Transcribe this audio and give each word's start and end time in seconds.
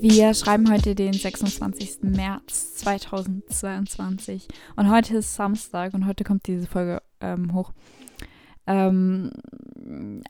Wir 0.00 0.34
schreiben 0.34 0.70
heute 0.70 0.94
den 0.94 1.12
26. 1.12 2.02
März 2.02 2.74
2022 2.74 4.48
und 4.76 4.90
heute 4.90 5.16
ist 5.16 5.34
Samstag 5.34 5.94
und 5.94 6.06
heute 6.06 6.24
kommt 6.24 6.46
diese 6.46 6.66
Folge 6.66 7.00
ähm, 7.20 7.54
hoch. 7.54 7.72
Ähm, 8.66 9.30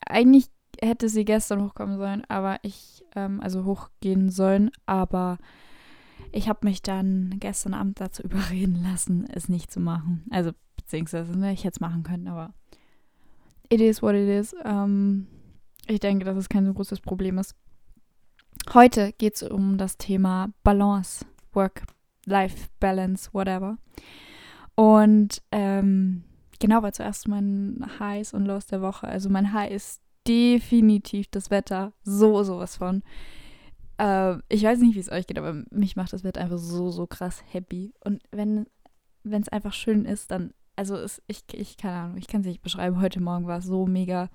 eigentlich 0.07 0.47
hätte 0.81 1.09
sie 1.09 1.25
gestern 1.25 1.65
hochkommen 1.65 1.99
sollen, 1.99 2.25
aber 2.29 2.59
ich, 2.63 3.03
ähm, 3.17 3.41
also 3.41 3.65
hochgehen 3.65 4.31
sollen, 4.31 4.71
aber 4.87 5.39
ich 6.31 6.49
habe 6.49 6.61
mich 6.63 6.83
dann 6.83 7.37
gestern 7.41 7.75
Abend 7.75 8.01
dazu 8.01 8.23
überreden 8.25 8.83
lassen, 8.83 9.27
es 9.33 9.49
nicht 9.49 9.73
zu 9.73 9.81
machen. 9.81 10.25
Also, 10.31 10.53
beziehungsweise, 10.77 11.37
ne, 11.37 11.53
ich 11.53 11.65
hätte 11.65 11.77
es 11.77 11.81
machen 11.81 12.03
können, 12.03 12.29
aber 12.29 12.55
it 13.69 13.81
is 13.81 14.03
what 14.03 14.15
it 14.15 14.29
is. 14.29 14.55
Ähm, 14.65 15.27
ich 15.87 16.01
denke, 16.01 16.25
dass 16.25 16.37
es 16.37 16.49
kein 16.49 16.67
so 16.67 16.75
großes 16.75 17.01
Problem 17.01 17.39
ist. 17.39 17.55
Heute 18.73 19.13
geht 19.13 19.35
es 19.35 19.43
um 19.43 19.79
das 19.79 19.97
Thema 19.99 20.51
Balance, 20.63 21.25
Work-Life-Balance, 21.53 23.31
whatever. 23.33 23.79
Und 24.75 25.43
ähm, 25.51 26.25
genau, 26.61 26.83
weil 26.83 26.95
zuerst 26.95 27.29
mein 27.29 27.85
Highs 27.99 28.33
und 28.33 28.47
Lows 28.47 28.67
der 28.67 28.83
Woche. 28.83 29.09
Also 29.09 29.29
mein 29.29 29.53
High 29.53 29.73
ist 29.73 30.01
definitiv 30.27 31.27
das 31.31 31.51
Wetter. 31.51 31.93
So, 32.05 32.43
sowas 32.45 32.77
von. 32.77 33.03
Äh, 33.99 34.37
ich 34.49 34.63
weiß 34.63 34.79
nicht, 34.79 34.95
wie 34.95 35.01
es 35.01 35.11
euch 35.11 35.27
geht, 35.27 35.39
aber 35.39 35.65
mich 35.71 35.97
macht 35.97 36.13
das 36.13 36.25
Wetter 36.25 36.41
einfach 36.41 36.59
so, 36.59 36.91
so 36.91 37.07
krass 37.07 37.43
happy. 37.51 37.93
Und 38.05 38.23
wenn 38.31 38.67
es 39.25 39.49
einfach 39.49 39.73
schön 39.73 40.05
ist, 40.05 40.31
dann, 40.31 40.55
also 40.77 40.97
es, 40.97 41.21
ich, 41.27 41.45
ich, 41.53 41.77
keine 41.77 41.97
Ahnung, 41.97 42.17
ich 42.17 42.29
kann 42.29 42.43
es 42.43 42.47
nicht 42.47 42.63
beschreiben. 42.63 43.01
Heute 43.01 43.21
Morgen 43.21 43.47
war 43.47 43.59
es 43.59 43.65
so 43.65 43.87
mega 43.87 44.31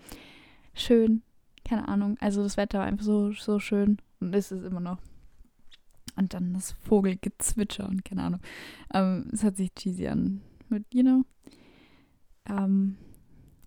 schön. 0.73 1.23
Keine 1.67 1.87
Ahnung. 1.87 2.17
Also 2.19 2.43
das 2.43 2.57
Wetter 2.57 2.79
war 2.79 2.85
einfach 2.85 3.05
so, 3.05 3.31
so 3.31 3.59
schön. 3.59 3.97
Und 4.19 4.33
ist 4.33 4.51
es 4.51 4.63
immer 4.63 4.79
noch. 4.79 4.99
Und 6.15 6.33
dann 6.33 6.53
das 6.53 6.71
Vogelgezwitscher 6.71 7.87
und 7.87 8.03
keine 8.05 8.23
Ahnung. 8.23 8.41
Ähm, 8.93 9.29
es 9.31 9.43
hört 9.43 9.57
sich 9.57 9.73
cheesy 9.75 10.07
an. 10.07 10.41
Mit, 10.69 10.85
you 10.93 11.03
know. 11.03 11.23
Ähm, 12.49 12.97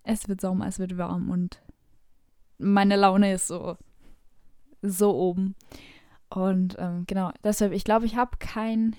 es 0.03 0.27
wird 0.27 0.41
Sommer, 0.41 0.67
es 0.67 0.79
wird 0.79 0.97
warm 0.97 1.29
und 1.29 1.61
meine 2.57 2.95
Laune 2.95 3.33
ist 3.33 3.47
so, 3.47 3.77
so 4.81 5.15
oben. 5.15 5.55
Und 6.29 6.75
ähm, 6.79 7.05
genau, 7.07 7.31
deshalb, 7.43 7.71
ich 7.71 7.83
glaube, 7.83 8.05
ich 8.05 8.15
habe 8.15 8.37
kein, 8.39 8.95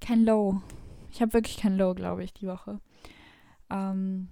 kein 0.00 0.24
Low. 0.24 0.62
Ich 1.10 1.20
habe 1.20 1.34
wirklich 1.34 1.58
kein 1.58 1.76
Low, 1.76 1.94
glaube 1.94 2.24
ich, 2.24 2.32
die 2.32 2.46
Woche. 2.46 2.80
Ähm, 3.70 4.28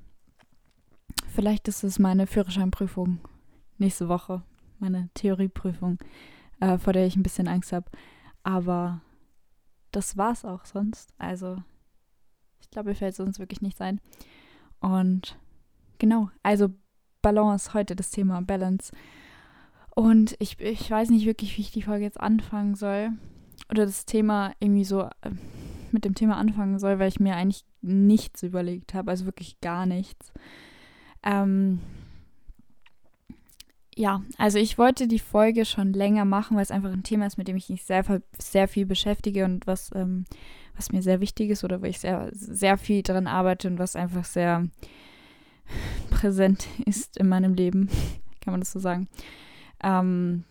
vielleicht 1.34 1.68
ist 1.68 1.84
es 1.84 1.98
meine 1.98 2.26
Führerscheinprüfung 2.26 3.20
nächste 3.78 4.08
Woche, 4.08 4.42
meine 4.78 5.08
Theorieprüfung 5.14 5.98
äh, 6.60 6.78
vor 6.78 6.92
der 6.92 7.06
ich 7.06 7.16
ein 7.16 7.22
bisschen 7.22 7.48
Angst 7.48 7.72
habe. 7.72 7.90
Aber 8.42 9.00
das 9.92 10.16
war's 10.16 10.44
auch 10.44 10.64
sonst. 10.64 11.12
Also, 11.18 11.56
ich 12.60 12.70
glaube, 12.70 12.90
mir 12.90 12.94
fällt 12.94 13.14
sonst 13.14 13.38
wirklich 13.38 13.60
nichts 13.60 13.80
ein. 13.80 14.00
Und 14.80 15.38
genau, 15.98 16.30
also 16.42 16.68
Balance, 17.22 17.74
heute 17.74 17.96
das 17.96 18.10
Thema 18.10 18.40
Balance. 18.42 18.92
Und 19.94 20.36
ich, 20.38 20.60
ich 20.60 20.90
weiß 20.90 21.10
nicht 21.10 21.26
wirklich, 21.26 21.56
wie 21.56 21.62
ich 21.62 21.72
die 21.72 21.82
Folge 21.82 22.04
jetzt 22.04 22.20
anfangen 22.20 22.74
soll. 22.74 23.10
Oder 23.70 23.86
das 23.86 24.04
Thema 24.04 24.52
irgendwie 24.60 24.84
so 24.84 25.02
äh, 25.02 25.30
mit 25.90 26.04
dem 26.04 26.14
Thema 26.14 26.36
anfangen 26.36 26.78
soll, 26.78 26.98
weil 26.98 27.08
ich 27.08 27.20
mir 27.20 27.36
eigentlich 27.36 27.64
nichts 27.80 28.42
überlegt 28.42 28.94
habe. 28.94 29.10
Also 29.10 29.24
wirklich 29.24 29.60
gar 29.60 29.86
nichts. 29.86 30.32
Ähm, 31.22 31.80
ja, 33.98 34.22
also 34.36 34.58
ich 34.58 34.76
wollte 34.76 35.08
die 35.08 35.18
Folge 35.18 35.64
schon 35.64 35.94
länger 35.94 36.26
machen, 36.26 36.56
weil 36.56 36.62
es 36.62 36.70
einfach 36.70 36.92
ein 36.92 37.02
Thema 37.02 37.26
ist, 37.26 37.38
mit 37.38 37.48
dem 37.48 37.56
ich 37.56 37.70
mich 37.70 37.84
sehr, 37.84 38.04
sehr 38.38 38.68
viel 38.68 38.84
beschäftige 38.84 39.46
und 39.46 39.66
was, 39.66 39.90
ähm, 39.94 40.26
was 40.76 40.92
mir 40.92 41.00
sehr 41.00 41.22
wichtig 41.22 41.48
ist 41.48 41.64
oder 41.64 41.80
wo 41.80 41.86
ich 41.86 41.98
sehr, 41.98 42.28
sehr 42.32 42.76
viel 42.76 43.02
dran 43.02 43.26
arbeite 43.26 43.68
und 43.68 43.78
was 43.78 43.96
einfach 43.96 44.26
sehr 44.26 44.68
präsent 46.10 46.68
ist 46.84 47.16
in 47.16 47.28
meinem 47.28 47.54
Leben, 47.54 47.88
kann 48.42 48.52
man 48.52 48.60
das 48.60 48.72
so 48.72 48.78
sagen. 48.78 49.08
Ähm, 49.82 50.44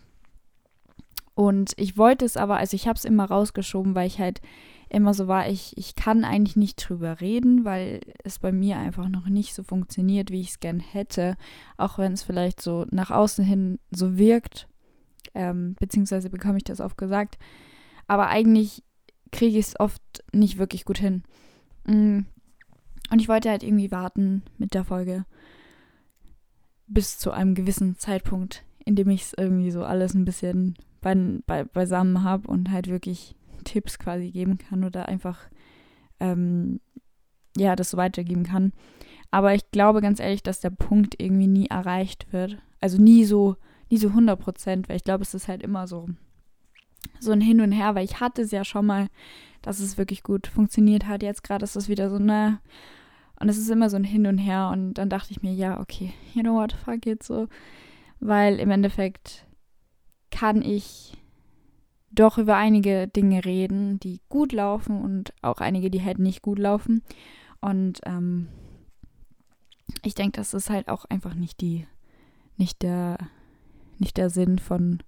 und 1.36 1.74
ich 1.78 1.98
wollte 1.98 2.26
es 2.26 2.38
aber, 2.38 2.58
also 2.58 2.74
ich 2.74 2.88
habe 2.88 2.98
es 2.98 3.06
immer 3.06 3.26
rausgeschoben, 3.26 3.94
weil 3.94 4.08
ich 4.08 4.20
halt 4.20 4.42
immer 4.96 5.14
so 5.14 5.28
war, 5.28 5.50
ich, 5.50 5.78
ich 5.78 5.96
kann 5.96 6.24
eigentlich 6.24 6.56
nicht 6.56 6.78
drüber 6.78 7.20
reden, 7.20 7.66
weil 7.66 8.00
es 8.24 8.40
bei 8.40 8.54
mir 8.54 8.78
einfach 8.78 9.10
noch 9.10 9.28
nicht 9.28 9.54
so 9.54 9.62
funktioniert, 9.62 10.32
wie 10.32 10.40
ich 10.40 10.52
es 10.52 10.60
gern 10.62 10.80
hätte. 10.80 11.36
Auch 11.76 11.98
wenn 11.98 12.14
es 12.14 12.24
vielleicht 12.24 12.62
so 12.62 12.86
nach 12.92 13.12
außen 13.12 13.44
hin 13.44 13.78
so 13.92 14.18
wirkt, 14.18 14.70
ähm, 15.34 15.76
beziehungsweise 15.80 16.30
bekomme 16.30 16.58
ich 16.58 16.64
das 16.64 16.80
oft 16.80 16.98
gesagt. 16.98 17.38
Aber 18.08 18.30
eigentlich 18.30 18.84
kriege 19.34 19.60
ich 19.60 19.68
es 19.68 19.80
oft 19.80 20.02
nicht 20.32 20.58
wirklich 20.58 20.86
gut 20.86 20.98
hin. 20.98 21.24
Mm. 21.86 22.22
Und 23.12 23.20
ich 23.20 23.28
wollte 23.28 23.50
halt 23.50 23.64
irgendwie 23.64 23.92
warten 23.92 24.44
mit 24.58 24.74
der 24.74 24.86
Folge 24.86 25.26
bis 26.88 27.20
zu 27.20 27.32
einem 27.32 27.54
gewissen 27.54 27.98
Zeitpunkt, 27.98 28.64
in 28.86 28.96
dem 28.96 29.10
ich 29.10 29.24
es 29.24 29.34
irgendwie 29.38 29.72
so 29.72 29.84
alles 29.84 30.14
ein 30.14 30.26
bisschen 30.26 30.76
bei, 31.02 31.66
beisammen 31.66 32.24
habe 32.24 32.48
und 32.48 32.72
halt 32.72 32.88
wirklich 32.88 33.36
Tipps 33.66 34.00
quasi 34.00 34.32
geben 34.32 34.58
kann 34.58 34.86
oder 34.86 35.10
einfach 35.10 35.40
ähm, 36.22 36.80
ja, 37.58 37.76
das 37.76 37.92
so 37.92 37.98
weitergeben 37.98 38.44
kann. 38.44 38.74
Aber 39.32 39.54
ich 39.54 39.70
glaube 39.72 40.02
ganz 40.02 40.20
ehrlich, 40.20 40.44
dass 40.44 40.60
der 40.60 40.70
Punkt 40.70 41.16
irgendwie 41.22 41.48
nie 41.48 41.68
erreicht 41.68 42.32
wird. 42.32 42.58
Also 42.80 43.02
nie 43.02 43.26
so, 43.26 43.56
nie 43.90 43.98
so 43.98 44.10
100 44.10 44.40
Prozent, 44.40 44.90
weil 44.90 44.98
ich 44.98 45.04
glaube, 45.04 45.24
es 45.24 45.34
ist 45.34 45.48
halt 45.48 45.64
immer 45.64 45.88
so, 45.88 46.08
so 47.20 47.32
ein 47.32 47.42
Hin 47.42 47.62
und 47.62 47.72
Her, 47.72 47.96
weil 47.96 48.06
ich 48.06 48.20
hatte 48.20 48.44
es 48.44 48.52
ja 48.52 48.64
schon 48.64 48.86
mal, 48.86 49.08
dass 49.62 49.80
es 49.80 49.98
wirklich 49.98 50.24
gut 50.24 50.48
funktioniert 50.48 51.08
hat. 51.08 51.24
Jetzt 51.24 51.44
gerade 51.44 51.64
ist 51.64 51.76
es 51.76 51.90
wieder 51.90 52.10
so, 52.10 52.20
ne. 52.20 52.60
Und 53.40 53.50
es 53.50 53.58
ist 53.58 53.70
immer 53.70 53.90
so 53.90 53.98
ein 53.98 54.04
Hin 54.04 54.28
und 54.28 54.38
Her. 54.38 54.70
Und 54.72 54.94
dann 54.96 55.10
dachte 55.10 55.32
ich 55.32 55.42
mir, 55.42 55.54
ja, 55.54 55.80
okay, 55.80 56.14
you 56.34 56.42
know 56.42 56.54
what, 56.54 56.74
fuck 56.74 57.06
it 57.06 57.24
so. 57.24 57.48
Weil 58.20 58.60
im 58.60 58.72
Endeffekt 58.72 59.46
kann 60.32 60.62
ich 60.62 61.14
doch 62.16 62.38
über 62.38 62.56
einige 62.56 63.08
Dinge 63.08 63.46
reden, 63.46 64.00
die 64.00 64.22
gut 64.30 64.52
laufen 64.52 65.02
und 65.02 65.34
auch 65.42 65.58
einige, 65.58 65.90
die 65.90 66.04
halt 66.04 66.20
nicht 66.20 66.42
gut 66.42 66.60
laufen. 66.60 67.04
Und 67.62 68.02
ähm, 68.06 68.48
ich 70.04 70.16
denke, 70.16 70.38
das 70.38 70.54
ist 70.54 70.70
halt 70.70 70.88
auch 70.88 71.06
einfach 71.06 71.36
nicht 71.36 71.62
die, 71.62 71.88
nicht 72.58 72.82
der, 72.82 73.18
nicht 73.98 74.18
der 74.18 74.30
Sinn 74.30 74.60
von, 74.60 75.00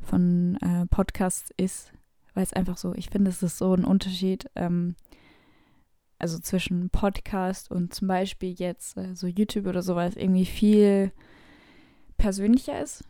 von 0.00 0.56
äh, 0.62 0.86
Podcasts 0.86 1.50
ist, 1.56 1.92
weil 2.34 2.42
es 2.42 2.52
einfach 2.52 2.76
so, 2.76 2.94
ich 2.94 3.10
finde, 3.10 3.30
es 3.30 3.42
ist 3.42 3.58
so 3.58 3.74
ein 3.74 3.84
Unterschied, 3.84 4.50
ähm, 4.56 4.96
also 6.18 6.38
zwischen 6.38 6.90
Podcast 6.90 7.70
und 7.70 7.94
zum 7.94 8.08
Beispiel 8.08 8.54
jetzt 8.56 8.96
äh, 8.96 9.14
so 9.14 9.26
YouTube 9.26 9.66
oder 9.66 9.82
sowas 9.82 10.16
irgendwie 10.16 10.46
viel 10.46 11.12
persönlicher 12.16 12.80
ist, 12.80 13.04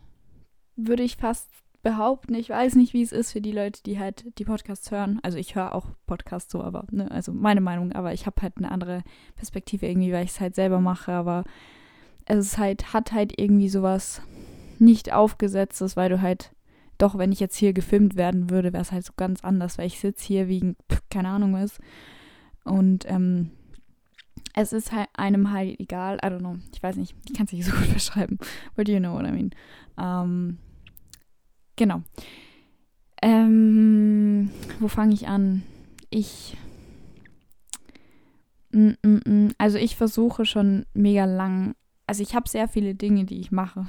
würde 0.76 1.02
ich 1.02 1.16
fast 1.16 1.48
behaupten. 1.84 2.34
Ich 2.34 2.48
weiß 2.48 2.74
nicht, 2.74 2.94
wie 2.94 3.02
es 3.02 3.12
ist 3.12 3.30
für 3.30 3.40
die 3.40 3.52
Leute, 3.52 3.82
die 3.84 4.00
halt 4.00 4.24
die 4.38 4.44
Podcasts 4.44 4.90
hören. 4.90 5.20
Also 5.22 5.38
ich 5.38 5.54
höre 5.54 5.74
auch 5.74 5.86
Podcasts 6.06 6.50
so, 6.50 6.64
aber, 6.64 6.86
ne, 6.90 7.08
also 7.10 7.32
meine 7.32 7.60
Meinung, 7.60 7.92
aber 7.92 8.12
ich 8.12 8.26
habe 8.26 8.42
halt 8.42 8.54
eine 8.56 8.72
andere 8.72 9.04
Perspektive 9.36 9.86
irgendwie, 9.86 10.12
weil 10.12 10.24
ich 10.24 10.30
es 10.30 10.40
halt 10.40 10.56
selber 10.56 10.80
mache, 10.80 11.12
aber 11.12 11.44
es 12.24 12.46
ist 12.46 12.58
halt, 12.58 12.92
hat 12.92 13.12
halt 13.12 13.38
irgendwie 13.38 13.68
sowas 13.68 14.22
nicht 14.80 15.12
aufgesetztes, 15.12 15.96
weil 15.96 16.08
du 16.08 16.20
halt, 16.20 16.52
doch, 16.98 17.18
wenn 17.18 17.30
ich 17.30 17.40
jetzt 17.40 17.56
hier 17.56 17.72
gefilmt 17.72 18.16
werden 18.16 18.50
würde, 18.50 18.72
wäre 18.72 18.82
es 18.82 18.90
halt 18.90 19.04
so 19.04 19.12
ganz 19.16 19.44
anders, 19.44 19.78
weil 19.78 19.86
ich 19.86 20.00
sitze 20.00 20.26
hier 20.26 20.48
wegen, 20.48 20.76
keine 21.10 21.28
Ahnung 21.28 21.52
was. 21.52 21.78
Und 22.64 23.04
ähm, 23.08 23.50
es 24.54 24.72
ist 24.72 24.90
halt 24.90 25.08
einem 25.12 25.52
halt 25.52 25.78
egal, 25.78 26.16
I 26.16 26.28
don't 26.28 26.38
know, 26.38 26.56
ich 26.72 26.82
weiß 26.82 26.96
nicht, 26.96 27.14
ich 27.26 27.34
kann 27.34 27.44
es 27.44 27.52
nicht 27.52 27.66
so 27.66 27.72
gut 27.76 27.92
beschreiben. 27.92 28.38
But 28.74 28.88
you 28.88 28.98
know 28.98 29.12
what 29.12 29.26
I 29.26 29.32
mean. 29.32 29.50
Ähm, 29.98 30.58
Genau. 31.76 32.02
Ähm, 33.22 34.50
wo 34.80 34.88
fange 34.88 35.14
ich 35.14 35.28
an? 35.28 35.62
Ich. 36.10 36.56
Mm, 38.72 38.92
mm, 39.02 39.20
mm. 39.26 39.48
Also 39.58 39.78
ich 39.78 39.96
versuche 39.96 40.44
schon 40.44 40.86
mega 40.94 41.24
lang. 41.24 41.74
Also 42.06 42.22
ich 42.22 42.34
habe 42.34 42.48
sehr 42.48 42.68
viele 42.68 42.94
Dinge, 42.94 43.24
die 43.24 43.40
ich 43.40 43.50
mache. 43.50 43.86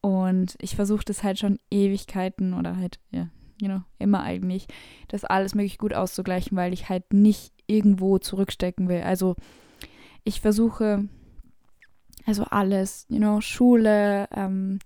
Und 0.00 0.56
ich 0.60 0.76
versuche 0.76 1.04
das 1.04 1.22
halt 1.22 1.38
schon 1.38 1.58
Ewigkeiten 1.70 2.54
oder 2.54 2.76
halt, 2.76 3.00
ja, 3.10 3.28
you 3.60 3.68
know, 3.68 3.80
immer 3.98 4.22
eigentlich, 4.22 4.66
das 5.08 5.24
alles 5.24 5.54
möglich 5.54 5.78
gut 5.78 5.92
auszugleichen, 5.92 6.56
weil 6.56 6.72
ich 6.72 6.88
halt 6.88 7.12
nicht 7.12 7.52
irgendwo 7.66 8.18
zurückstecken 8.18 8.88
will. 8.88 9.02
Also 9.02 9.34
ich 10.24 10.40
versuche, 10.40 11.08
also 12.26 12.44
alles, 12.44 13.06
you 13.08 13.18
know, 13.18 13.40
Schule, 13.40 14.28
ähm, 14.32 14.78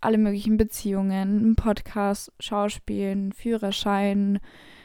alle 0.00 0.18
möglichen 0.18 0.56
Beziehungen, 0.56 1.56
Podcast, 1.56 2.32
Schauspielen, 2.40 3.32
Führerschein, 3.32 4.38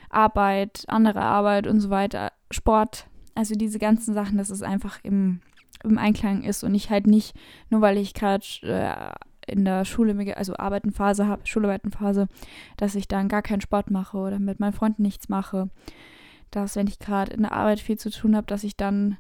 Arbeit, 0.10 0.86
andere 0.88 1.22
Arbeit 1.22 1.68
und 1.68 1.80
so 1.80 1.90
weiter, 1.90 2.32
Sport. 2.50 3.08
Also 3.36 3.56
diese 3.56 3.80
ganzen 3.80 4.14
Sachen, 4.14 4.38
dass 4.38 4.50
es 4.50 4.62
einfach 4.62 5.00
im, 5.04 5.42
im 5.84 5.98
Einklang 5.98 6.44
ist 6.44 6.64
und 6.64 6.76
ich 6.76 6.90
halt 6.90 7.08
nicht, 7.08 7.36
nur 7.70 7.82
weil 7.82 7.98
ich 7.98 8.14
gerade 8.14 8.46
äh, 8.64 9.12
in 9.48 9.66
der 9.66 9.86
Schule, 9.86 10.38
also 10.38 10.56
Arbeitenphase 10.56 11.28
habe, 11.28 11.46
Schularbeitenphase, 11.46 12.28
dass 12.78 12.96
ich 12.96 13.08
dann 13.08 13.28
gar 13.28 13.42
keinen 13.42 13.62
Sport 13.62 13.90
mache 13.90 14.18
oder 14.18 14.40
mit 14.40 14.60
meinen 14.60 14.74
Freunden 14.74 15.02
nichts 15.02 15.30
mache. 15.30 15.70
Dass, 16.52 16.76
wenn 16.76 16.88
ich 16.88 17.00
gerade 17.00 17.34
in 17.34 17.44
der 17.44 17.54
Arbeit 17.54 17.80
viel 17.80 17.98
zu 17.98 18.10
tun 18.10 18.36
habe, 18.36 18.48
dass 18.48 18.64
ich 18.64 18.76
dann, 18.76 19.18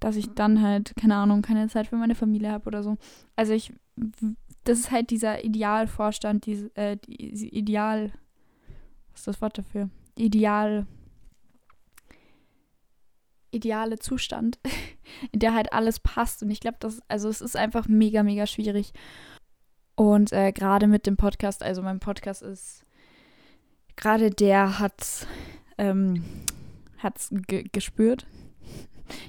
dass 0.00 0.16
ich 0.16 0.32
dann 0.34 0.62
halt, 0.62 0.94
keine 0.96 1.16
Ahnung, 1.16 1.42
keine 1.42 1.68
Zeit 1.68 1.88
für 1.88 1.96
meine 1.96 2.14
Familie 2.14 2.50
habe 2.50 2.66
oder 2.66 2.82
so. 2.82 2.96
Also 3.36 3.52
ich, 3.52 3.72
das 4.64 4.78
ist 4.78 4.90
halt 4.90 5.10
dieser 5.10 5.44
Idealvorstand, 5.44 6.46
diese, 6.46 6.74
äh, 6.76 6.96
diese 7.06 7.46
Ideal, 7.46 8.12
was 9.12 9.20
ist 9.20 9.28
das 9.28 9.42
Wort 9.42 9.58
dafür? 9.58 9.90
Ideal, 10.16 10.86
ideale 13.50 13.98
Zustand, 13.98 14.58
in 15.32 15.40
der 15.40 15.54
halt 15.54 15.72
alles 15.72 16.00
passt. 16.00 16.42
Und 16.42 16.50
ich 16.50 16.60
glaube, 16.60 16.78
das, 16.80 17.00
also 17.08 17.28
es 17.28 17.40
ist 17.40 17.56
einfach 17.56 17.88
mega, 17.88 18.22
mega 18.22 18.46
schwierig. 18.46 18.92
Und 19.96 20.32
äh, 20.32 20.52
gerade 20.52 20.86
mit 20.86 21.06
dem 21.06 21.16
Podcast, 21.16 21.62
also 21.62 21.82
mein 21.82 22.00
Podcast 22.00 22.42
ist, 22.42 22.84
gerade 23.96 24.30
der 24.30 24.80
hat 24.80 25.28
ähm, 25.78 26.24
hat's 26.98 27.30
gespürt. 27.72 28.26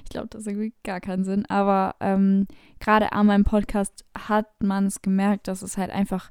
Ich 0.04 0.10
glaube, 0.10 0.28
das 0.28 0.46
irgendwie 0.46 0.72
gar 0.84 1.00
keinen 1.00 1.24
Sinn. 1.24 1.46
Aber 1.46 1.94
ähm, 2.00 2.46
gerade 2.80 3.12
an 3.12 3.26
meinem 3.26 3.44
Podcast 3.44 4.04
hat 4.16 4.46
man 4.62 4.86
es 4.86 5.02
gemerkt, 5.02 5.48
dass 5.48 5.62
es 5.62 5.76
halt 5.76 5.90
einfach 5.90 6.30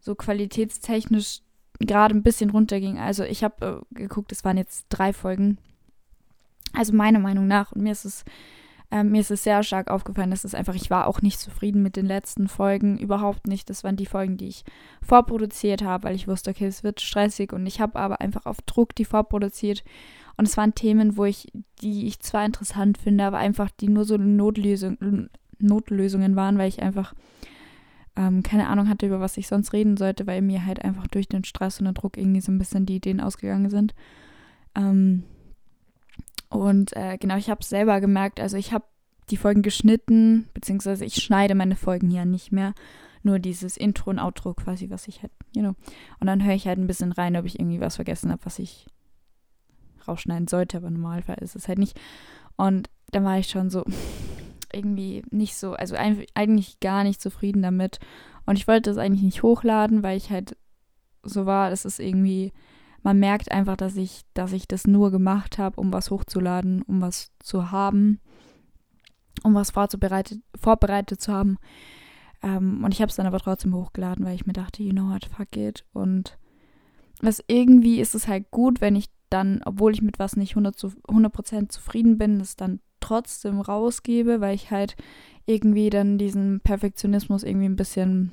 so 0.00 0.14
qualitätstechnisch 0.14 1.40
gerade 1.78 2.14
ein 2.14 2.22
bisschen 2.22 2.50
runterging. 2.50 2.98
Also 2.98 3.24
ich 3.24 3.44
habe 3.44 3.84
äh, 3.92 3.94
geguckt, 3.94 4.32
es 4.32 4.44
waren 4.44 4.56
jetzt 4.56 4.86
drei 4.88 5.12
Folgen 5.12 5.58
also 6.72 6.94
meiner 6.94 7.18
Meinung 7.18 7.46
nach, 7.46 7.72
und 7.72 7.82
mir 7.82 7.92
ist 7.92 8.04
es, 8.04 8.24
äh, 8.90 9.04
mir 9.04 9.20
ist 9.20 9.30
es 9.30 9.44
sehr 9.44 9.62
stark 9.62 9.90
aufgefallen, 9.90 10.30
dass 10.30 10.44
es 10.44 10.54
einfach, 10.54 10.74
ich 10.74 10.90
war 10.90 11.06
auch 11.06 11.22
nicht 11.22 11.38
zufrieden 11.38 11.82
mit 11.82 11.96
den 11.96 12.06
letzten 12.06 12.48
Folgen, 12.48 12.98
überhaupt 12.98 13.46
nicht. 13.46 13.68
Das 13.70 13.84
waren 13.84 13.96
die 13.96 14.06
Folgen, 14.06 14.36
die 14.36 14.48
ich 14.48 14.64
vorproduziert 15.02 15.82
habe, 15.82 16.04
weil 16.04 16.14
ich 16.14 16.28
wusste, 16.28 16.50
okay, 16.50 16.66
es 16.66 16.82
wird 16.82 17.00
stressig 17.00 17.52
und 17.52 17.66
ich 17.66 17.80
habe 17.80 17.98
aber 17.98 18.20
einfach 18.20 18.46
auf 18.46 18.62
Druck 18.62 18.94
die 18.94 19.04
vorproduziert. 19.04 19.84
Und 20.42 20.48
es 20.48 20.56
waren 20.56 20.74
Themen, 20.74 21.16
wo 21.16 21.24
ich, 21.24 21.52
die 21.82 22.08
ich 22.08 22.18
zwar 22.18 22.44
interessant 22.44 22.98
finde, 22.98 23.22
aber 23.22 23.38
einfach 23.38 23.70
die 23.70 23.88
nur 23.88 24.04
so 24.04 24.16
Notlösung, 24.16 25.28
Notlösungen 25.60 26.34
waren, 26.34 26.58
weil 26.58 26.68
ich 26.68 26.82
einfach 26.82 27.14
ähm, 28.16 28.42
keine 28.42 28.66
Ahnung 28.66 28.88
hatte, 28.88 29.06
über 29.06 29.20
was 29.20 29.36
ich 29.36 29.46
sonst 29.46 29.72
reden 29.72 29.96
sollte, 29.96 30.26
weil 30.26 30.42
mir 30.42 30.66
halt 30.66 30.84
einfach 30.84 31.06
durch 31.06 31.28
den 31.28 31.44
Stress 31.44 31.78
und 31.78 31.84
den 31.84 31.94
Druck 31.94 32.16
irgendwie 32.16 32.40
so 32.40 32.50
ein 32.50 32.58
bisschen 32.58 32.86
die 32.86 32.96
Ideen 32.96 33.20
ausgegangen 33.20 33.70
sind. 33.70 33.94
Ähm, 34.74 35.22
und 36.48 36.96
äh, 36.96 37.18
genau, 37.18 37.36
ich 37.36 37.48
habe 37.48 37.60
es 37.60 37.68
selber 37.68 38.00
gemerkt. 38.00 38.40
Also 38.40 38.56
ich 38.56 38.72
habe 38.72 38.86
die 39.30 39.36
Folgen 39.36 39.62
geschnitten, 39.62 40.48
beziehungsweise 40.54 41.04
ich 41.04 41.22
schneide 41.22 41.54
meine 41.54 41.76
Folgen 41.76 42.10
hier 42.10 42.24
nicht 42.24 42.50
mehr. 42.50 42.74
Nur 43.22 43.38
dieses 43.38 43.76
Intro 43.76 44.10
und 44.10 44.18
Outro 44.18 44.54
quasi, 44.54 44.90
was 44.90 45.06
ich 45.06 45.22
halt, 45.22 45.30
you 45.54 45.62
know. 45.62 45.76
Und 46.18 46.26
dann 46.26 46.44
höre 46.44 46.54
ich 46.54 46.66
halt 46.66 46.80
ein 46.80 46.88
bisschen 46.88 47.12
rein, 47.12 47.36
ob 47.36 47.44
ich 47.44 47.60
irgendwie 47.60 47.80
was 47.80 47.94
vergessen 47.94 48.32
habe, 48.32 48.44
was 48.44 48.58
ich 48.58 48.88
rausschneiden 50.08 50.48
sollte, 50.48 50.76
aber 50.76 50.88
im 50.88 50.94
Normalfall 50.94 51.38
ist 51.40 51.56
es 51.56 51.68
halt 51.68 51.78
nicht. 51.78 51.98
Und 52.56 52.90
dann 53.10 53.24
war 53.24 53.38
ich 53.38 53.48
schon 53.48 53.70
so 53.70 53.84
irgendwie 54.72 55.22
nicht 55.30 55.56
so, 55.56 55.74
also 55.74 55.96
eigentlich 55.96 56.80
gar 56.80 57.04
nicht 57.04 57.20
zufrieden 57.20 57.62
damit. 57.62 57.98
Und 58.46 58.56
ich 58.56 58.66
wollte 58.66 58.90
das 58.90 58.98
eigentlich 58.98 59.22
nicht 59.22 59.42
hochladen, 59.42 60.02
weil 60.02 60.16
ich 60.16 60.30
halt 60.30 60.56
so 61.22 61.46
war, 61.46 61.70
das 61.70 61.84
ist 61.84 62.00
irgendwie 62.00 62.52
man 63.02 63.18
merkt 63.18 63.50
einfach, 63.50 63.76
dass 63.76 63.96
ich, 63.96 64.22
dass 64.34 64.52
ich 64.52 64.68
das 64.68 64.86
nur 64.86 65.10
gemacht 65.10 65.58
habe, 65.58 65.80
um 65.80 65.92
was 65.92 66.10
hochzuladen, 66.10 66.82
um 66.82 67.00
was 67.00 67.32
zu 67.40 67.70
haben, 67.70 68.20
um 69.42 69.54
was 69.54 69.70
vorbereitet, 69.70 70.40
vorbereitet 70.60 71.20
zu 71.20 71.32
haben. 71.32 71.58
Ähm, 72.42 72.82
und 72.84 72.94
ich 72.94 73.00
habe 73.00 73.10
es 73.10 73.16
dann 73.16 73.26
aber 73.26 73.40
trotzdem 73.40 73.74
hochgeladen, 73.74 74.24
weil 74.24 74.36
ich 74.36 74.46
mir 74.46 74.52
dachte, 74.52 74.82
you 74.82 74.92
know 74.92 75.10
what, 75.10 75.24
fuck 75.24 75.56
it. 75.56 75.84
Und 75.92 76.38
was 77.20 77.42
irgendwie 77.48 78.00
ist 78.00 78.14
es 78.14 78.28
halt 78.28 78.50
gut, 78.50 78.80
wenn 78.80 78.94
ich 78.94 79.06
dann, 79.32 79.60
obwohl 79.64 79.92
ich 79.92 80.02
mit 80.02 80.18
was 80.18 80.36
nicht 80.36 80.56
100%, 80.56 80.76
zu, 80.76 80.92
100 81.08 81.72
zufrieden 81.72 82.18
bin, 82.18 82.40
es 82.40 82.56
dann 82.56 82.80
trotzdem 83.00 83.60
rausgebe, 83.60 84.40
weil 84.40 84.54
ich 84.54 84.70
halt 84.70 84.96
irgendwie 85.46 85.90
dann 85.90 86.18
diesen 86.18 86.60
Perfektionismus 86.60 87.42
irgendwie 87.42 87.66
ein 87.66 87.76
bisschen 87.76 88.32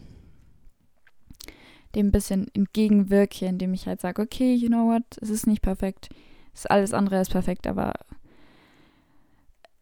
dem 1.96 2.08
ein 2.08 2.12
bisschen 2.12 2.48
entgegenwirke, 2.54 3.46
indem 3.46 3.74
ich 3.74 3.88
halt 3.88 4.00
sage, 4.00 4.22
okay, 4.22 4.54
you 4.54 4.68
know 4.68 4.94
what, 4.94 5.04
es 5.22 5.30
ist 5.30 5.48
nicht 5.48 5.62
perfekt, 5.62 6.10
es 6.54 6.62
ist 6.62 6.72
alles 6.72 6.94
andere 6.94 7.20
ist 7.20 7.32
perfekt, 7.32 7.66
aber 7.66 7.94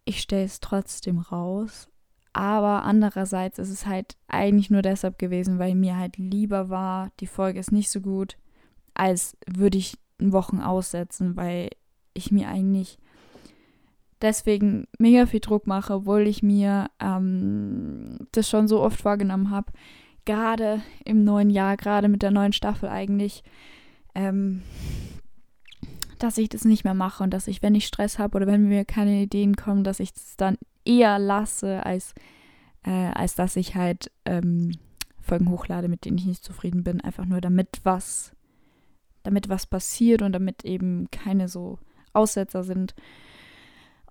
ich 0.04 0.20
stelle 0.20 0.44
es 0.44 0.60
trotzdem 0.60 1.18
raus. 1.18 1.88
Aber 2.32 2.84
andererseits 2.84 3.58
ist 3.58 3.70
es 3.70 3.84
halt 3.84 4.16
eigentlich 4.28 4.70
nur 4.70 4.82
deshalb 4.82 5.18
gewesen, 5.18 5.58
weil 5.58 5.74
mir 5.74 5.96
halt 5.96 6.16
lieber 6.16 6.70
war, 6.70 7.10
die 7.20 7.26
Folge 7.26 7.58
ist 7.58 7.72
nicht 7.72 7.90
so 7.90 8.00
gut, 8.00 8.36
als 8.94 9.36
würde 9.46 9.76
ich 9.76 9.98
Wochen 10.18 10.60
aussetzen, 10.60 11.36
weil 11.36 11.70
ich 12.14 12.30
mir 12.30 12.48
eigentlich 12.48 12.98
deswegen 14.20 14.86
mega 14.98 15.26
viel 15.26 15.40
Druck 15.40 15.66
mache, 15.66 15.94
obwohl 15.94 16.26
ich 16.26 16.42
mir 16.42 16.90
ähm, 17.00 18.18
das 18.32 18.48
schon 18.48 18.66
so 18.66 18.80
oft 18.80 19.00
vorgenommen 19.00 19.50
habe 19.50 19.72
gerade 20.28 20.82
im 21.06 21.24
neuen 21.24 21.48
Jahr, 21.48 21.78
gerade 21.78 22.06
mit 22.08 22.20
der 22.20 22.30
neuen 22.30 22.52
Staffel 22.52 22.90
eigentlich, 22.90 23.42
ähm, 24.14 24.62
dass 26.18 26.36
ich 26.36 26.50
das 26.50 26.66
nicht 26.66 26.84
mehr 26.84 26.92
mache 26.92 27.24
und 27.24 27.30
dass 27.32 27.48
ich, 27.48 27.62
wenn 27.62 27.74
ich 27.74 27.86
Stress 27.86 28.18
habe 28.18 28.36
oder 28.36 28.46
wenn 28.46 28.68
mir 28.68 28.84
keine 28.84 29.22
Ideen 29.22 29.56
kommen, 29.56 29.84
dass 29.84 30.00
ich 30.00 30.10
es 30.14 30.36
dann 30.36 30.58
eher 30.84 31.18
lasse, 31.18 31.86
als, 31.86 32.12
äh, 32.84 32.90
als 32.90 33.36
dass 33.36 33.56
ich 33.56 33.74
halt 33.74 34.10
ähm, 34.26 34.72
Folgen 35.18 35.48
hochlade, 35.48 35.88
mit 35.88 36.04
denen 36.04 36.18
ich 36.18 36.26
nicht 36.26 36.44
zufrieden 36.44 36.84
bin, 36.84 37.00
einfach 37.00 37.24
nur 37.24 37.40
damit 37.40 37.80
was, 37.84 38.32
damit 39.22 39.48
was 39.48 39.66
passiert 39.66 40.22
und 40.22 40.32
damit 40.32 40.64
eben 40.64 41.10
keine 41.10 41.48
so 41.48 41.78
Aussetzer 42.12 42.64
sind. 42.64 42.94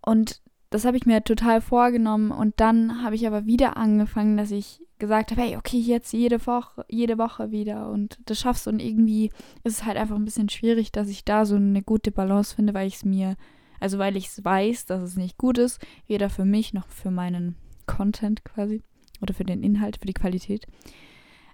Und 0.02 0.42
das 0.70 0.86
habe 0.86 0.98
ich 0.98 1.06
mir 1.06 1.24
total 1.24 1.62
vorgenommen 1.62 2.32
und 2.32 2.56
dann 2.58 3.04
habe 3.04 3.16
ich 3.16 3.26
aber 3.26 3.46
wieder 3.46 3.78
angefangen, 3.78 4.38
dass 4.38 4.52
ich 4.52 4.82
gesagt 5.00 5.32
habe, 5.32 5.42
hey, 5.42 5.58
okay, 5.58 5.78
jetzt 5.78 6.12
jede 6.12 6.46
Woche, 6.46 6.86
jede 6.90 7.18
Woche 7.18 7.52
wieder 7.52 7.90
und 7.90 8.20
das 8.26 8.40
schaffst 8.40 8.66
du 8.66 8.72
und 8.72 8.82
irgendwie 8.82 9.32
ist 9.64 9.74
es 9.74 9.86
halt 9.86 9.98
einfach 9.98 10.16
ein 10.16 10.26
bisschen 10.26 10.50
schwierig, 10.50 10.92
dass 10.92 11.08
ich 11.08 11.24
da 11.24 11.46
so 11.46 11.56
eine 11.56 11.84
gute 11.84 12.12
Balance 12.12 12.56
finde, 12.56 12.74
weil 12.74 12.88
ich 12.88 12.96
es 12.96 13.06
mir, 13.06 13.36
also 13.80 14.00
weil 14.00 14.18
ich 14.18 14.28
es 14.28 14.44
weiß, 14.44 14.88
dass 14.88 15.02
es 15.02 15.16
nicht 15.16 15.38
gut 15.38 15.58
ist, 15.58 15.80
weder 16.08 16.30
für 16.30 16.46
mich 16.46 16.74
noch 16.74 16.88
für 16.88 17.12
meinen 17.12 17.56
Content 17.86 18.44
quasi 18.44 18.82
oder 19.22 19.34
für 19.34 19.46
den 19.46 19.64
Inhalt, 19.64 19.98
für 19.98 20.08
die 20.08 20.14
Qualität. 20.14 20.66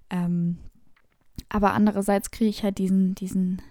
Ähm, 0.09 0.57
aber 1.49 1.73
andererseits 1.73 2.31
kriege 2.31 2.49
ich 2.49 2.63
halt 2.63 2.77
diesen, 2.77 3.15
diesen 3.15 3.61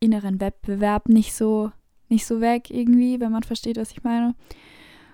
inneren 0.00 0.40
Wettbewerb 0.40 1.08
nicht 1.08 1.34
so 1.34 1.70
nicht 2.08 2.26
so 2.26 2.40
weg 2.40 2.70
irgendwie, 2.70 3.20
wenn 3.20 3.32
man 3.32 3.42
versteht, 3.42 3.76
was 3.76 3.90
ich 3.90 4.04
meine. 4.04 4.34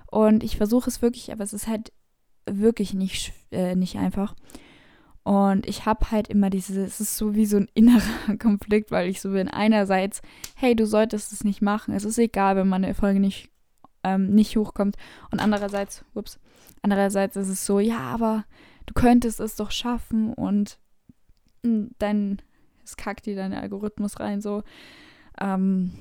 Und 0.07 0.43
ich 0.43 0.57
versuche 0.57 0.89
es 0.89 1.03
wirklich, 1.03 1.33
aber 1.33 1.45
es 1.45 1.53
ist 1.53 1.69
halt 1.69 1.93
wirklich 2.47 2.95
nicht, 2.95 3.33
äh, 3.53 3.77
nicht 3.77 3.97
einfach. 3.97 4.35
Und 5.23 5.69
ich 5.69 5.87
habe 5.87 6.11
halt 6.11 6.29
immer 6.29 6.51
diese, 6.51 6.83
es 6.83 7.01
ist 7.01 7.17
so 7.17 7.35
wie 7.35 7.47
so 7.47 7.59
ein 7.59 7.69
innerer 7.75 8.37
Konflikt, 8.39 8.91
weil 8.91 9.09
ich 9.09 9.21
so 9.21 9.31
bin. 9.31 9.49
Einerseits, 9.49 10.21
hey, 10.57 10.75
du 10.75 10.87
solltest 10.87 11.33
es 11.33 11.45
nicht 11.45 11.63
machen. 11.63 11.95
Es 11.95 12.05
ist 12.05 12.19
egal, 12.19 12.57
wenn 12.57 12.69
meine 12.69 12.95
Folge 12.95 13.21
nicht, 13.21 13.51
ähm, 14.03 14.35
nicht 14.35 14.57
hochkommt. 14.57 14.97
Und 15.31 15.41
andererseits, 15.41 16.05
ups, 16.15 16.39
andererseits 16.83 17.37
ist 17.37 17.49
es 17.49 17.67
so, 17.67 17.79
ja, 17.79 18.01
aber 18.01 18.45
du 18.87 18.95
könntest 18.95 19.41
es 19.41 19.57
doch 19.57 19.71
schaffen 19.71 20.33
und 20.33 20.79
dann, 21.63 22.41
es 22.85 22.97
kackt 22.97 23.27
dir 23.27 23.37
dein 23.37 23.53
Algorithmus 23.53 24.21
rein, 24.21 24.41
so. 24.41 24.63
Ähm, 25.41 25.93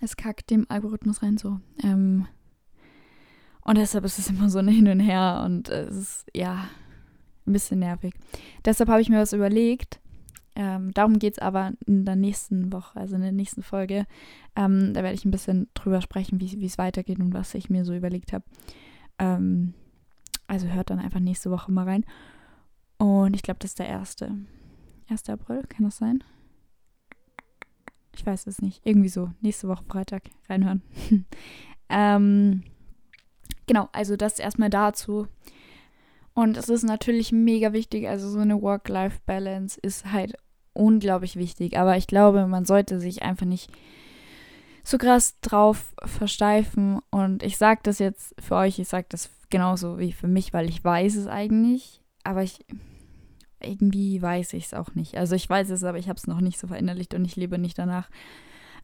es 0.00 0.16
kackt 0.16 0.50
dem 0.50 0.66
Algorithmus 0.68 1.22
rein 1.22 1.36
so. 1.36 1.60
Ähm, 1.82 2.26
und 3.62 3.76
deshalb 3.76 4.04
ist 4.04 4.18
es 4.18 4.30
immer 4.30 4.48
so 4.48 4.58
ein 4.58 4.68
Hin 4.68 4.88
und 4.88 5.00
Her 5.00 5.42
und 5.44 5.68
es 5.68 5.96
ist 5.96 6.26
ja 6.34 6.68
ein 7.46 7.52
bisschen 7.52 7.80
nervig. 7.80 8.14
Deshalb 8.64 8.88
habe 8.88 9.02
ich 9.02 9.08
mir 9.08 9.18
was 9.18 9.32
überlegt. 9.32 10.00
Ähm, 10.56 10.92
darum 10.92 11.18
geht 11.18 11.34
es 11.34 11.38
aber 11.38 11.72
in 11.86 12.04
der 12.04 12.16
nächsten 12.16 12.72
Woche, 12.72 12.98
also 12.98 13.14
in 13.16 13.22
der 13.22 13.32
nächsten 13.32 13.62
Folge. 13.62 14.06
Ähm, 14.56 14.94
da 14.94 15.02
werde 15.02 15.14
ich 15.14 15.24
ein 15.24 15.30
bisschen 15.30 15.68
drüber 15.74 16.00
sprechen, 16.00 16.40
wie 16.40 16.64
es 16.64 16.78
weitergeht 16.78 17.20
und 17.20 17.32
was 17.32 17.54
ich 17.54 17.70
mir 17.70 17.84
so 17.84 17.94
überlegt 17.94 18.32
habe. 18.32 18.44
Ähm, 19.18 19.74
also 20.46 20.66
hört 20.66 20.90
dann 20.90 20.98
einfach 20.98 21.20
nächste 21.20 21.50
Woche 21.50 21.70
mal 21.70 21.84
rein. 21.84 22.04
Und 23.00 23.34
ich 23.34 23.42
glaube, 23.42 23.58
das 23.60 23.70
ist 23.70 23.78
der 23.78 23.88
erste. 23.88 24.36
1. 25.08 25.30
April, 25.30 25.62
kann 25.66 25.86
das 25.86 25.96
sein? 25.96 26.22
Ich 28.14 28.26
weiß 28.26 28.46
es 28.46 28.60
nicht. 28.60 28.82
Irgendwie 28.84 29.08
so. 29.08 29.30
Nächste 29.40 29.68
Woche 29.68 29.84
Freitag 29.84 30.24
reinhören. 30.50 30.82
ähm, 31.88 32.62
genau, 33.66 33.88
also 33.92 34.16
das 34.16 34.38
erstmal 34.38 34.68
dazu. 34.68 35.28
Und 36.34 36.58
es 36.58 36.68
ist 36.68 36.82
natürlich 36.82 37.32
mega 37.32 37.72
wichtig. 37.72 38.06
Also 38.06 38.28
so 38.28 38.38
eine 38.38 38.60
Work-Life-Balance 38.60 39.80
ist 39.80 40.12
halt 40.12 40.34
unglaublich 40.74 41.36
wichtig. 41.36 41.78
Aber 41.78 41.96
ich 41.96 42.06
glaube, 42.06 42.46
man 42.46 42.66
sollte 42.66 43.00
sich 43.00 43.22
einfach 43.22 43.46
nicht 43.46 43.72
so 44.84 44.98
krass 44.98 45.40
drauf 45.40 45.94
versteifen. 46.04 47.00
Und 47.10 47.42
ich 47.42 47.56
sage 47.56 47.80
das 47.82 47.98
jetzt 47.98 48.34
für 48.38 48.56
euch, 48.56 48.78
ich 48.78 48.88
sage 48.88 49.06
das 49.08 49.30
genauso 49.48 49.98
wie 49.98 50.12
für 50.12 50.28
mich, 50.28 50.52
weil 50.52 50.68
ich 50.68 50.84
weiß 50.84 51.16
es 51.16 51.28
eigentlich, 51.28 52.02
aber 52.24 52.42
ich 52.42 52.66
irgendwie 53.62 54.20
weiß 54.20 54.52
ich 54.54 54.66
es 54.66 54.74
auch 54.74 54.94
nicht. 54.94 55.16
Also 55.16 55.34
ich 55.34 55.48
weiß 55.48 55.70
es, 55.70 55.84
aber 55.84 55.98
ich 55.98 56.08
habe 56.08 56.16
es 56.16 56.26
noch 56.26 56.40
nicht 56.40 56.58
so 56.58 56.66
verinnerlicht 56.66 57.14
und 57.14 57.24
ich 57.24 57.36
lebe 57.36 57.58
nicht 57.58 57.78
danach. 57.78 58.10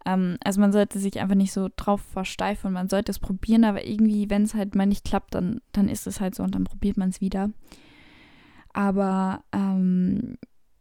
Ähm, 0.05 0.39
also 0.43 0.61
man 0.61 0.73
sollte 0.73 0.99
sich 0.99 1.21
einfach 1.21 1.35
nicht 1.35 1.53
so 1.53 1.69
drauf 1.75 2.01
versteifen. 2.01 2.73
Man 2.73 2.89
sollte 2.89 3.11
es 3.11 3.19
probieren, 3.19 3.65
aber 3.65 3.85
irgendwie, 3.85 4.31
wenn 4.31 4.43
es 4.43 4.55
halt 4.55 4.75
mal 4.75 4.87
nicht 4.87 5.05
klappt, 5.05 5.35
dann, 5.35 5.61
dann 5.73 5.89
ist 5.89 6.07
es 6.07 6.21
halt 6.21 6.35
so 6.35 6.43
und 6.43 6.55
dann 6.55 6.65
probiert 6.65 6.97
man 6.97 7.11
es 7.11 7.21
wieder. 7.21 7.51
Aber 8.73 9.43
ähm, 9.53 10.37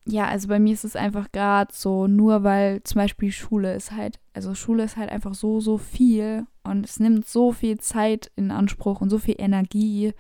ja, 0.08 0.28
also 0.28 0.48
bei 0.48 0.60
mir 0.60 0.74
ist 0.74 0.84
es 0.86 0.96
einfach 0.96 1.32
gerade 1.32 1.74
so, 1.74 2.08
nur 2.08 2.44
weil 2.44 2.84
zum 2.84 3.00
Beispiel 3.00 3.32
Schule 3.32 3.74
ist 3.74 3.92
halt, 3.92 4.20
also 4.34 4.54
Schule 4.54 4.84
ist 4.84 4.98
halt 4.98 5.10
einfach 5.10 5.34
so, 5.34 5.60
so 5.60 5.78
viel 5.80 6.46
und 6.64 6.86
es 6.86 7.00
nimmt 7.00 7.28
so 7.28 7.52
viel 7.52 7.80
Zeit 7.80 8.32
in 8.36 8.52
Anspruch 8.52 9.02
und 9.02 9.10
so 9.10 9.18
viel 9.18 9.36
Energie. 9.40 10.14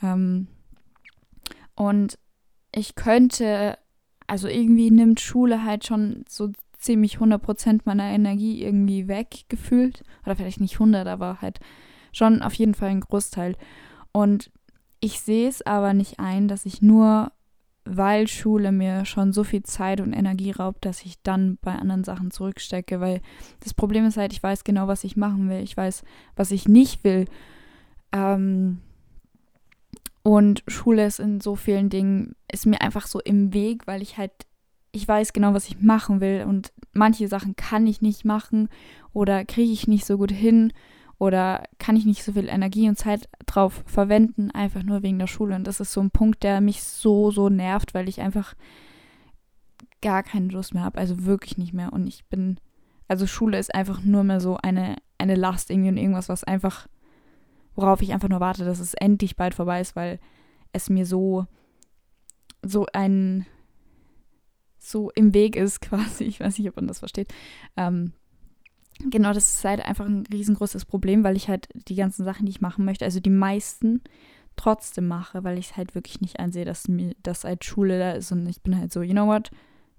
Ähm, 0.00 0.46
und 1.74 2.18
ich 2.72 2.94
könnte, 2.94 3.78
also 4.26 4.48
irgendwie 4.48 4.90
nimmt 4.90 5.20
Schule 5.20 5.64
halt 5.64 5.86
schon 5.86 6.24
so 6.28 6.50
ziemlich 6.78 7.18
100% 7.18 7.80
meiner 7.84 8.04
Energie 8.04 8.62
irgendwie 8.62 9.08
weg 9.08 9.44
gefühlt. 9.48 10.02
Oder 10.24 10.36
vielleicht 10.36 10.60
nicht 10.60 10.74
100, 10.74 11.06
aber 11.06 11.40
halt 11.40 11.60
schon 12.12 12.42
auf 12.42 12.54
jeden 12.54 12.74
Fall 12.74 12.88
ein 12.88 13.00
Großteil. 13.00 13.56
Und 14.12 14.50
ich 15.00 15.20
sehe 15.20 15.48
es 15.48 15.62
aber 15.62 15.94
nicht 15.94 16.18
ein, 16.18 16.48
dass 16.48 16.66
ich 16.66 16.82
nur 16.82 17.32
weil 17.84 18.28
Schule 18.28 18.72
mir 18.72 19.04
schon 19.04 19.32
so 19.32 19.42
viel 19.42 19.62
Zeit 19.62 20.00
und 20.00 20.12
Energie 20.12 20.50
raubt, 20.50 20.84
dass 20.84 21.02
ich 21.02 21.22
dann 21.22 21.58
bei 21.62 21.74
anderen 21.74 22.04
Sachen 22.04 22.30
zurückstecke, 22.30 23.00
weil 23.00 23.20
das 23.60 23.74
Problem 23.74 24.04
ist 24.04 24.16
halt, 24.16 24.32
ich 24.32 24.42
weiß 24.42 24.64
genau, 24.64 24.86
was 24.86 25.02
ich 25.02 25.16
machen 25.16 25.48
will, 25.48 25.62
ich 25.62 25.76
weiß, 25.76 26.04
was 26.36 26.50
ich 26.50 26.68
nicht 26.68 27.04
will. 27.04 27.24
Ähm, 28.12 28.80
und 30.22 30.62
Schule 30.66 31.06
ist 31.06 31.20
in 31.20 31.40
so 31.40 31.56
vielen 31.56 31.88
Dingen, 31.88 32.34
ist 32.50 32.66
mir 32.66 32.80
einfach 32.80 33.06
so 33.06 33.20
im 33.20 33.54
Weg, 33.54 33.86
weil 33.86 34.02
ich 34.02 34.18
halt, 34.18 34.32
ich 34.92 35.06
weiß 35.06 35.32
genau, 35.32 35.54
was 35.54 35.68
ich 35.68 35.80
machen 35.80 36.20
will 36.20 36.44
und 36.46 36.72
manche 36.92 37.28
Sachen 37.28 37.56
kann 37.56 37.86
ich 37.86 38.02
nicht 38.02 38.24
machen 38.24 38.68
oder 39.12 39.44
kriege 39.44 39.72
ich 39.72 39.88
nicht 39.88 40.04
so 40.04 40.18
gut 40.18 40.32
hin 40.32 40.72
oder 41.18 41.64
kann 41.78 41.96
ich 41.96 42.06
nicht 42.06 42.24
so 42.24 42.32
viel 42.32 42.48
Energie 42.48 42.88
und 42.88 42.96
Zeit 42.96 43.28
drauf 43.46 43.82
verwenden, 43.86 44.50
einfach 44.50 44.82
nur 44.82 45.02
wegen 45.02 45.18
der 45.18 45.26
Schule. 45.26 45.54
Und 45.54 45.66
das 45.66 45.78
ist 45.78 45.92
so 45.92 46.00
ein 46.00 46.10
Punkt, 46.10 46.42
der 46.42 46.60
mich 46.60 46.82
so, 46.82 47.30
so 47.30 47.50
nervt, 47.50 47.92
weil 47.92 48.08
ich 48.08 48.20
einfach 48.20 48.54
gar 50.00 50.22
keine 50.22 50.48
Lust 50.48 50.72
mehr 50.72 50.82
habe. 50.82 50.98
Also 50.98 51.26
wirklich 51.26 51.58
nicht 51.58 51.74
mehr. 51.74 51.92
Und 51.92 52.06
ich 52.06 52.24
bin, 52.26 52.58
also 53.06 53.26
Schule 53.26 53.58
ist 53.58 53.74
einfach 53.74 54.02
nur 54.02 54.24
mehr 54.24 54.40
so 54.40 54.56
eine, 54.56 54.96
eine 55.18 55.34
Last 55.34 55.70
irgendwie 55.70 55.90
und 55.90 55.98
irgendwas, 55.98 56.30
was 56.30 56.44
einfach, 56.44 56.88
worauf 57.80 58.02
ich 58.02 58.12
einfach 58.12 58.28
nur 58.28 58.40
warte, 58.40 58.64
dass 58.64 58.80
es 58.80 58.94
endlich 58.94 59.36
bald 59.36 59.54
vorbei 59.54 59.80
ist, 59.80 59.96
weil 59.96 60.18
es 60.72 60.90
mir 60.90 61.06
so, 61.06 61.46
so 62.62 62.86
ein, 62.92 63.46
so 64.78 65.10
im 65.10 65.34
Weg 65.34 65.56
ist 65.56 65.80
quasi. 65.80 66.24
Ich 66.24 66.40
weiß 66.40 66.58
nicht, 66.58 66.68
ob 66.68 66.76
man 66.76 66.88
das 66.88 67.00
versteht. 67.00 67.32
Ähm, 67.76 68.12
genau, 69.08 69.32
das 69.32 69.54
ist 69.54 69.64
halt 69.64 69.84
einfach 69.84 70.06
ein 70.06 70.26
riesengroßes 70.30 70.84
Problem, 70.84 71.24
weil 71.24 71.36
ich 71.36 71.48
halt 71.48 71.68
die 71.88 71.94
ganzen 71.94 72.24
Sachen, 72.24 72.46
die 72.46 72.50
ich 72.50 72.60
machen 72.60 72.84
möchte, 72.84 73.04
also 73.04 73.20
die 73.20 73.30
meisten 73.30 74.02
trotzdem 74.56 75.08
mache, 75.08 75.42
weil 75.44 75.58
ich 75.58 75.70
es 75.70 75.76
halt 75.76 75.94
wirklich 75.94 76.20
nicht 76.20 76.38
einsehe, 76.38 76.64
dass 76.64 76.88
mir 76.88 77.14
das 77.22 77.44
als 77.44 77.64
Schule 77.64 77.98
da 77.98 78.12
ist 78.12 78.30
und 78.32 78.46
ich 78.46 78.62
bin 78.62 78.76
halt 78.76 78.92
so, 78.92 79.00
you 79.02 79.12
know 79.12 79.26
what? 79.26 79.50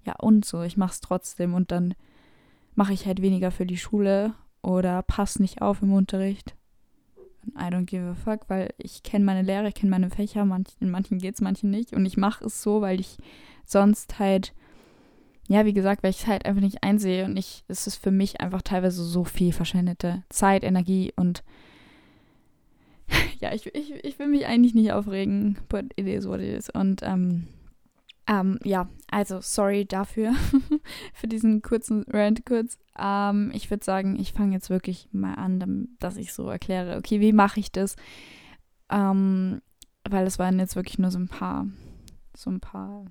Ja, 0.04 0.14
und 0.18 0.44
so, 0.44 0.62
ich 0.62 0.76
mache 0.76 0.92
es 0.92 1.00
trotzdem 1.00 1.54
und 1.54 1.72
dann 1.72 1.94
mache 2.74 2.92
ich 2.92 3.06
halt 3.06 3.22
weniger 3.22 3.50
für 3.50 3.66
die 3.66 3.76
Schule 3.76 4.34
oder 4.62 5.02
passe 5.02 5.42
nicht 5.42 5.62
auf 5.62 5.82
im 5.82 5.92
Unterricht. 5.92 6.54
I 7.56 7.70
don't 7.70 7.86
give 7.86 8.08
a 8.08 8.14
fuck, 8.14 8.48
weil 8.48 8.72
ich 8.78 9.02
kenne 9.02 9.24
meine 9.24 9.42
Lehre, 9.42 9.68
ich 9.68 9.74
kenne 9.74 9.90
meine 9.90 10.10
Fächer, 10.10 10.44
manch, 10.44 10.68
in 10.80 10.90
manchen 10.90 11.18
geht 11.18 11.34
es, 11.34 11.40
manchen 11.40 11.70
nicht. 11.70 11.92
Und 11.92 12.06
ich 12.06 12.16
mache 12.16 12.44
es 12.44 12.62
so, 12.62 12.80
weil 12.80 13.00
ich 13.00 13.18
sonst 13.64 14.18
halt 14.18 14.52
ja, 15.48 15.66
wie 15.66 15.72
gesagt, 15.72 16.02
weil 16.02 16.10
ich 16.10 16.20
es 16.20 16.26
halt 16.26 16.46
einfach 16.46 16.62
nicht 16.62 16.82
einsehe. 16.82 17.24
Und 17.24 17.36
ich, 17.36 17.64
es 17.68 17.86
ist 17.86 17.96
für 17.96 18.10
mich 18.10 18.40
einfach 18.40 18.62
teilweise 18.62 19.04
so 19.04 19.24
viel 19.24 19.52
verschwendete 19.52 20.22
Zeit, 20.28 20.64
Energie 20.64 21.12
und 21.16 21.42
ja, 23.40 23.52
ich, 23.52 23.66
ich, 23.74 23.92
ich 24.04 24.18
will 24.18 24.28
mich 24.28 24.46
eigentlich 24.46 24.74
nicht 24.74 24.92
aufregen, 24.92 25.58
but 25.68 25.86
it 25.96 26.06
is 26.06 26.26
what 26.26 26.40
it 26.40 26.56
is. 26.56 26.70
Und 26.70 27.02
ähm, 27.02 27.48
ähm, 28.26 28.58
ja, 28.62 28.88
also 29.10 29.40
sorry 29.40 29.84
dafür, 29.84 30.32
für 31.14 31.26
diesen 31.26 31.62
kurzen 31.62 32.04
Rant 32.08 32.46
kurz. 32.46 32.78
Ähm, 32.98 33.50
ich 33.54 33.70
würde 33.70 33.84
sagen, 33.84 34.18
ich 34.18 34.32
fange 34.32 34.54
jetzt 34.54 34.70
wirklich 34.70 35.08
mal 35.12 35.34
an, 35.34 35.88
dass 35.98 36.16
ich 36.16 36.32
so 36.32 36.48
erkläre, 36.48 36.96
okay, 36.96 37.20
wie 37.20 37.32
mache 37.32 37.60
ich 37.60 37.72
das? 37.72 37.96
Ähm, 38.90 39.60
weil 40.08 40.26
es 40.26 40.38
waren 40.38 40.58
jetzt 40.58 40.76
wirklich 40.76 40.98
nur 40.98 41.10
so 41.10 41.18
ein 41.18 41.28
paar, 41.28 41.66
so 42.36 42.50
ein 42.50 42.60
paar 42.60 43.06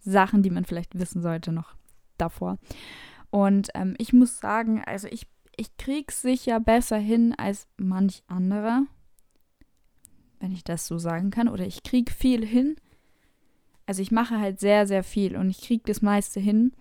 Sachen, 0.00 0.42
die 0.42 0.50
man 0.50 0.64
vielleicht 0.64 0.98
wissen 0.98 1.22
sollte 1.22 1.52
noch 1.52 1.74
davor. 2.18 2.58
Und 3.30 3.70
ähm, 3.74 3.94
ich 3.98 4.12
muss 4.12 4.40
sagen, 4.40 4.82
also 4.84 5.08
ich, 5.08 5.26
ich 5.56 5.76
krieg's 5.76 6.20
sicher 6.20 6.60
besser 6.60 6.98
hin 6.98 7.34
als 7.36 7.68
manch 7.76 8.22
anderer, 8.26 8.82
wenn 10.40 10.52
ich 10.52 10.64
das 10.64 10.86
so 10.86 10.98
sagen 10.98 11.30
kann. 11.30 11.48
Oder 11.48 11.66
ich 11.66 11.82
krieg 11.82 12.10
viel 12.10 12.44
hin. 12.44 12.76
Also 13.86 14.02
ich 14.02 14.10
mache 14.10 14.38
halt 14.38 14.60
sehr, 14.60 14.86
sehr 14.86 15.02
viel 15.02 15.36
und 15.36 15.50
ich 15.50 15.60
krieg 15.60 15.84
das 15.86 16.02
meiste 16.02 16.40
hin. 16.40 16.72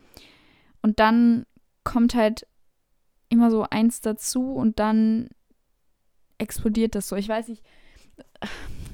Und 0.81 0.99
dann 0.99 1.45
kommt 1.83 2.15
halt 2.15 2.47
immer 3.29 3.49
so 3.49 3.65
eins 3.69 4.01
dazu 4.01 4.53
und 4.53 4.79
dann 4.79 5.29
explodiert 6.37 6.95
das 6.95 7.07
so. 7.07 7.15
Ich 7.15 7.29
weiß 7.29 7.47
nicht, 7.47 7.63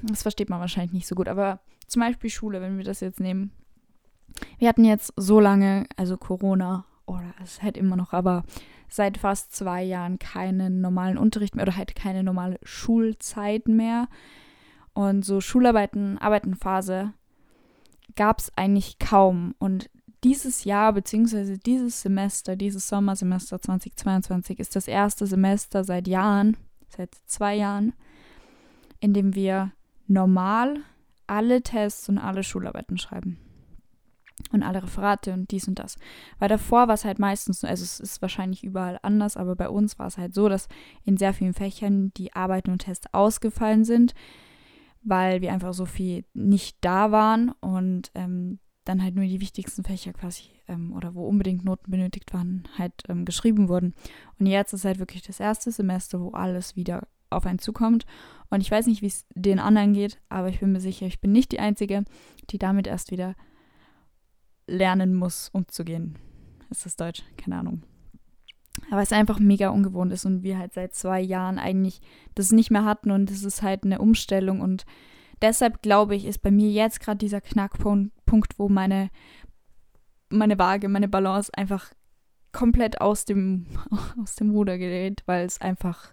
das 0.02 0.22
versteht 0.22 0.50
man 0.50 0.60
wahrscheinlich 0.60 0.92
nicht 0.92 1.06
so 1.06 1.14
gut, 1.14 1.28
aber 1.28 1.60
zum 1.86 2.00
Beispiel 2.00 2.30
Schule, 2.30 2.60
wenn 2.60 2.76
wir 2.76 2.84
das 2.84 3.00
jetzt 3.00 3.20
nehmen. 3.20 3.52
Wir 4.58 4.68
hatten 4.68 4.84
jetzt 4.84 5.12
so 5.16 5.40
lange, 5.40 5.86
also 5.96 6.16
Corona, 6.16 6.84
oder 7.06 7.34
es 7.42 7.54
ist 7.54 7.62
halt 7.62 7.76
immer 7.76 7.96
noch, 7.96 8.12
aber 8.12 8.44
seit 8.88 9.18
fast 9.18 9.54
zwei 9.54 9.82
Jahren 9.82 10.18
keinen 10.18 10.80
normalen 10.80 11.18
Unterricht 11.18 11.54
mehr 11.54 11.64
oder 11.64 11.76
halt 11.76 11.94
keine 11.94 12.22
normale 12.22 12.58
Schulzeit 12.62 13.66
mehr. 13.68 14.08
Und 14.92 15.24
so 15.24 15.40
Schularbeiten, 15.40 16.18
Arbeitenphase 16.18 17.12
gab 18.16 18.40
es 18.40 18.52
eigentlich 18.56 18.98
kaum. 18.98 19.54
Und 19.58 19.90
dieses 20.24 20.64
Jahr, 20.64 20.92
beziehungsweise 20.92 21.58
dieses 21.58 22.02
Semester, 22.02 22.56
dieses 22.56 22.88
Sommersemester 22.88 23.60
2022, 23.60 24.58
ist 24.58 24.74
das 24.76 24.88
erste 24.88 25.26
Semester 25.26 25.84
seit 25.84 26.08
Jahren, 26.08 26.56
seit 26.88 27.14
zwei 27.26 27.54
Jahren, 27.54 27.92
in 29.00 29.14
dem 29.14 29.34
wir 29.34 29.72
normal 30.06 30.80
alle 31.26 31.62
Tests 31.62 32.08
und 32.08 32.18
alle 32.18 32.42
Schularbeiten 32.42 32.98
schreiben 32.98 33.38
und 34.52 34.62
alle 34.62 34.82
Referate 34.82 35.32
und 35.32 35.50
dies 35.50 35.68
und 35.68 35.78
das. 35.78 35.96
Weil 36.38 36.48
davor 36.48 36.88
war 36.88 36.94
es 36.94 37.04
halt 37.04 37.18
meistens, 37.18 37.64
also 37.64 37.82
es 37.82 38.00
ist 38.00 38.22
wahrscheinlich 38.22 38.64
überall 38.64 38.98
anders, 39.02 39.36
aber 39.36 39.54
bei 39.56 39.68
uns 39.68 39.98
war 39.98 40.06
es 40.06 40.18
halt 40.18 40.34
so, 40.34 40.48
dass 40.48 40.68
in 41.04 41.16
sehr 41.16 41.34
vielen 41.34 41.54
Fächern 41.54 42.12
die 42.16 42.32
Arbeiten 42.32 42.70
und 42.70 42.78
Tests 42.78 43.12
ausgefallen 43.12 43.84
sind, 43.84 44.14
weil 45.02 45.40
wir 45.40 45.52
einfach 45.52 45.74
so 45.74 45.86
viel 45.86 46.24
nicht 46.34 46.78
da 46.80 47.10
waren 47.12 47.52
und 47.60 48.10
ähm, 48.14 48.58
dann 48.84 49.02
halt 49.02 49.14
nur 49.14 49.24
die 49.24 49.40
wichtigsten 49.40 49.84
Fächer 49.84 50.12
quasi 50.12 50.44
ähm, 50.66 50.92
oder 50.92 51.14
wo 51.14 51.26
unbedingt 51.26 51.64
Noten 51.64 51.90
benötigt 51.90 52.32
waren, 52.32 52.66
halt 52.76 52.94
ähm, 53.08 53.24
geschrieben 53.24 53.68
wurden. 53.68 53.94
Und 54.38 54.46
jetzt 54.46 54.72
ist 54.72 54.84
halt 54.84 54.98
wirklich 54.98 55.22
das 55.22 55.40
erste 55.40 55.70
Semester, 55.70 56.20
wo 56.20 56.30
alles 56.30 56.74
wieder 56.74 57.06
auf 57.30 57.44
einen 57.44 57.58
zukommt. 57.58 58.06
Und 58.50 58.62
ich 58.62 58.70
weiß 58.70 58.86
nicht, 58.86 59.02
wie 59.02 59.06
es 59.06 59.26
den 59.34 59.58
anderen 59.58 59.92
geht, 59.92 60.18
aber 60.30 60.48
ich 60.48 60.60
bin 60.60 60.72
mir 60.72 60.80
sicher, 60.80 61.06
ich 61.06 61.20
bin 61.20 61.32
nicht 61.32 61.52
die 61.52 61.60
Einzige, 61.60 62.04
die 62.50 62.58
damit 62.58 62.86
erst 62.86 63.10
wieder 63.10 63.34
lernen 64.66 65.14
muss, 65.14 65.50
umzugehen. 65.52 66.16
Ist 66.70 66.86
das 66.86 66.96
Deutsch? 66.96 67.22
Keine 67.36 67.58
Ahnung. 67.58 67.82
Aber 68.90 69.02
es 69.02 69.12
einfach 69.12 69.38
mega 69.38 69.70
ungewohnt 69.70 70.12
ist 70.12 70.24
und 70.24 70.42
wir 70.42 70.58
halt 70.58 70.74
seit 70.74 70.94
zwei 70.94 71.20
Jahren 71.20 71.58
eigentlich 71.58 72.00
das 72.34 72.52
nicht 72.52 72.70
mehr 72.70 72.84
hatten 72.84 73.10
und 73.10 73.30
es 73.30 73.44
ist 73.44 73.62
halt 73.62 73.84
eine 73.84 73.98
Umstellung 73.98 74.60
und 74.60 74.84
deshalb 75.42 75.82
glaube 75.82 76.16
ich, 76.16 76.24
ist 76.24 76.42
bei 76.42 76.50
mir 76.50 76.70
jetzt 76.70 77.00
gerade 77.00 77.18
dieser 77.18 77.40
Knackpunkt, 77.40 78.58
wo 78.58 78.68
meine, 78.68 79.10
meine 80.30 80.58
Waage, 80.58 80.88
meine 80.88 81.08
Balance 81.08 81.52
einfach 81.54 81.92
komplett 82.52 83.00
aus 83.00 83.24
dem, 83.24 83.66
aus 84.22 84.34
dem 84.34 84.50
Ruder 84.50 84.78
gerät, 84.78 85.22
weil 85.26 85.46
es 85.46 85.60
einfach, 85.60 86.12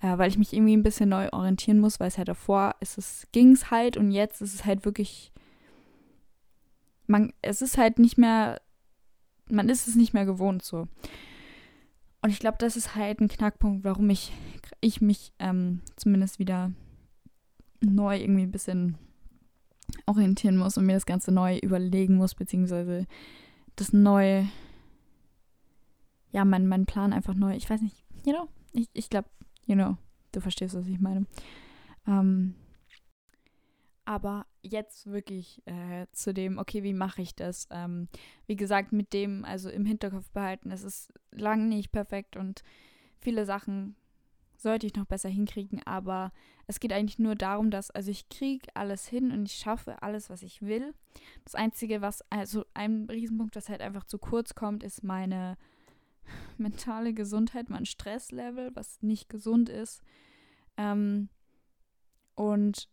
äh, 0.00 0.16
weil 0.18 0.28
ich 0.28 0.38
mich 0.38 0.52
irgendwie 0.52 0.76
ein 0.76 0.82
bisschen 0.82 1.08
neu 1.08 1.28
orientieren 1.32 1.80
muss, 1.80 2.00
weil 2.00 2.08
es 2.08 2.18
halt 2.18 2.28
davor 2.28 2.74
ist 2.80 2.98
es, 2.98 3.26
ging 3.32 3.52
es 3.52 3.70
halt 3.70 3.96
und 3.96 4.10
jetzt 4.10 4.42
ist 4.42 4.54
es 4.54 4.64
halt 4.64 4.84
wirklich 4.84 5.32
man, 7.10 7.32
es 7.42 7.60
ist 7.60 7.76
halt 7.76 7.98
nicht 7.98 8.16
mehr, 8.16 8.62
man 9.50 9.68
ist 9.68 9.88
es 9.88 9.96
nicht 9.96 10.14
mehr 10.14 10.24
gewohnt 10.24 10.62
so. 10.62 10.88
Und 12.22 12.30
ich 12.30 12.38
glaube, 12.38 12.58
das 12.58 12.76
ist 12.76 12.94
halt 12.94 13.20
ein 13.20 13.28
Knackpunkt, 13.28 13.84
warum 13.84 14.10
ich, 14.10 14.32
ich 14.80 15.00
mich 15.00 15.32
ähm, 15.38 15.80
zumindest 15.96 16.38
wieder 16.38 16.72
neu 17.80 18.18
irgendwie 18.18 18.42
ein 18.42 18.52
bisschen 18.52 18.98
orientieren 20.06 20.56
muss 20.56 20.76
und 20.76 20.86
mir 20.86 20.92
das 20.94 21.06
Ganze 21.06 21.32
neu 21.32 21.58
überlegen 21.58 22.16
muss, 22.16 22.34
beziehungsweise 22.34 23.06
das 23.76 23.92
neue, 23.92 24.48
ja, 26.30 26.44
mein, 26.44 26.66
mein 26.66 26.86
Plan 26.86 27.12
einfach 27.12 27.34
neu, 27.34 27.54
ich 27.54 27.68
weiß 27.68 27.80
nicht, 27.80 28.04
you 28.24 28.32
know, 28.32 28.48
ich, 28.72 28.88
ich 28.92 29.08
glaube, 29.08 29.28
you 29.66 29.74
know, 29.74 29.96
du 30.32 30.40
verstehst, 30.40 30.74
was 30.74 30.86
ich 30.86 31.00
meine. 31.00 31.26
Ähm, 32.06 32.54
aber 34.04 34.46
jetzt 34.62 35.06
wirklich 35.10 35.62
äh, 35.66 36.06
zu 36.12 36.34
dem, 36.34 36.58
okay, 36.58 36.82
wie 36.82 36.94
mache 36.94 37.22
ich 37.22 37.34
das? 37.34 37.66
Ähm, 37.70 38.08
wie 38.46 38.56
gesagt, 38.56 38.92
mit 38.92 39.12
dem, 39.12 39.44
also 39.44 39.70
im 39.70 39.84
Hinterkopf 39.84 40.30
behalten, 40.30 40.70
es 40.70 40.82
ist 40.82 41.12
lang 41.30 41.68
nicht 41.68 41.92
perfekt 41.92 42.36
und 42.36 42.62
viele 43.18 43.44
Sachen 43.44 43.96
sollte 44.56 44.86
ich 44.86 44.94
noch 44.94 45.06
besser 45.06 45.28
hinkriegen, 45.28 45.82
aber 45.86 46.32
es 46.66 46.80
geht 46.80 46.92
eigentlich 46.92 47.18
nur 47.18 47.34
darum, 47.34 47.70
dass, 47.70 47.90
also 47.90 48.10
ich 48.10 48.28
kriege 48.28 48.68
alles 48.74 49.08
hin 49.08 49.32
und 49.32 49.46
ich 49.46 49.56
schaffe 49.56 50.02
alles, 50.02 50.28
was 50.28 50.42
ich 50.42 50.62
will. 50.62 50.94
Das 51.44 51.54
Einzige, 51.54 52.02
was, 52.02 52.22
also 52.30 52.64
ein 52.74 53.06
Riesenpunkt, 53.10 53.56
das 53.56 53.68
halt 53.68 53.80
einfach 53.80 54.04
zu 54.04 54.18
kurz 54.18 54.54
kommt, 54.54 54.84
ist 54.84 55.02
meine 55.02 55.56
mentale 56.58 57.14
Gesundheit, 57.14 57.70
mein 57.70 57.86
Stresslevel, 57.86 58.70
was 58.74 59.02
nicht 59.02 59.28
gesund 59.28 59.68
ist. 59.68 60.02
Ähm, 60.76 61.30
und 62.34 62.88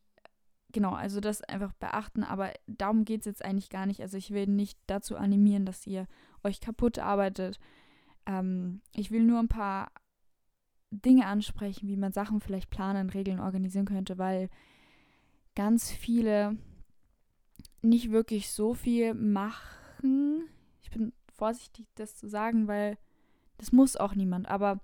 genau, 0.78 0.92
also 0.94 1.20
das 1.20 1.42
einfach 1.42 1.74
beachten, 1.74 2.24
aber 2.24 2.54
darum 2.68 3.04
geht 3.04 3.22
es 3.22 3.26
jetzt 3.26 3.44
eigentlich 3.44 3.72
gar 3.72 3.88
nicht. 3.88 4.00
Also 4.00 4.16
ich 4.16 4.30
will 4.30 4.46
nicht 4.46 4.78
dazu 4.86 5.18
animieren, 5.18 5.66
dass 5.66 5.88
ihr 5.88 6.06
euch 6.44 6.62
kaputt 6.62 7.00
arbeitet. 7.00 7.60
Ähm, 8.28 8.82
ich 8.94 9.10
will 9.10 9.24
nur 9.24 9.40
ein 9.40 9.48
paar 9.48 9.92
Dinge 10.92 11.26
ansprechen, 11.26 11.88
wie 11.88 11.98
man 11.98 12.12
Sachen 12.12 12.42
vielleicht 12.42 12.70
planen, 12.70 13.10
regeln, 13.10 13.40
organisieren 13.40 13.88
könnte, 13.88 14.20
weil 14.20 14.52
ganz 15.56 15.90
viele 15.90 16.56
nicht 17.82 18.12
wirklich 18.12 18.52
so 18.52 18.76
viel 18.76 19.16
machen. 19.16 20.44
Ich 20.84 20.92
bin 20.92 21.12
vorsichtig, 21.34 21.88
das 21.96 22.16
zu 22.18 22.30
sagen, 22.30 22.68
weil 22.68 23.00
das 23.58 23.72
muss 23.72 23.96
auch 23.96 24.14
niemand, 24.14 24.48
aber 24.48 24.80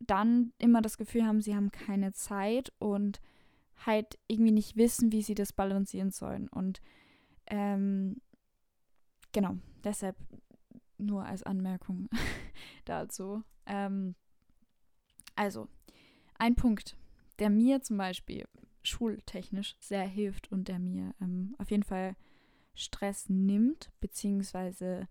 dann 0.00 0.52
immer 0.58 0.82
das 0.82 0.98
Gefühl 0.98 1.24
haben, 1.24 1.40
sie 1.40 1.54
haben 1.54 1.70
keine 1.70 2.12
Zeit 2.12 2.72
und 2.80 3.20
halt 3.86 4.18
irgendwie 4.28 4.52
nicht 4.52 4.76
wissen, 4.76 5.12
wie 5.12 5.22
sie 5.22 5.34
das 5.34 5.52
balancieren 5.52 6.10
sollen. 6.10 6.48
Und 6.48 6.80
ähm, 7.46 8.20
genau, 9.32 9.56
deshalb 9.84 10.16
nur 10.98 11.24
als 11.24 11.42
Anmerkung 11.42 12.08
dazu. 12.84 13.42
Ähm, 13.66 14.14
also, 15.34 15.68
ein 16.38 16.54
Punkt, 16.54 16.96
der 17.38 17.50
mir 17.50 17.82
zum 17.82 17.96
Beispiel 17.96 18.46
schultechnisch 18.82 19.76
sehr 19.80 20.06
hilft 20.06 20.50
und 20.50 20.68
der 20.68 20.78
mir 20.78 21.14
ähm, 21.20 21.54
auf 21.58 21.70
jeden 21.70 21.84
Fall 21.84 22.16
Stress 22.74 23.28
nimmt, 23.28 23.90
beziehungsweise 24.00 25.08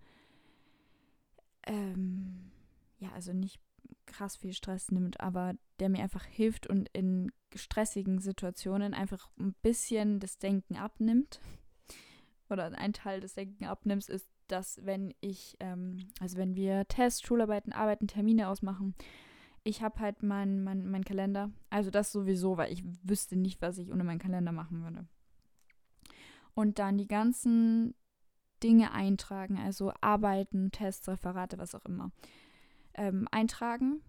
ähm, 1.63 2.51
ja, 2.99 3.11
also 3.13 3.33
nicht 3.33 3.59
krass 4.05 4.35
viel 4.35 4.53
Stress 4.53 4.91
nimmt, 4.91 5.19
aber 5.19 5.53
der 5.81 5.89
mir 5.89 6.03
einfach 6.03 6.23
hilft 6.23 6.67
und 6.67 6.89
in 6.93 7.31
stressigen 7.55 8.19
Situationen 8.19 8.93
einfach 8.93 9.29
ein 9.39 9.55
bisschen 9.61 10.19
das 10.19 10.37
Denken 10.37 10.77
abnimmt. 10.77 11.41
Oder 12.49 12.77
ein 12.77 12.93
Teil 12.93 13.19
des 13.19 13.33
Denken 13.33 13.65
abnimmt, 13.65 14.07
ist, 14.07 14.29
dass 14.47 14.85
wenn 14.85 15.13
ich, 15.21 15.57
ähm, 15.59 16.07
also 16.19 16.37
wenn 16.37 16.55
wir 16.55 16.87
Tests, 16.87 17.23
Schularbeiten, 17.23 17.73
Arbeiten, 17.73 18.07
Termine 18.07 18.47
ausmachen, 18.47 18.93
ich 19.63 19.81
habe 19.81 19.99
halt 19.99 20.21
meinen 20.21 20.63
mein, 20.63 20.89
mein 20.89 21.03
Kalender. 21.03 21.51
Also 21.69 21.89
das 21.89 22.11
sowieso, 22.11 22.57
weil 22.57 22.71
ich 22.71 22.83
wüsste 23.03 23.35
nicht, 23.35 23.61
was 23.61 23.77
ich 23.77 23.91
ohne 23.91 24.03
meinen 24.03 24.19
Kalender 24.19 24.51
machen 24.51 24.83
würde. 24.83 25.07
Und 26.53 26.77
dann 26.77 26.97
die 26.97 27.07
ganzen 27.07 27.95
Dinge 28.61 28.91
eintragen, 28.91 29.57
also 29.57 29.93
Arbeiten, 30.01 30.71
Tests, 30.71 31.07
Referate, 31.07 31.57
was 31.57 31.73
auch 31.73 31.85
immer. 31.85 32.11
Ähm, 32.93 33.27
eintragen. 33.31 34.01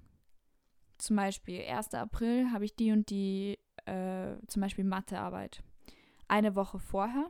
Zum 1.03 1.17
Beispiel 1.17 1.63
1. 1.69 1.95
April 1.95 2.53
habe 2.53 2.65
ich 2.65 2.77
die 2.77 2.93
und 2.93 3.11
die, 3.11 3.59
äh, 3.87 4.37
zum 4.47 4.63
Beispiel 4.63 4.85
Mathearbeit. 4.85 5.65
Eine 6.29 6.55
Woche 6.55 6.79
vorher 6.79 7.29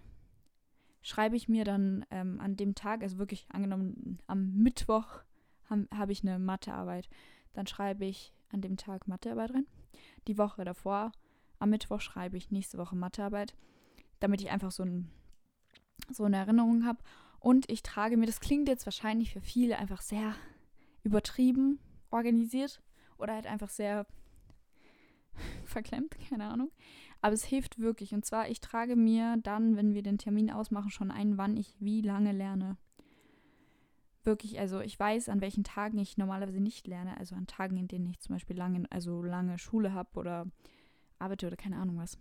schreibe 1.00 1.36
ich 1.36 1.48
mir 1.48 1.64
dann 1.64 2.04
ähm, 2.10 2.38
an 2.38 2.54
dem 2.54 2.74
Tag, 2.74 3.02
also 3.02 3.16
wirklich 3.16 3.46
angenommen 3.50 4.18
am 4.26 4.52
Mittwoch 4.52 5.22
habe 5.70 5.88
hab 5.96 6.10
ich 6.10 6.22
eine 6.22 6.38
Mathearbeit. 6.38 7.08
Dann 7.54 7.66
schreibe 7.66 8.04
ich 8.04 8.34
an 8.50 8.60
dem 8.60 8.76
Tag 8.76 9.08
Mathearbeit 9.08 9.54
rein. 9.54 9.66
Die 10.28 10.36
Woche 10.36 10.66
davor, 10.66 11.10
am 11.58 11.70
Mittwoch, 11.70 12.02
schreibe 12.02 12.36
ich 12.36 12.50
nächste 12.50 12.76
Woche 12.76 12.94
Mathearbeit, 12.94 13.54
damit 14.20 14.42
ich 14.42 14.50
einfach 14.50 14.70
so, 14.70 14.82
ein, 14.82 15.10
so 16.10 16.24
eine 16.24 16.36
Erinnerung 16.36 16.84
habe. 16.84 17.02
Und 17.40 17.70
ich 17.70 17.82
trage 17.82 18.18
mir, 18.18 18.26
das 18.26 18.40
klingt 18.40 18.68
jetzt 18.68 18.84
wahrscheinlich 18.84 19.32
für 19.32 19.40
viele 19.40 19.78
einfach 19.78 20.02
sehr 20.02 20.34
übertrieben 21.04 21.78
organisiert 22.10 22.82
oder 23.22 23.34
halt 23.34 23.46
einfach 23.46 23.70
sehr 23.70 24.06
verklemmt, 25.64 26.16
keine 26.28 26.50
Ahnung. 26.50 26.70
Aber 27.20 27.34
es 27.34 27.44
hilft 27.44 27.78
wirklich. 27.78 28.14
Und 28.14 28.24
zwar, 28.24 28.48
ich 28.48 28.60
trage 28.60 28.96
mir 28.96 29.36
dann, 29.42 29.76
wenn 29.76 29.94
wir 29.94 30.02
den 30.02 30.18
Termin 30.18 30.50
ausmachen, 30.50 30.90
schon 30.90 31.10
ein, 31.10 31.38
wann 31.38 31.56
ich 31.56 31.76
wie 31.78 32.00
lange 32.00 32.32
lerne 32.32 32.76
wirklich, 34.24 34.58
also 34.58 34.80
ich 34.80 34.98
weiß, 34.98 35.28
an 35.28 35.40
welchen 35.40 35.64
Tagen 35.64 35.98
ich 35.98 36.16
normalerweise 36.16 36.60
nicht 36.60 36.86
lerne, 36.86 37.16
also 37.16 37.34
an 37.34 37.46
Tagen, 37.46 37.76
in 37.76 37.88
denen 37.88 38.06
ich 38.06 38.20
zum 38.20 38.34
Beispiel 38.34 38.56
lange, 38.56 38.84
also 38.90 39.22
lange 39.22 39.58
Schule 39.58 39.92
habe 39.92 40.18
oder 40.18 40.46
arbeite 41.18 41.46
oder 41.46 41.56
keine 41.56 41.76
Ahnung 41.76 41.98
was, 41.98 42.18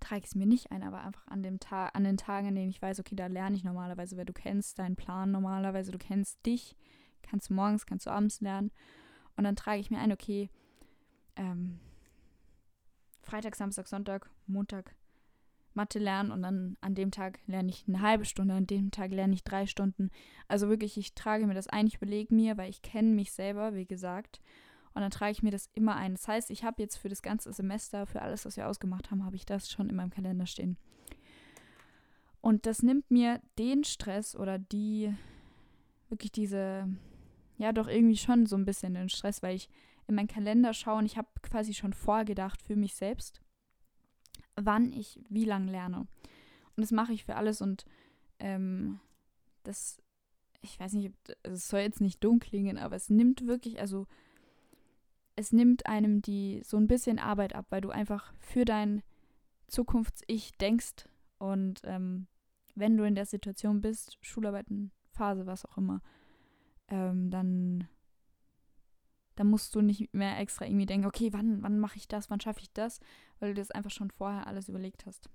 trage 0.00 0.20
ich 0.20 0.26
es 0.26 0.34
mir 0.34 0.46
nicht 0.46 0.70
ein, 0.70 0.82
aber 0.82 1.02
einfach 1.02 1.26
an 1.26 1.42
dem 1.42 1.60
Tag, 1.60 1.94
an 1.94 2.04
den 2.04 2.16
Tagen, 2.16 2.48
an 2.48 2.54
denen 2.54 2.70
ich 2.70 2.82
weiß, 2.82 3.00
okay, 3.00 3.16
da 3.16 3.26
lerne 3.26 3.56
ich 3.56 3.64
normalerweise, 3.64 4.16
weil 4.16 4.24
du 4.24 4.32
kennst 4.32 4.78
deinen 4.78 4.96
Plan 4.96 5.30
normalerweise, 5.30 5.90
du 5.90 5.98
kennst 5.98 6.44
dich, 6.46 6.76
kannst 7.22 7.50
du 7.50 7.54
morgens, 7.54 7.86
kannst 7.86 8.06
du 8.06 8.10
abends 8.10 8.40
lernen 8.40 8.70
und 9.38 9.44
dann 9.44 9.56
trage 9.56 9.80
ich 9.80 9.90
mir 9.90 9.98
ein, 10.00 10.10
okay, 10.10 10.50
ähm, 11.36 11.78
Freitag, 13.22 13.54
Samstag, 13.54 13.86
Sonntag, 13.86 14.28
Montag, 14.48 14.96
Mathe 15.74 16.00
lernen 16.00 16.32
und 16.32 16.42
dann 16.42 16.76
an 16.80 16.96
dem 16.96 17.12
Tag 17.12 17.38
lerne 17.46 17.70
ich 17.70 17.84
eine 17.86 18.00
halbe 18.00 18.24
Stunde, 18.24 18.54
an 18.54 18.66
dem 18.66 18.90
Tag 18.90 19.12
lerne 19.12 19.34
ich 19.34 19.44
drei 19.44 19.66
Stunden. 19.66 20.10
Also 20.48 20.68
wirklich, 20.68 20.98
ich 20.98 21.14
trage 21.14 21.46
mir 21.46 21.54
das 21.54 21.68
ein, 21.68 21.86
ich 21.86 21.94
überlege 21.94 22.34
mir, 22.34 22.56
weil 22.56 22.68
ich 22.68 22.82
kenne 22.82 23.10
mich 23.10 23.30
selber, 23.30 23.74
wie 23.74 23.86
gesagt. 23.86 24.40
Und 24.92 25.02
dann 25.02 25.12
trage 25.12 25.30
ich 25.30 25.44
mir 25.44 25.52
das 25.52 25.70
immer 25.74 25.94
ein. 25.94 26.14
Das 26.14 26.26
heißt, 26.26 26.50
ich 26.50 26.64
habe 26.64 26.82
jetzt 26.82 26.96
für 26.96 27.08
das 27.08 27.22
ganze 27.22 27.52
Semester, 27.52 28.06
für 28.06 28.22
alles, 28.22 28.44
was 28.44 28.56
wir 28.56 28.66
ausgemacht 28.66 29.12
haben, 29.12 29.24
habe 29.24 29.36
ich 29.36 29.46
das 29.46 29.70
schon 29.70 29.88
in 29.88 29.94
meinem 29.94 30.10
Kalender 30.10 30.46
stehen. 30.46 30.76
Und 32.40 32.66
das 32.66 32.82
nimmt 32.82 33.08
mir 33.08 33.40
den 33.56 33.84
Stress 33.84 34.34
oder 34.34 34.58
die, 34.58 35.14
wirklich 36.08 36.32
diese, 36.32 36.88
ja, 37.58 37.72
doch 37.72 37.88
irgendwie 37.88 38.16
schon 38.16 38.46
so 38.46 38.56
ein 38.56 38.64
bisschen 38.64 38.94
den 38.94 39.08
Stress, 39.08 39.42
weil 39.42 39.56
ich 39.56 39.68
in 40.06 40.14
meinen 40.14 40.28
Kalender 40.28 40.72
schaue 40.72 40.98
und 40.98 41.06
ich 41.06 41.18
habe 41.18 41.28
quasi 41.42 41.74
schon 41.74 41.92
vorgedacht 41.92 42.62
für 42.62 42.76
mich 42.76 42.94
selbst 42.94 43.42
wann 44.64 44.92
ich 44.92 45.20
wie 45.28 45.44
lang 45.44 45.68
lerne. 45.68 46.00
Und 46.00 46.82
das 46.82 46.92
mache 46.92 47.12
ich 47.12 47.24
für 47.24 47.36
alles 47.36 47.60
und 47.60 47.84
ähm, 48.38 49.00
das, 49.64 50.00
ich 50.60 50.78
weiß 50.78 50.92
nicht, 50.94 51.12
es 51.42 51.68
soll 51.68 51.80
jetzt 51.80 52.00
nicht 52.00 52.22
dumm 52.22 52.38
klingen, 52.38 52.78
aber 52.78 52.96
es 52.96 53.10
nimmt 53.10 53.46
wirklich, 53.46 53.80
also 53.80 54.06
es 55.36 55.52
nimmt 55.52 55.86
einem 55.86 56.22
die 56.22 56.62
so 56.64 56.76
ein 56.76 56.88
bisschen 56.88 57.18
Arbeit 57.18 57.54
ab, 57.54 57.66
weil 57.70 57.80
du 57.80 57.90
einfach 57.90 58.32
für 58.40 58.64
dein 58.64 59.02
Zukunfts-Ich 59.68 60.52
denkst 60.52 61.08
und 61.38 61.80
ähm, 61.84 62.26
wenn 62.74 62.96
du 62.96 63.04
in 63.04 63.14
der 63.14 63.26
Situation 63.26 63.80
bist, 63.80 64.18
Schularbeiten, 64.20 64.92
Phase, 65.10 65.46
was 65.46 65.66
auch 65.66 65.76
immer, 65.76 66.00
ähm, 66.88 67.30
dann 67.30 67.88
da 69.38 69.44
musst 69.44 69.72
du 69.76 69.82
nicht 69.82 70.12
mehr 70.12 70.36
extra 70.40 70.66
irgendwie 70.66 70.86
denken, 70.86 71.06
okay, 71.06 71.32
wann, 71.32 71.62
wann 71.62 71.78
mache 71.78 71.96
ich 71.96 72.08
das, 72.08 72.28
wann 72.28 72.40
schaffe 72.40 72.60
ich 72.60 72.72
das, 72.72 72.98
weil 73.38 73.54
du 73.54 73.60
das 73.60 73.70
einfach 73.70 73.92
schon 73.92 74.10
vorher 74.10 74.48
alles 74.48 74.68
überlegt 74.68 75.06
hast. 75.06 75.30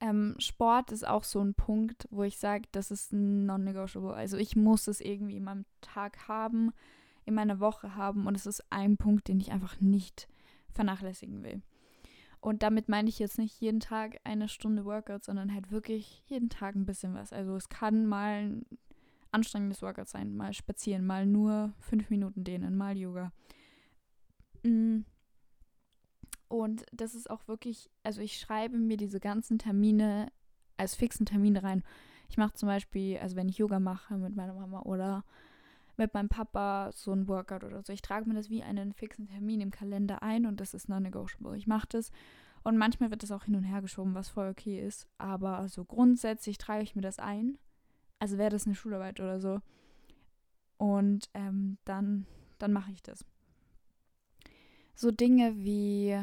Ähm, 0.00 0.34
Sport 0.38 0.90
ist 0.90 1.06
auch 1.06 1.22
so 1.22 1.40
ein 1.40 1.54
Punkt, 1.54 2.08
wo 2.10 2.24
ich 2.24 2.38
sage, 2.38 2.64
das 2.72 2.90
ist 2.90 3.12
non-negotiable. 3.12 4.12
Also 4.12 4.38
ich 4.38 4.56
muss 4.56 4.88
es 4.88 5.00
irgendwie 5.00 5.36
in 5.36 5.44
meinem 5.44 5.66
Tag 5.80 6.26
haben, 6.26 6.72
in 7.26 7.34
meiner 7.34 7.60
Woche 7.60 7.94
haben 7.94 8.26
und 8.26 8.36
es 8.36 8.46
ist 8.46 8.64
ein 8.70 8.96
Punkt, 8.96 9.28
den 9.28 9.38
ich 9.38 9.52
einfach 9.52 9.80
nicht 9.80 10.28
vernachlässigen 10.72 11.44
will. 11.44 11.62
Und 12.40 12.64
damit 12.64 12.88
meine 12.88 13.08
ich 13.08 13.20
jetzt 13.20 13.38
nicht 13.38 13.60
jeden 13.60 13.80
Tag 13.80 14.18
eine 14.24 14.48
Stunde 14.48 14.84
Workout, 14.84 15.22
sondern 15.22 15.54
halt 15.54 15.70
wirklich 15.70 16.24
jeden 16.26 16.48
Tag 16.48 16.74
ein 16.74 16.86
bisschen 16.86 17.14
was. 17.14 17.32
Also 17.32 17.54
es 17.54 17.68
kann 17.68 18.06
mal 18.06 18.62
anstrengendes 19.36 19.82
Workout 19.82 20.08
sein. 20.08 20.34
Mal 20.34 20.52
spazieren, 20.54 21.06
mal 21.06 21.26
nur 21.26 21.74
fünf 21.78 22.10
Minuten 22.10 22.42
dehnen, 22.42 22.76
mal 22.76 22.96
Yoga. 22.96 23.32
Mm. 24.62 25.00
Und 26.48 26.86
das 26.92 27.14
ist 27.14 27.28
auch 27.28 27.46
wirklich, 27.48 27.90
also 28.02 28.20
ich 28.20 28.38
schreibe 28.38 28.78
mir 28.78 28.96
diese 28.96 29.20
ganzen 29.20 29.58
Termine 29.58 30.30
als 30.76 30.94
fixen 30.94 31.26
Termine 31.26 31.62
rein. 31.62 31.82
Ich 32.28 32.36
mache 32.36 32.54
zum 32.54 32.68
Beispiel, 32.68 33.18
also 33.18 33.36
wenn 33.36 33.48
ich 33.48 33.58
Yoga 33.58 33.80
mache 33.80 34.16
mit 34.16 34.34
meiner 34.36 34.54
Mama 34.54 34.80
oder 34.82 35.24
mit 35.96 36.14
meinem 36.14 36.28
Papa 36.28 36.90
so 36.92 37.12
ein 37.12 37.28
Workout 37.28 37.64
oder 37.64 37.82
so. 37.82 37.92
Ich 37.92 38.02
trage 38.02 38.28
mir 38.28 38.34
das 38.34 38.50
wie 38.50 38.62
einen 38.62 38.92
fixen 38.92 39.26
Termin 39.26 39.60
im 39.60 39.70
Kalender 39.70 40.22
ein 40.22 40.46
und 40.46 40.60
das 40.60 40.74
ist 40.74 40.88
non-negotiable. 40.88 41.56
Ich 41.56 41.66
mache 41.66 41.88
das 41.88 42.10
und 42.62 42.76
manchmal 42.76 43.10
wird 43.10 43.22
das 43.22 43.32
auch 43.32 43.44
hin 43.44 43.56
und 43.56 43.64
her 43.64 43.80
geschoben, 43.80 44.14
was 44.14 44.28
voll 44.28 44.48
okay 44.48 44.84
ist. 44.84 45.08
Aber 45.18 45.68
so 45.68 45.84
grundsätzlich 45.84 46.58
trage 46.58 46.82
ich 46.82 46.94
mir 46.94 47.02
das 47.02 47.18
ein 47.18 47.58
also 48.18 48.38
wäre 48.38 48.50
das 48.50 48.66
eine 48.66 48.74
Schularbeit 48.74 49.20
oder 49.20 49.40
so. 49.40 49.60
Und 50.78 51.28
ähm, 51.34 51.78
dann, 51.84 52.26
dann 52.58 52.72
mache 52.72 52.92
ich 52.92 53.02
das. 53.02 53.24
So 54.94 55.10
Dinge 55.10 55.56
wie 55.56 56.18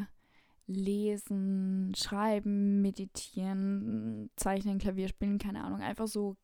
lesen, 0.66 1.92
schreiben, 1.96 2.80
meditieren, 2.80 4.30
zeichnen, 4.36 4.78
Klavier 4.78 5.08
spielen, 5.08 5.38
keine 5.38 5.62
Ahnung, 5.62 5.80
einfach 5.80 6.06
so 6.08 6.36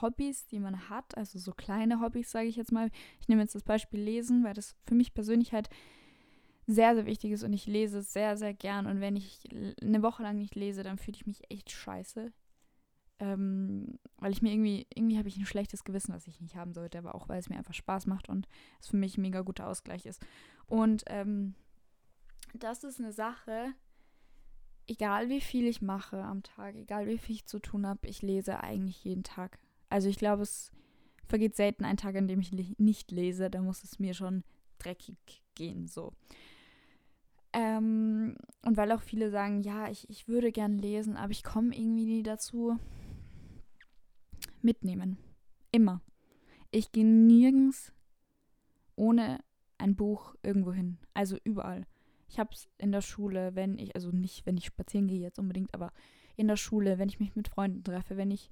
Hobbys, 0.00 0.46
die 0.46 0.58
man 0.58 0.88
hat, 0.88 1.16
also 1.16 1.38
so 1.38 1.52
kleine 1.52 2.00
Hobbys, 2.00 2.30
sage 2.30 2.48
ich 2.48 2.56
jetzt 2.56 2.72
mal. 2.72 2.90
Ich 3.20 3.28
nehme 3.28 3.42
jetzt 3.42 3.54
das 3.54 3.62
Beispiel 3.62 4.00
Lesen, 4.00 4.44
weil 4.44 4.54
das 4.54 4.74
für 4.86 4.94
mich 4.94 5.12
persönlich 5.12 5.52
halt 5.52 5.68
sehr, 6.66 6.94
sehr 6.94 7.06
wichtig 7.06 7.32
ist 7.32 7.42
und 7.42 7.52
ich 7.52 7.66
lese 7.66 8.02
sehr, 8.02 8.36
sehr 8.36 8.54
gern. 8.54 8.86
Und 8.86 9.00
wenn 9.00 9.16
ich 9.16 9.40
eine 9.82 10.02
Woche 10.02 10.22
lang 10.22 10.38
nicht 10.38 10.54
lese, 10.54 10.82
dann 10.82 10.98
fühle 10.98 11.16
ich 11.16 11.26
mich 11.26 11.50
echt 11.50 11.70
scheiße. 11.70 12.32
Ähm, 13.18 13.98
weil 14.16 14.32
ich 14.32 14.42
mir 14.42 14.52
irgendwie, 14.52 14.86
irgendwie 14.94 15.18
habe 15.18 15.28
ich 15.28 15.36
ein 15.36 15.46
schlechtes 15.46 15.84
Gewissen, 15.84 16.14
was 16.14 16.26
ich 16.26 16.40
nicht 16.40 16.56
haben 16.56 16.72
sollte, 16.72 16.98
aber 16.98 17.14
auch 17.14 17.28
weil 17.28 17.38
es 17.38 17.48
mir 17.48 17.56
einfach 17.56 17.74
Spaß 17.74 18.06
macht 18.06 18.28
und 18.28 18.48
es 18.80 18.88
für 18.88 18.96
mich 18.96 19.16
ein 19.16 19.22
mega 19.22 19.42
guter 19.42 19.68
Ausgleich 19.68 20.06
ist. 20.06 20.24
Und 20.66 21.04
ähm, 21.06 21.54
das 22.54 22.84
ist 22.84 23.00
eine 23.00 23.12
Sache, 23.12 23.74
egal 24.86 25.28
wie 25.28 25.40
viel 25.40 25.66
ich 25.66 25.82
mache 25.82 26.22
am 26.22 26.42
Tag, 26.42 26.74
egal 26.74 27.06
wie 27.06 27.18
viel 27.18 27.36
ich 27.36 27.46
zu 27.46 27.58
tun 27.58 27.86
habe, 27.86 28.06
ich 28.08 28.22
lese 28.22 28.60
eigentlich 28.60 29.04
jeden 29.04 29.22
Tag. 29.22 29.58
Also 29.88 30.08
ich 30.08 30.16
glaube, 30.16 30.42
es 30.42 30.70
vergeht 31.28 31.56
selten 31.56 31.84
ein 31.84 31.96
Tag, 31.96 32.16
an 32.16 32.28
dem 32.28 32.40
ich 32.40 32.52
nicht 32.78 33.10
lese. 33.10 33.50
Da 33.50 33.62
muss 33.62 33.84
es 33.84 33.98
mir 33.98 34.14
schon 34.14 34.44
dreckig 34.78 35.16
gehen, 35.54 35.86
so. 35.86 36.12
Ähm, 37.52 38.36
und 38.62 38.76
weil 38.76 38.92
auch 38.92 39.02
viele 39.02 39.30
sagen, 39.30 39.60
ja, 39.60 39.90
ich, 39.90 40.08
ich 40.08 40.26
würde 40.28 40.52
gern 40.52 40.78
lesen, 40.78 41.16
aber 41.16 41.32
ich 41.32 41.42
komme 41.42 41.76
irgendwie 41.76 42.06
nie 42.06 42.22
dazu. 42.22 42.78
Mitnehmen. 44.64 45.18
Immer. 45.70 46.02
Ich 46.70 46.92
gehe 46.92 47.04
nirgends 47.04 47.92
ohne 48.96 49.40
ein 49.78 49.96
Buch 49.96 50.34
irgendwo 50.42 50.72
hin. 50.72 50.98
Also 51.14 51.36
überall. 51.44 51.86
Ich 52.28 52.38
habe 52.38 52.50
es 52.52 52.68
in 52.78 52.92
der 52.92 53.02
Schule, 53.02 53.54
wenn 53.54 53.78
ich, 53.78 53.94
also 53.94 54.10
nicht, 54.10 54.46
wenn 54.46 54.56
ich 54.56 54.66
spazieren 54.66 55.06
gehe 55.06 55.20
jetzt 55.20 55.38
unbedingt, 55.38 55.74
aber 55.74 55.92
in 56.36 56.48
der 56.48 56.56
Schule, 56.56 56.98
wenn 56.98 57.08
ich 57.08 57.20
mich 57.20 57.36
mit 57.36 57.48
Freunden 57.48 57.84
treffe, 57.84 58.16
wenn 58.16 58.30
ich 58.30 58.50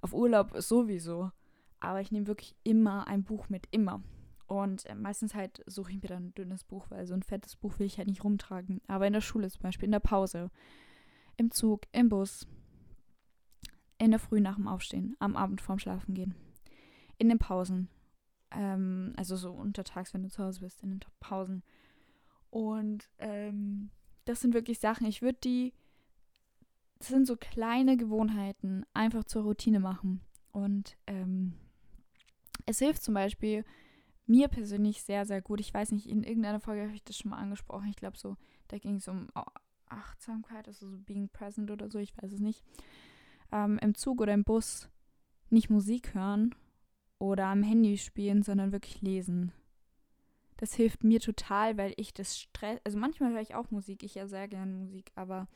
auf 0.00 0.12
Urlaub 0.12 0.52
sowieso. 0.56 1.30
Aber 1.78 2.00
ich 2.00 2.10
nehme 2.10 2.26
wirklich 2.26 2.56
immer 2.64 3.06
ein 3.06 3.22
Buch 3.22 3.48
mit, 3.48 3.68
immer. 3.70 4.02
Und 4.46 4.86
äh, 4.86 4.94
meistens 4.94 5.34
halt 5.34 5.62
suche 5.66 5.92
ich 5.92 6.02
mir 6.02 6.08
dann 6.08 6.28
ein 6.28 6.34
dünnes 6.34 6.64
Buch, 6.64 6.86
weil 6.88 7.06
so 7.06 7.14
ein 7.14 7.22
fettes 7.22 7.56
Buch 7.56 7.78
will 7.78 7.86
ich 7.86 7.98
halt 7.98 8.08
nicht 8.08 8.24
rumtragen. 8.24 8.80
Aber 8.86 9.06
in 9.06 9.12
der 9.12 9.20
Schule 9.20 9.50
zum 9.50 9.62
Beispiel, 9.62 9.86
in 9.86 9.92
der 9.92 10.00
Pause, 10.00 10.50
im 11.36 11.50
Zug, 11.50 11.82
im 11.92 12.08
Bus, 12.08 12.46
in 13.98 14.10
der 14.10 14.20
Früh 14.20 14.40
nach 14.40 14.56
dem 14.56 14.68
Aufstehen, 14.68 15.16
am 15.18 15.36
Abend 15.36 15.60
vorm 15.60 15.78
Schlafen 15.78 16.14
gehen, 16.14 16.34
in 17.18 17.28
den 17.28 17.38
Pausen, 17.38 17.88
ähm, 18.50 19.12
also 19.16 19.36
so 19.36 19.52
untertags, 19.52 20.12
wenn 20.12 20.22
du 20.22 20.30
zu 20.30 20.44
Hause 20.44 20.60
bist, 20.60 20.82
in 20.82 20.90
den 20.90 21.00
Pausen. 21.20 21.62
Und 22.50 23.08
ähm, 23.18 23.90
das 24.24 24.40
sind 24.40 24.54
wirklich 24.54 24.78
Sachen, 24.78 25.06
ich 25.06 25.22
würde 25.22 25.38
die 25.42 25.72
das 26.98 27.08
sind 27.08 27.26
so 27.26 27.36
kleine 27.36 27.96
Gewohnheiten, 27.96 28.84
einfach 28.94 29.24
zur 29.24 29.42
Routine 29.42 29.80
machen. 29.80 30.20
Und 30.52 30.96
ähm, 31.06 31.54
es 32.64 32.78
hilft 32.78 33.02
zum 33.02 33.14
Beispiel 33.14 33.64
mir 34.26 34.48
persönlich 34.48 35.02
sehr, 35.02 35.26
sehr 35.26 35.42
gut. 35.42 35.60
Ich 35.60 35.72
weiß 35.72 35.92
nicht, 35.92 36.08
in 36.08 36.24
irgendeiner 36.24 36.60
Folge 36.60 36.82
habe 36.82 36.94
ich 36.94 37.04
das 37.04 37.16
schon 37.16 37.30
mal 37.30 37.38
angesprochen. 37.38 37.88
Ich 37.90 37.96
glaube 37.96 38.16
so, 38.16 38.36
da 38.68 38.78
ging 38.78 38.96
es 38.96 39.08
um 39.08 39.28
Achtsamkeit, 39.88 40.66
also 40.66 40.88
so 40.88 40.98
being 40.98 41.28
present 41.28 41.70
oder 41.70 41.90
so, 41.90 41.98
ich 41.98 42.16
weiß 42.20 42.32
es 42.32 42.40
nicht. 42.40 42.64
Ähm, 43.52 43.78
Im 43.80 43.94
Zug 43.94 44.20
oder 44.20 44.34
im 44.34 44.44
Bus 44.44 44.90
nicht 45.50 45.70
Musik 45.70 46.14
hören 46.14 46.54
oder 47.18 47.46
am 47.46 47.62
Handy 47.62 47.98
spielen, 47.98 48.42
sondern 48.42 48.72
wirklich 48.72 49.00
lesen. 49.00 49.52
Das 50.56 50.74
hilft 50.74 51.04
mir 51.04 51.20
total, 51.20 51.76
weil 51.76 51.92
ich 51.96 52.14
das 52.14 52.38
Stress, 52.38 52.80
also 52.84 52.98
manchmal 52.98 53.32
höre 53.32 53.42
ich 53.42 53.54
auch 53.54 53.70
Musik, 53.70 54.02
ich 54.02 54.14
ja 54.14 54.26
sehr 54.26 54.48
gerne 54.48 54.72
Musik, 54.72 55.12
aber 55.14 55.48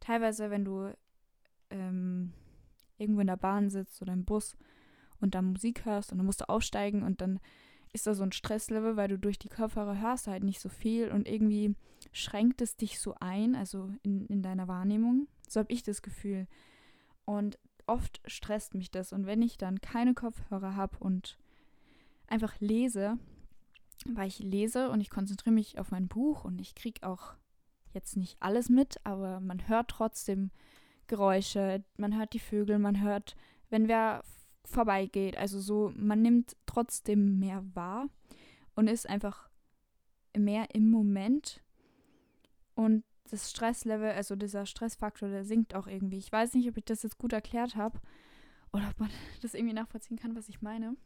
teilweise, 0.00 0.50
wenn 0.50 0.64
du 0.64 0.92
ähm, 1.70 2.32
irgendwo 2.98 3.20
in 3.20 3.26
der 3.26 3.36
Bahn 3.36 3.68
sitzt 3.68 4.00
oder 4.00 4.12
im 4.12 4.24
Bus 4.24 4.56
und 5.20 5.34
dann 5.34 5.46
Musik 5.46 5.84
hörst 5.84 6.12
und 6.12 6.18
dann 6.18 6.26
musst 6.26 6.40
du 6.40 6.48
aufsteigen 6.48 7.02
und 7.02 7.20
dann 7.20 7.40
ist 7.92 8.06
da 8.06 8.14
so 8.14 8.22
ein 8.22 8.32
Stresslevel, 8.32 8.96
weil 8.96 9.08
du 9.08 9.18
durch 9.18 9.38
die 9.38 9.48
Kopfhörer 9.48 10.00
hörst 10.00 10.26
halt 10.26 10.44
nicht 10.44 10.60
so 10.60 10.68
viel 10.68 11.10
und 11.10 11.26
irgendwie 11.26 11.74
schränkt 12.12 12.60
es 12.60 12.76
dich 12.76 13.00
so 13.00 13.14
ein, 13.18 13.56
also 13.56 13.90
in, 14.02 14.26
in 14.26 14.42
deiner 14.42 14.68
Wahrnehmung. 14.68 15.26
So 15.48 15.60
habe 15.60 15.72
ich 15.72 15.82
das 15.82 16.02
Gefühl. 16.02 16.46
Und 17.28 17.58
oft 17.86 18.22
stresst 18.24 18.74
mich 18.74 18.90
das. 18.90 19.12
Und 19.12 19.26
wenn 19.26 19.42
ich 19.42 19.58
dann 19.58 19.82
keine 19.82 20.14
Kopfhörer 20.14 20.76
habe 20.76 20.96
und 20.98 21.36
einfach 22.26 22.58
lese, 22.58 23.18
weil 24.06 24.28
ich 24.28 24.38
lese 24.38 24.88
und 24.88 25.02
ich 25.02 25.10
konzentriere 25.10 25.52
mich 25.52 25.78
auf 25.78 25.90
mein 25.90 26.08
Buch 26.08 26.46
und 26.46 26.58
ich 26.58 26.74
kriege 26.74 27.06
auch 27.06 27.34
jetzt 27.92 28.16
nicht 28.16 28.38
alles 28.40 28.70
mit, 28.70 28.96
aber 29.04 29.40
man 29.40 29.68
hört 29.68 29.90
trotzdem 29.90 30.50
Geräusche, 31.06 31.84
man 31.98 32.16
hört 32.16 32.32
die 32.32 32.38
Vögel, 32.38 32.78
man 32.78 33.02
hört, 33.02 33.36
wenn 33.68 33.88
wer 33.88 34.24
vorbeigeht. 34.64 35.36
Also 35.36 35.60
so, 35.60 35.92
man 35.96 36.22
nimmt 36.22 36.56
trotzdem 36.64 37.38
mehr 37.38 37.62
wahr 37.74 38.06
und 38.74 38.88
ist 38.88 39.06
einfach 39.06 39.50
mehr 40.34 40.74
im 40.74 40.90
Moment. 40.90 41.62
Und 42.74 43.04
das 43.32 43.50
Stresslevel, 43.50 44.10
also 44.10 44.36
dieser 44.36 44.66
Stressfaktor, 44.66 45.28
der 45.28 45.44
sinkt 45.44 45.74
auch 45.74 45.86
irgendwie. 45.86 46.18
Ich 46.18 46.32
weiß 46.32 46.54
nicht, 46.54 46.68
ob 46.68 46.76
ich 46.76 46.84
das 46.84 47.02
jetzt 47.02 47.18
gut 47.18 47.32
erklärt 47.32 47.76
habe 47.76 47.98
oder 48.72 48.88
ob 48.90 49.00
man 49.00 49.10
das 49.42 49.54
irgendwie 49.54 49.74
nachvollziehen 49.74 50.18
kann, 50.18 50.36
was 50.36 50.48
ich 50.48 50.62
meine 50.62 50.96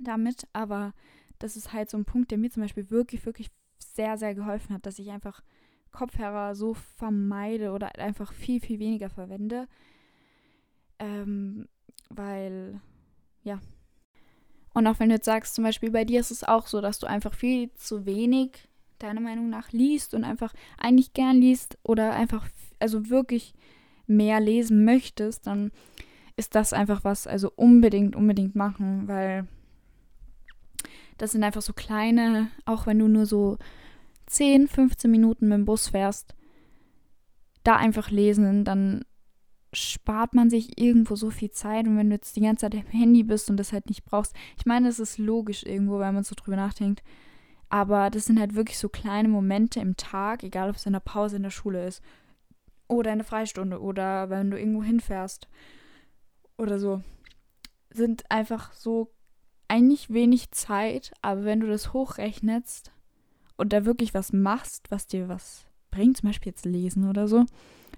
damit, 0.00 0.46
aber 0.52 0.94
das 1.38 1.56
ist 1.56 1.72
halt 1.72 1.90
so 1.90 1.96
ein 1.96 2.04
Punkt, 2.04 2.30
der 2.30 2.38
mir 2.38 2.50
zum 2.50 2.62
Beispiel 2.62 2.90
wirklich, 2.90 3.26
wirklich 3.26 3.50
sehr, 3.78 4.16
sehr 4.16 4.34
geholfen 4.34 4.74
hat, 4.74 4.86
dass 4.86 4.98
ich 4.98 5.10
einfach 5.10 5.42
Kopfhörer 5.90 6.54
so 6.54 6.74
vermeide 6.74 7.72
oder 7.72 7.98
einfach 7.98 8.32
viel, 8.32 8.60
viel 8.60 8.78
weniger 8.78 9.10
verwende. 9.10 9.68
Ähm, 10.98 11.68
weil, 12.08 12.80
ja. 13.42 13.60
Und 14.72 14.86
auch 14.86 14.98
wenn 15.00 15.10
du 15.10 15.16
jetzt 15.16 15.26
sagst, 15.26 15.54
zum 15.54 15.64
Beispiel 15.64 15.90
bei 15.90 16.04
dir 16.04 16.20
ist 16.20 16.30
es 16.30 16.44
auch 16.44 16.66
so, 16.66 16.80
dass 16.80 16.98
du 16.98 17.06
einfach 17.06 17.34
viel 17.34 17.72
zu 17.74 18.06
wenig 18.06 18.68
deiner 19.02 19.20
Meinung 19.20 19.50
nach 19.50 19.72
liest 19.72 20.14
und 20.14 20.24
einfach 20.24 20.54
eigentlich 20.78 21.12
gern 21.12 21.36
liest 21.36 21.78
oder 21.82 22.12
einfach, 22.12 22.48
also 22.78 23.08
wirklich 23.08 23.54
mehr 24.06 24.40
lesen 24.40 24.84
möchtest, 24.84 25.46
dann 25.46 25.70
ist 26.36 26.54
das 26.54 26.72
einfach 26.72 27.04
was, 27.04 27.26
also 27.26 27.52
unbedingt, 27.54 28.16
unbedingt 28.16 28.54
machen, 28.54 29.06
weil 29.06 29.46
das 31.18 31.32
sind 31.32 31.44
einfach 31.44 31.62
so 31.62 31.72
kleine, 31.72 32.50
auch 32.64 32.86
wenn 32.86 32.98
du 32.98 33.08
nur 33.08 33.26
so 33.26 33.58
10, 34.26 34.68
15 34.68 35.10
Minuten 35.10 35.48
mit 35.48 35.58
dem 35.58 35.64
Bus 35.64 35.88
fährst, 35.88 36.34
da 37.64 37.76
einfach 37.76 38.10
lesen, 38.10 38.64
dann 38.64 39.04
spart 39.72 40.34
man 40.34 40.50
sich 40.50 40.80
irgendwo 40.80 41.16
so 41.16 41.30
viel 41.30 41.50
Zeit. 41.50 41.86
Und 41.86 41.96
wenn 41.96 42.10
du 42.10 42.16
jetzt 42.16 42.36
die 42.36 42.40
ganze 42.40 42.62
Zeit 42.62 42.74
am 42.74 42.90
Handy 42.90 43.22
bist 43.22 43.50
und 43.50 43.56
das 43.56 43.72
halt 43.72 43.88
nicht 43.88 44.04
brauchst, 44.04 44.34
ich 44.58 44.66
meine, 44.66 44.88
es 44.88 44.98
ist 44.98 45.18
logisch 45.18 45.62
irgendwo, 45.64 45.98
weil 45.98 46.12
man 46.12 46.24
so 46.24 46.34
drüber 46.34 46.56
nachdenkt. 46.56 47.02
Aber 47.72 48.10
das 48.10 48.26
sind 48.26 48.38
halt 48.38 48.54
wirklich 48.54 48.78
so 48.78 48.90
kleine 48.90 49.30
Momente 49.30 49.80
im 49.80 49.96
Tag, 49.96 50.42
egal 50.42 50.68
ob 50.68 50.76
es 50.76 50.84
in 50.84 50.92
der 50.92 51.00
Pause 51.00 51.36
in 51.36 51.42
der 51.42 51.48
Schule 51.50 51.86
ist 51.86 52.02
oder 52.86 53.10
eine 53.10 53.24
Freistunde 53.24 53.80
oder 53.80 54.28
wenn 54.28 54.50
du 54.50 54.58
irgendwo 54.58 54.82
hinfährst 54.82 55.48
oder 56.58 56.78
so, 56.78 57.02
sind 57.88 58.30
einfach 58.30 58.74
so 58.74 59.10
eigentlich 59.68 60.12
wenig 60.12 60.50
Zeit, 60.50 61.12
aber 61.22 61.44
wenn 61.44 61.60
du 61.60 61.66
das 61.66 61.94
hochrechnest, 61.94 62.92
und 63.56 63.72
da 63.72 63.84
wirklich 63.84 64.12
was 64.12 64.32
machst, 64.32 64.90
was 64.90 65.06
dir 65.06 65.28
was 65.28 65.66
bringt, 65.90 66.18
zum 66.18 66.28
Beispiel 66.28 66.50
jetzt 66.50 66.66
lesen 66.66 67.08
oder 67.08 67.28
so, 67.28 67.46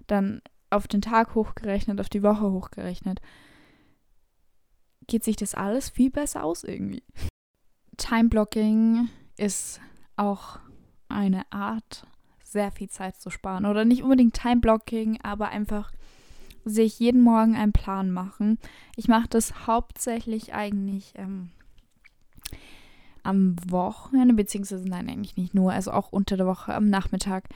dann 0.07 0.43
auf 0.71 0.87
den 0.87 1.01
Tag 1.01 1.35
hochgerechnet, 1.35 2.01
auf 2.01 2.09
die 2.09 2.23
Woche 2.23 2.53
hochgerechnet, 2.53 3.21
geht 5.07 5.25
sich 5.25 5.37
das 5.37 5.55
alles 5.55 5.89
viel 5.89 6.11
besser 6.11 6.45
aus 6.45 6.65
irgendwie. 6.65 7.03
Time-Blocking 7.97 9.09
ist 9.37 9.81
auch 10.17 10.59
eine 11.09 11.51
Art, 11.51 12.07
sehr 12.43 12.71
viel 12.71 12.89
Zeit 12.89 13.21
zu 13.21 13.31
sparen. 13.31 13.67
Oder 13.67 13.85
nicht 13.85 14.03
unbedingt 14.03 14.35
Time-Blocking, 14.35 15.21
aber 15.23 15.49
einfach 15.49 15.93
sich 16.65 16.99
jeden 16.99 17.21
Morgen 17.21 17.57
einen 17.57 17.73
Plan 17.73 18.11
machen. 18.11 18.59
Ich 18.97 19.09
mache 19.09 19.29
das 19.29 19.67
hauptsächlich 19.67 20.55
eigentlich 20.55 21.13
ähm, 21.17 21.51
am 23.23 23.57
Wochenende, 23.69 24.35
beziehungsweise 24.35 24.89
nein, 24.89 25.09
eigentlich 25.09 25.37
nicht 25.37 25.55
nur, 25.55 25.73
also 25.73 25.91
auch 25.91 26.13
unter 26.13 26.37
der 26.37 26.47
Woche 26.47 26.75
am 26.75 26.89
Nachmittag, 26.89 27.49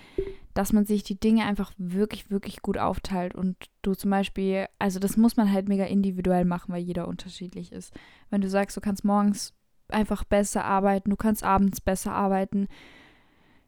dass 0.54 0.72
man 0.72 0.86
sich 0.86 1.04
die 1.04 1.20
Dinge 1.20 1.44
einfach 1.44 1.72
wirklich, 1.78 2.30
wirklich 2.30 2.62
gut 2.62 2.78
aufteilt 2.78 3.34
und 3.34 3.56
du 3.82 3.94
zum 3.94 4.10
Beispiel, 4.10 4.66
also 4.78 4.98
das 4.98 5.16
muss 5.16 5.36
man 5.36 5.52
halt 5.52 5.68
mega 5.68 5.84
individuell 5.84 6.44
machen, 6.44 6.72
weil 6.72 6.82
jeder 6.82 7.06
unterschiedlich 7.06 7.70
ist. 7.70 7.94
Wenn 8.30 8.40
du 8.40 8.48
sagst, 8.48 8.76
du 8.76 8.80
kannst 8.80 9.04
morgens 9.04 9.54
einfach 9.92 10.24
besser 10.24 10.64
arbeiten, 10.64 11.10
du 11.10 11.16
kannst 11.16 11.44
abends 11.44 11.80
besser 11.80 12.12
arbeiten, 12.12 12.68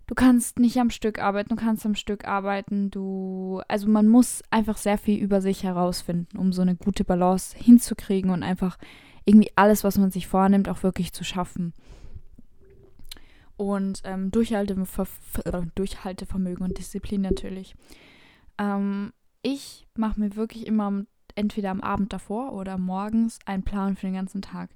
du 0.06 0.14
kannst 0.14 0.58
nicht 0.58 0.78
am 0.78 0.90
Stück 0.90 1.20
arbeiten, 1.20 1.50
du 1.50 1.56
kannst 1.56 1.86
am 1.86 1.94
Stück 1.94 2.26
arbeiten, 2.26 2.90
du, 2.90 3.62
also 3.68 3.88
man 3.88 4.08
muss 4.08 4.42
einfach 4.50 4.76
sehr 4.76 4.98
viel 4.98 5.22
über 5.22 5.40
sich 5.40 5.62
herausfinden, 5.62 6.36
um 6.36 6.52
so 6.52 6.62
eine 6.62 6.76
gute 6.76 7.04
Balance 7.04 7.56
hinzukriegen 7.56 8.30
und 8.30 8.42
einfach 8.42 8.76
irgendwie 9.24 9.52
alles, 9.54 9.84
was 9.84 9.98
man 9.98 10.10
sich 10.10 10.26
vornimmt, 10.26 10.68
auch 10.68 10.82
wirklich 10.82 11.12
zu 11.12 11.24
schaffen. 11.24 11.74
und 13.56 14.00
ähm, 14.04 14.30
äh, 14.32 15.62
Durchhaltevermögen 15.74 16.64
und 16.64 16.78
Disziplin 16.78 17.20
natürlich. 17.20 17.74
Ähm, 18.58 19.12
ich 19.42 19.86
mache 19.96 20.18
mir 20.18 20.34
wirklich 20.36 20.66
immer 20.66 21.04
entweder 21.34 21.70
am 21.70 21.80
Abend 21.80 22.12
davor 22.12 22.52
oder 22.52 22.78
morgens 22.78 23.38
einen 23.46 23.62
Plan 23.62 23.96
für 23.96 24.06
den 24.06 24.14
ganzen 24.14 24.42
Tag. 24.42 24.70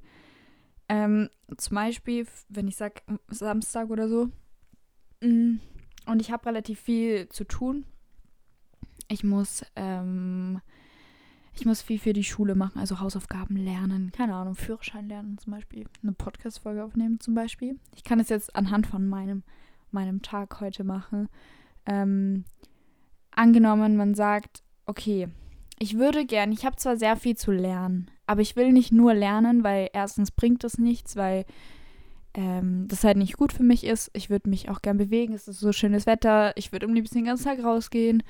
Ähm, 0.89 1.31
zum 1.57 1.75
Beispiel, 1.75 2.27
wenn 2.49 2.69
ich 2.69 2.77
sage 2.77 3.03
Samstag 3.29 3.91
oder 3.91 4.09
so, 4.09 4.31
mm, 5.21 5.59
und 6.07 6.21
ich 6.21 6.31
habe 6.31 6.47
relativ 6.47 6.81
viel 6.81 7.29
zu 7.29 7.45
tun. 7.45 7.85
Ich 9.09 9.25
muss, 9.25 9.65
ähm, 9.77 10.61
ich 11.55 11.67
muss 11.67 11.83
viel 11.83 11.99
für 11.99 12.13
die 12.13 12.25
Schule 12.25 12.55
machen, 12.55 12.79
also 12.79 13.01
Hausaufgaben 13.01 13.57
lernen, 13.57 14.13
keine 14.13 14.35
Ahnung, 14.35 14.55
Führerschein 14.55 15.09
lernen 15.09 15.39
zum 15.39 15.53
Beispiel, 15.53 15.87
eine 16.03 16.13
Podcast-Folge 16.13 16.85
aufnehmen 16.85 17.21
zum 17.21 17.35
Beispiel. 17.35 17.79
Ich 17.95 18.05
kann 18.05 18.21
es 18.21 18.29
jetzt 18.29 18.55
anhand 18.57 18.87
von 18.87 19.07
meinem, 19.07 19.43
meinem 19.91 20.23
Tag 20.23 20.61
heute 20.61 20.85
machen. 20.85 21.29
Ähm, 21.87 22.45
angenommen, 23.31 23.97
man 23.97 24.15
sagt, 24.15 24.63
okay, 24.87 25.29
ich 25.79 25.99
würde 25.99 26.25
gern, 26.25 26.53
ich 26.53 26.65
habe 26.65 26.77
zwar 26.77 26.97
sehr 26.97 27.17
viel 27.17 27.37
zu 27.37 27.53
lernen, 27.53 28.11
aber 28.27 28.41
ich 28.41 28.57
will 28.57 28.73
nicht 28.73 28.93
nur 28.93 29.15
lernen, 29.15 29.65
weil 29.65 29.91
erstens 29.93 30.31
bringt 30.31 30.65
das 30.65 30.79
nichts, 30.79 31.17
weil 31.17 31.45
ähm, 32.35 32.87
das 32.89 33.05
halt 33.05 33.17
nicht 33.17 33.37
gut 33.37 33.53
für 33.53 33.63
mich 33.63 33.85
ist. 33.85 34.11
Ich 34.13 34.31
würde 34.31 34.51
mich 34.51 34.69
auch 34.69 34.83
gern 34.83 34.97
bewegen, 34.97 35.35
es 35.35 35.49
ist 35.49 35.61
so 35.61 35.73
schönes 35.73 36.07
Wetter, 36.07 36.57
ich 36.57 36.73
würde 36.73 36.87
am 36.87 36.95
liebsten 36.95 37.19
den 37.19 37.27
ganzen 37.27 37.45
Tag 37.45 37.63
rausgehen. 37.63 38.23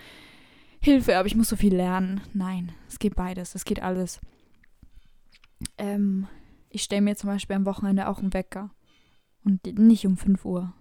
Hilfe, 0.80 1.16
aber 1.16 1.26
ich 1.26 1.37
muss 1.37 1.48
so 1.48 1.57
viel 1.57 1.74
lernen. 1.74 2.20
Nein, 2.35 2.72
es 2.88 2.98
geht 2.98 3.16
beides, 3.16 3.54
es 3.54 3.64
geht 3.64 3.83
alles. 3.83 4.20
Ähm, 5.78 6.26
ich 6.68 6.83
stelle 6.83 7.02
mir 7.02 7.16
zum 7.16 7.30
Beispiel 7.30 7.57
am 7.57 7.66
Wochenende 7.66 8.09
auch 8.09 8.18
einen 8.18 8.35
Wecker. 8.35 8.70
Und 9.44 9.64
nicht 9.78 10.07
um 10.07 10.16
5 10.16 10.44
Uhr. 10.44 10.74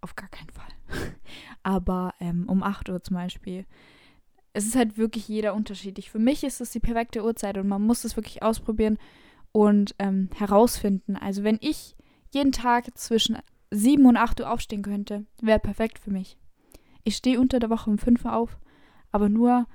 Auf 0.00 0.16
gar 0.16 0.28
keinen 0.28 0.50
Fall. 0.50 0.68
aber 1.62 2.14
ähm, 2.20 2.48
um 2.48 2.62
8 2.62 2.88
Uhr 2.88 3.02
zum 3.02 3.14
Beispiel 3.14 3.66
es 4.54 4.66
ist 4.66 4.76
halt 4.76 4.98
wirklich 4.98 5.28
jeder 5.28 5.54
unterschiedlich. 5.54 6.10
Für 6.10 6.18
mich 6.18 6.44
ist 6.44 6.60
es 6.60 6.70
die 6.70 6.80
perfekte 6.80 7.24
Uhrzeit 7.24 7.56
und 7.58 7.68
man 7.68 7.82
muss 7.82 8.04
es 8.04 8.16
wirklich 8.16 8.42
ausprobieren 8.42 8.98
und 9.52 9.94
ähm, 9.98 10.28
herausfinden. 10.34 11.16
Also 11.16 11.42
wenn 11.44 11.58
ich 11.60 11.96
jeden 12.30 12.52
Tag 12.52 12.96
zwischen 12.96 13.38
7 13.70 14.04
und 14.06 14.16
8 14.16 14.40
Uhr 14.40 14.50
aufstehen 14.50 14.82
könnte, 14.82 15.24
wäre 15.40 15.58
perfekt 15.58 15.98
für 15.98 16.10
mich. 16.10 16.36
Ich 17.04 17.16
stehe 17.16 17.40
unter 17.40 17.58
der 17.58 17.70
Woche 17.70 17.90
um 17.90 17.98
5 17.98 18.24
Uhr 18.24 18.36
auf, 18.36 18.58
aber 19.10 19.28
nur, 19.28 19.66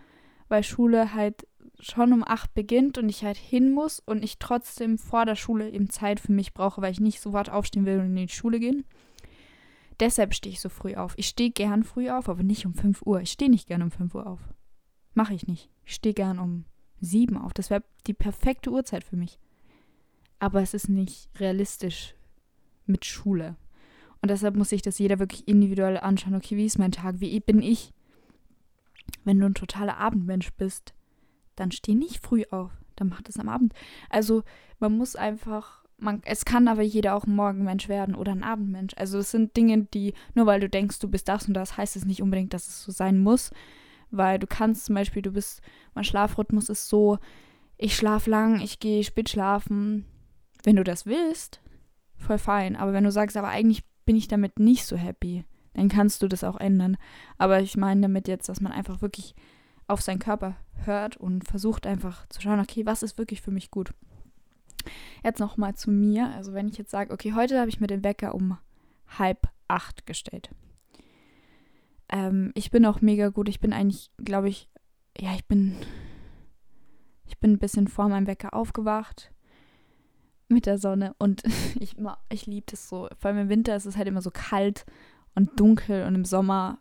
weil 0.48 0.64
Schule 0.64 1.14
halt 1.14 1.48
schon 1.80 2.14
um 2.14 2.24
8 2.26 2.54
beginnt 2.54 2.98
und 2.98 3.10
ich 3.10 3.24
halt 3.24 3.38
hin 3.38 3.72
muss 3.72 4.00
und 4.00 4.24
ich 4.24 4.40
trotzdem 4.40 4.98
vor 4.98 5.26
der 5.26 5.36
Schule 5.36 5.70
eben 5.70 5.90
Zeit 5.90 6.20
für 6.20 6.32
mich 6.32 6.54
brauche, 6.54 6.82
weil 6.82 6.92
ich 6.92 7.00
nicht 7.00 7.22
sofort 7.22 7.50
aufstehen 7.50 7.86
will 7.86 8.00
und 8.00 8.06
in 8.06 8.16
die 8.16 8.30
Schule 8.30 8.60
gehen. 8.60 8.86
Deshalb 10.00 10.34
stehe 10.34 10.54
ich 10.54 10.62
so 10.62 10.70
früh 10.70 10.96
auf. 10.96 11.14
Ich 11.18 11.28
stehe 11.28 11.50
gern 11.50 11.84
früh 11.84 12.10
auf, 12.10 12.30
aber 12.30 12.44
nicht 12.44 12.66
um 12.66 12.74
5 12.76 13.02
Uhr. 13.02 13.22
Ich 13.22 13.32
stehe 13.32 13.50
nicht 13.50 13.68
gern 13.68 13.82
um 13.82 13.92
5 13.92 14.14
Uhr 14.14 14.28
auf. 14.28 14.40
Mache 15.18 15.34
ich 15.34 15.48
nicht. 15.48 15.72
Ich 15.84 15.96
stehe 15.96 16.14
gern 16.14 16.38
um 16.38 16.66
sieben 17.02 17.40
auf. 17.40 17.52
Das 17.52 17.72
wäre 17.72 17.84
die 18.06 18.14
perfekte 18.14 18.70
Uhrzeit 18.70 19.04
für 19.04 19.16
mich. 19.16 19.40
Aber 20.38 20.62
es 20.62 20.76
ist 20.76 20.90
nicht 20.90 21.28
realistisch 21.40 22.14
mit 22.86 23.04
Schule. 23.04 23.56
Und 24.22 24.30
deshalb 24.30 24.56
muss 24.56 24.70
sich 24.70 24.84
das 24.84 25.00
jeder 25.00 25.18
wirklich 25.18 25.48
individuell 25.48 25.98
anschauen. 25.98 26.36
Okay, 26.36 26.56
wie 26.56 26.68
ist 26.68 26.78
mein 26.78 26.92
Tag? 26.92 27.20
Wie 27.20 27.40
bin 27.40 27.64
ich? 27.64 27.94
Wenn 29.24 29.40
du 29.40 29.48
ein 29.48 29.56
totaler 29.56 29.98
Abendmensch 29.98 30.54
bist, 30.54 30.94
dann 31.56 31.72
steh 31.72 31.96
nicht 31.96 32.24
früh 32.24 32.44
auf. 32.52 32.70
Dann 32.96 33.10
mach 33.10 33.24
das 33.24 33.40
am 33.40 33.50
Abend. 33.50 33.74
Also 34.12 34.44
man 34.78 34.96
muss 34.96 35.16
einfach, 35.16 35.84
man, 35.98 36.22
es 36.26 36.46
kann 36.46 36.68
aber 36.68 36.84
jeder 36.84 37.16
auch 37.16 37.26
ein 37.26 37.36
Morgenmensch 37.36 37.90
werden 37.90 38.14
oder 38.14 38.34
ein 38.34 38.44
Abendmensch. 38.44 38.94
Also 38.96 39.18
es 39.18 39.32
sind 39.32 39.58
Dinge, 39.58 39.88
die, 39.96 40.14
nur 40.36 40.46
weil 40.46 40.60
du 40.60 40.70
denkst, 40.70 41.00
du 41.00 41.08
bist 41.08 41.28
das 41.28 41.48
und 41.48 41.56
das, 41.56 41.76
heißt 41.76 41.96
es 41.96 42.06
nicht 42.06 42.22
unbedingt, 42.22 42.54
dass 42.54 42.68
es 42.68 42.84
so 42.84 42.92
sein 42.92 43.18
muss. 43.18 43.50
Weil 44.12 44.40
du 44.40 44.48
kannst 44.48 44.86
zum 44.86 44.96
Beispiel, 44.96 45.22
du 45.22 45.32
bist, 45.32 45.62
mein 45.94 46.04
Schlafrhythmus 46.04 46.70
ist 46.70 46.88
so, 46.88 47.18
ich 47.78 47.96
schlafe 47.96 48.30
lang, 48.30 48.62
ich 48.62 48.80
gehe 48.80 49.04
spät 49.04 49.30
schlafen. 49.30 50.06
Wenn 50.64 50.76
du 50.76 50.84
das 50.84 51.06
willst, 51.06 51.62
voll 52.16 52.38
fein. 52.38 52.76
Aber 52.76 52.94
wenn 52.94 53.04
du 53.04 53.12
sagst, 53.12 53.38
aber 53.38 53.50
eigentlich 53.50 53.84
bin 54.06 54.16
ich 54.16 54.28
damit 54.28 54.60
nicht 54.60 54.86
so 54.86 54.96
happy, 54.96 55.46
dann 55.74 55.90
kannst 55.90 56.22
du 56.22 56.28
das 56.28 56.44
auch 56.44 56.60
ändern. 56.60 56.98
Aber 57.38 57.60
ich 57.60 57.78
meine 57.78 58.02
damit 58.02 58.28
jetzt, 58.28 58.50
dass 58.50 58.62
man 58.62 58.72
einfach 58.72 59.02
wirklich 59.02 59.36
auf 59.88 60.02
seinen 60.02 60.20
Körper 60.20 60.56
hört 60.86 61.18
und 61.18 61.48
versucht 61.48 61.86
einfach 61.86 62.28
zu 62.28 62.42
schauen, 62.42 62.60
okay, 62.60 62.86
was 62.86 63.04
ist 63.04 63.18
wirklich 63.18 63.42
für 63.42 63.52
mich 63.52 63.72
gut. 63.72 63.94
Jetzt 65.24 65.40
nochmal 65.40 65.76
zu 65.76 65.92
mir. 65.92 66.32
Also 66.36 66.54
wenn 66.54 66.68
ich 66.68 66.78
jetzt 66.78 66.92
sage, 66.92 67.14
okay, 67.14 67.34
heute 67.34 67.60
habe 67.60 67.70
ich 67.70 67.80
mir 67.80 67.88
den 67.88 68.04
Wecker 68.04 68.34
um 68.34 68.58
halb 69.08 69.48
acht 69.68 70.06
gestellt. 70.06 70.50
Ähm, 72.10 72.52
ich 72.56 72.72
bin 72.72 72.86
auch 72.86 73.02
mega 73.02 73.30
gut. 73.30 73.50
Ich 73.50 73.60
bin 73.60 73.74
eigentlich, 73.74 74.12
glaube 74.18 74.50
ich, 74.50 74.70
ja, 75.18 75.34
ich 75.34 75.46
bin, 75.46 75.76
ich 77.26 77.38
bin 77.40 77.54
ein 77.54 77.60
bisschen 77.60 77.88
vor 77.88 78.08
meinem 78.10 78.28
Wecker 78.28 78.54
aufgewacht 78.54 79.32
mit 80.50 80.66
der 80.66 80.78
Sonne 80.78 81.14
und 81.18 81.44
ich, 81.80 81.96
ich 82.30 82.46
liebe 82.46 82.66
das 82.70 82.88
so. 82.88 83.10
Vor 83.18 83.30
allem 83.30 83.40
im 83.40 83.50
Winter 83.50 83.76
ist 83.76 83.86
es 83.86 83.98
halt 83.98 84.08
immer 84.08 84.22
so 84.22 84.32
kalt 84.32 84.86
und 85.36 85.60
dunkel 85.60 86.06
und 86.06 86.16
im 86.16 86.26
Sommer, 86.26 86.80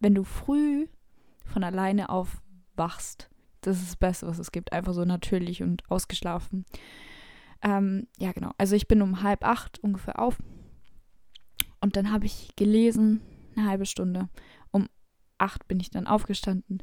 wenn 0.00 0.14
du 0.14 0.24
früh 0.24 0.86
von 1.44 1.64
alleine 1.64 2.08
aufwachst, 2.08 3.30
das 3.60 3.78
ist 3.78 3.88
das 3.88 3.96
Beste, 3.96 4.26
was 4.26 4.38
es 4.38 4.52
gibt. 4.52 4.72
Einfach 4.72 4.94
so 4.94 5.04
natürlich 5.04 5.62
und 5.62 5.88
ausgeschlafen. 5.90 6.64
Ähm, 7.62 8.06
ja, 8.18 8.32
genau. 8.32 8.52
Also 8.56 8.76
ich 8.76 8.86
bin 8.86 9.02
um 9.02 9.22
halb 9.22 9.44
acht 9.44 9.78
ungefähr 9.80 10.20
auf. 10.20 10.38
Und 11.80 11.96
dann 11.96 12.12
habe 12.12 12.26
ich 12.26 12.54
gelesen, 12.56 13.20
eine 13.58 13.68
halbe 13.68 13.86
Stunde. 13.86 14.28
Um 14.70 14.88
acht 15.38 15.68
bin 15.68 15.80
ich 15.80 15.90
dann 15.90 16.06
aufgestanden. 16.06 16.82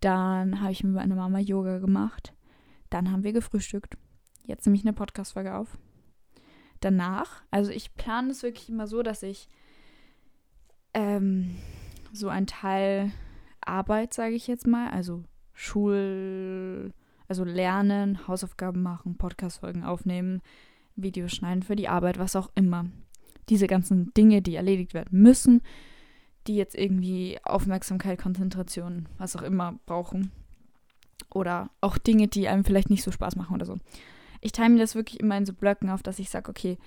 Dann 0.00 0.60
habe 0.60 0.72
ich 0.72 0.84
mit 0.84 0.94
meiner 0.94 1.14
Mama 1.14 1.38
Yoga 1.38 1.78
gemacht. 1.78 2.34
Dann 2.88 3.10
haben 3.10 3.22
wir 3.22 3.32
gefrühstückt. 3.32 3.96
Jetzt 4.46 4.66
nehme 4.66 4.76
ich 4.76 4.84
eine 4.84 4.92
Podcast-Folge 4.92 5.54
auf. 5.54 5.78
Danach, 6.80 7.42
also 7.50 7.70
ich 7.70 7.94
plane 7.94 8.30
es 8.30 8.42
wirklich 8.42 8.68
immer 8.70 8.86
so, 8.86 9.02
dass 9.02 9.22
ich 9.22 9.48
ähm, 10.94 11.56
so 12.12 12.28
ein 12.28 12.46
Teil 12.46 13.12
Arbeit, 13.60 14.14
sage 14.14 14.34
ich 14.34 14.46
jetzt 14.46 14.66
mal, 14.66 14.88
also 14.90 15.22
Schul, 15.52 16.92
also 17.28 17.44
lernen, 17.44 18.26
Hausaufgaben 18.26 18.82
machen, 18.82 19.18
Podcast-Folgen 19.18 19.84
aufnehmen, 19.84 20.40
Videos 20.96 21.32
schneiden 21.32 21.62
für 21.62 21.76
die 21.76 21.88
Arbeit, 21.88 22.18
was 22.18 22.34
auch 22.34 22.50
immer. 22.54 22.86
Diese 23.50 23.66
ganzen 23.66 24.12
Dinge, 24.14 24.40
die 24.42 24.54
erledigt 24.54 24.94
werden 24.94 25.20
müssen, 25.20 25.60
die 26.46 26.56
jetzt 26.56 26.74
irgendwie 26.74 27.38
Aufmerksamkeit, 27.42 28.18
Konzentration, 28.20 29.08
was 29.18 29.36
auch 29.36 29.42
immer 29.42 29.78
brauchen. 29.86 30.32
Oder 31.32 31.70
auch 31.80 31.98
Dinge, 31.98 32.28
die 32.28 32.48
einem 32.48 32.64
vielleicht 32.64 32.90
nicht 32.90 33.02
so 33.02 33.10
Spaß 33.10 33.36
machen 33.36 33.54
oder 33.54 33.66
so. 33.66 33.76
Ich 34.40 34.52
teile 34.52 34.70
mir 34.70 34.78
das 34.78 34.94
wirklich 34.94 35.20
immer 35.20 35.36
in 35.36 35.46
so 35.46 35.52
Blöcken 35.52 35.90
auf, 35.90 36.02
dass 36.02 36.18
ich 36.18 36.30
sage, 36.30 36.50
okay, 36.50 36.78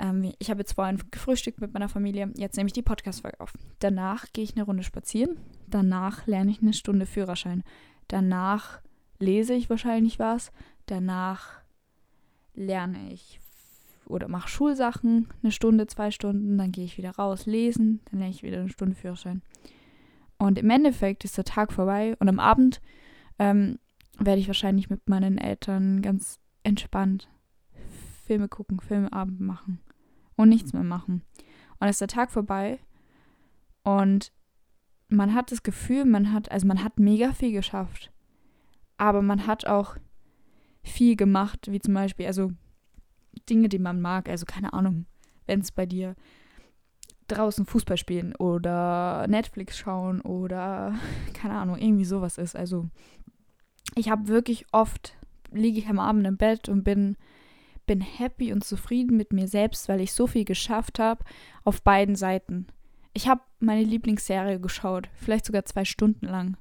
ähm, 0.00 0.32
ich 0.38 0.50
habe 0.50 0.60
jetzt 0.60 0.72
vorhin 0.72 0.98
gefrühstückt 1.10 1.60
mit 1.60 1.72
meiner 1.74 1.88
Familie, 1.88 2.32
jetzt 2.36 2.56
nehme 2.56 2.68
ich 2.68 2.72
die 2.72 2.82
Podcast-Folge 2.82 3.40
auf. 3.40 3.52
Danach 3.78 4.26
gehe 4.32 4.44
ich 4.44 4.56
eine 4.56 4.64
Runde 4.64 4.82
spazieren. 4.82 5.36
Danach 5.66 6.26
lerne 6.26 6.50
ich 6.50 6.62
eine 6.62 6.72
Stunde 6.72 7.06
Führerschein. 7.06 7.62
Danach 8.08 8.80
lese 9.18 9.54
ich 9.54 9.68
wahrscheinlich 9.68 10.18
was. 10.18 10.50
Danach 10.86 11.60
lerne 12.54 13.12
ich 13.12 13.40
oder 14.08 14.28
mache 14.28 14.48
Schulsachen, 14.48 15.28
eine 15.42 15.52
Stunde, 15.52 15.86
zwei 15.86 16.10
Stunden, 16.10 16.58
dann 16.58 16.72
gehe 16.72 16.84
ich 16.84 16.98
wieder 16.98 17.12
raus 17.12 17.46
lesen, 17.46 18.00
dann 18.10 18.20
lerne 18.20 18.34
ich 18.34 18.42
wieder 18.42 18.60
eine 18.60 18.68
Stunde 18.68 18.94
Führerschein. 18.94 19.42
Und 20.38 20.58
im 20.58 20.70
Endeffekt 20.70 21.24
ist 21.24 21.36
der 21.36 21.44
Tag 21.44 21.72
vorbei 21.72 22.16
und 22.18 22.28
am 22.28 22.38
Abend 22.38 22.80
ähm, 23.38 23.78
werde 24.18 24.40
ich 24.40 24.46
wahrscheinlich 24.46 24.90
mit 24.90 25.08
meinen 25.08 25.38
Eltern 25.38 26.02
ganz 26.02 26.38
entspannt 26.62 27.28
Filme 28.24 28.48
gucken, 28.48 28.80
Filmeabend 28.80 29.40
machen 29.40 29.80
und 30.36 30.48
nichts 30.48 30.72
mehr 30.72 30.84
machen. 30.84 31.22
Und 31.36 31.80
dann 31.80 31.88
ist 31.88 32.00
der 32.00 32.08
Tag 32.08 32.30
vorbei 32.30 32.78
und 33.82 34.32
man 35.08 35.34
hat 35.34 35.50
das 35.50 35.62
Gefühl, 35.62 36.04
man 36.04 36.32
hat, 36.32 36.50
also 36.50 36.66
man 36.66 36.84
hat 36.84 36.98
mega 36.98 37.32
viel 37.32 37.52
geschafft. 37.52 38.12
Aber 38.98 39.22
man 39.22 39.46
hat 39.46 39.66
auch 39.66 39.96
viel 40.82 41.16
gemacht, 41.16 41.70
wie 41.70 41.80
zum 41.80 41.94
Beispiel, 41.94 42.26
also 42.26 42.52
Dinge, 43.46 43.68
die 43.68 43.78
man 43.78 44.00
mag. 44.00 44.28
Also 44.28 44.46
keine 44.46 44.72
Ahnung, 44.72 45.06
wenn 45.46 45.60
es 45.60 45.72
bei 45.72 45.86
dir 45.86 46.14
draußen 47.28 47.66
Fußball 47.66 47.96
spielen 47.96 48.34
oder 48.36 49.26
Netflix 49.28 49.76
schauen 49.76 50.20
oder 50.20 50.94
keine 51.34 51.54
Ahnung, 51.54 51.78
irgendwie 51.78 52.04
sowas 52.04 52.38
ist. 52.38 52.56
Also 52.56 52.88
ich 53.94 54.10
habe 54.10 54.28
wirklich 54.28 54.66
oft, 54.72 55.16
liege 55.50 55.78
ich 55.78 55.88
am 55.88 55.98
Abend 55.98 56.26
im 56.26 56.36
Bett 56.36 56.68
und 56.68 56.84
bin, 56.84 57.16
bin 57.86 58.00
happy 58.00 58.52
und 58.52 58.64
zufrieden 58.64 59.16
mit 59.16 59.32
mir 59.32 59.48
selbst, 59.48 59.88
weil 59.88 60.00
ich 60.00 60.12
so 60.12 60.26
viel 60.26 60.44
geschafft 60.44 60.98
habe 60.98 61.24
auf 61.64 61.82
beiden 61.82 62.16
Seiten. 62.16 62.66
Ich 63.14 63.28
habe 63.28 63.40
meine 63.60 63.82
Lieblingsserie 63.82 64.60
geschaut, 64.60 65.08
vielleicht 65.14 65.46
sogar 65.46 65.64
zwei 65.64 65.84
Stunden 65.84 66.26
lang 66.26 66.56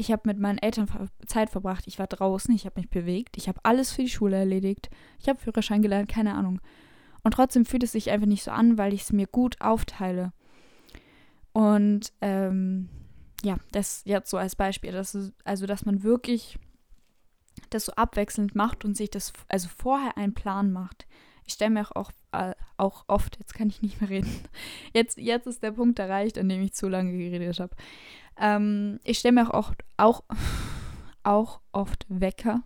ich 0.00 0.12
habe 0.12 0.22
mit 0.26 0.38
meinen 0.38 0.58
Eltern 0.58 0.88
Zeit 1.26 1.50
verbracht. 1.50 1.84
Ich 1.86 1.98
war 1.98 2.06
draußen, 2.06 2.54
ich 2.54 2.64
habe 2.66 2.80
mich 2.80 2.88
bewegt, 2.88 3.36
ich 3.36 3.48
habe 3.48 3.58
alles 3.64 3.92
für 3.92 4.02
die 4.02 4.08
Schule 4.08 4.36
erledigt. 4.36 4.88
Ich 5.18 5.28
habe 5.28 5.40
Führerschein 5.40 5.82
gelernt, 5.82 6.08
keine 6.08 6.34
Ahnung. 6.34 6.60
Und 7.24 7.34
trotzdem 7.34 7.66
fühlt 7.66 7.82
es 7.82 7.92
sich 7.92 8.10
einfach 8.10 8.28
nicht 8.28 8.44
so 8.44 8.52
an, 8.52 8.78
weil 8.78 8.94
ich 8.94 9.02
es 9.02 9.12
mir 9.12 9.26
gut 9.26 9.60
aufteile. 9.60 10.32
Und 11.52 12.12
ähm, 12.20 12.88
ja, 13.42 13.56
das 13.72 14.02
jetzt 14.04 14.30
so 14.30 14.36
als 14.36 14.54
Beispiel, 14.54 14.92
dass, 14.92 15.18
also 15.44 15.66
dass 15.66 15.84
man 15.84 16.04
wirklich 16.04 16.58
das 17.70 17.86
so 17.86 17.92
abwechselnd 17.92 18.54
macht 18.54 18.84
und 18.84 18.96
sich 18.96 19.10
das, 19.10 19.32
also 19.48 19.68
vorher 19.68 20.16
einen 20.16 20.34
Plan 20.34 20.70
macht. 20.70 21.08
Ich 21.48 21.54
stelle 21.54 21.70
mir 21.70 21.96
auch, 21.96 22.12
äh, 22.32 22.54
auch 22.76 23.04
oft, 23.08 23.38
jetzt 23.38 23.54
kann 23.54 23.68
ich 23.68 23.82
nicht 23.82 24.00
mehr 24.00 24.10
reden, 24.10 24.30
jetzt, 24.94 25.18
jetzt 25.18 25.46
ist 25.46 25.62
der 25.62 25.72
Punkt 25.72 25.98
erreicht, 25.98 26.38
an 26.38 26.48
dem 26.48 26.62
ich 26.62 26.74
zu 26.74 26.88
lange 26.88 27.16
geredet 27.16 27.58
habe. 27.58 27.74
Ähm, 28.36 29.00
ich 29.02 29.18
stelle 29.18 29.32
mir 29.32 29.54
auch, 29.54 29.72
auch, 29.96 30.22
auch 31.24 31.60
oft 31.72 32.06
Wecker. 32.08 32.62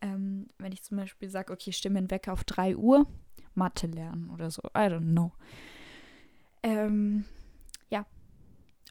Ähm, 0.00 0.46
wenn 0.58 0.72
ich 0.72 0.84
zum 0.84 0.98
Beispiel 0.98 1.28
sage, 1.28 1.52
okay, 1.52 1.70
ich 1.70 1.76
stimme 1.76 1.98
einen 1.98 2.10
Wecker 2.10 2.32
auf 2.32 2.44
3 2.44 2.76
Uhr, 2.76 3.06
Mathe 3.54 3.86
lernen 3.88 4.30
oder 4.30 4.50
so, 4.50 4.62
I 4.76 4.88
don't 4.90 5.12
know. 5.12 5.32
Ähm, 6.62 7.24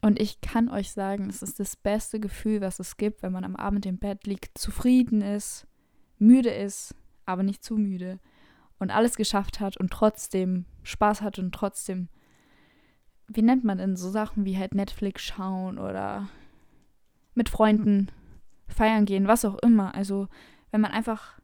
und 0.02 0.20
ich 0.20 0.40
kann 0.40 0.68
euch 0.68 0.92
sagen, 0.92 1.28
es 1.28 1.42
ist 1.42 1.58
das 1.58 1.74
beste 1.74 2.20
Gefühl, 2.20 2.60
was 2.60 2.78
es 2.78 2.96
gibt, 2.96 3.22
wenn 3.22 3.32
man 3.32 3.44
am 3.44 3.56
Abend 3.56 3.86
im 3.86 3.98
Bett 3.98 4.26
liegt, 4.26 4.58
zufrieden 4.58 5.22
ist, 5.22 5.66
müde 6.18 6.50
ist, 6.50 6.94
aber 7.24 7.42
nicht 7.42 7.64
zu 7.64 7.76
müde 7.76 8.20
und 8.78 8.90
alles 8.90 9.16
geschafft 9.16 9.60
hat 9.60 9.76
und 9.76 9.90
trotzdem 9.90 10.66
Spaß 10.82 11.22
hat 11.22 11.38
und 11.38 11.54
trotzdem, 11.54 12.08
wie 13.28 13.42
nennt 13.42 13.64
man 13.64 13.78
denn 13.78 13.96
so 13.96 14.10
Sachen 14.10 14.44
wie 14.44 14.56
halt 14.56 14.74
Netflix 14.74 15.22
schauen 15.22 15.78
oder 15.78 16.28
mit 17.34 17.48
Freunden 17.48 18.10
feiern 18.68 19.04
gehen, 19.04 19.28
was 19.28 19.44
auch 19.44 19.58
immer. 19.58 19.94
Also 19.94 20.28
wenn 20.70 20.80
man 20.80 20.92
einfach, 20.92 21.38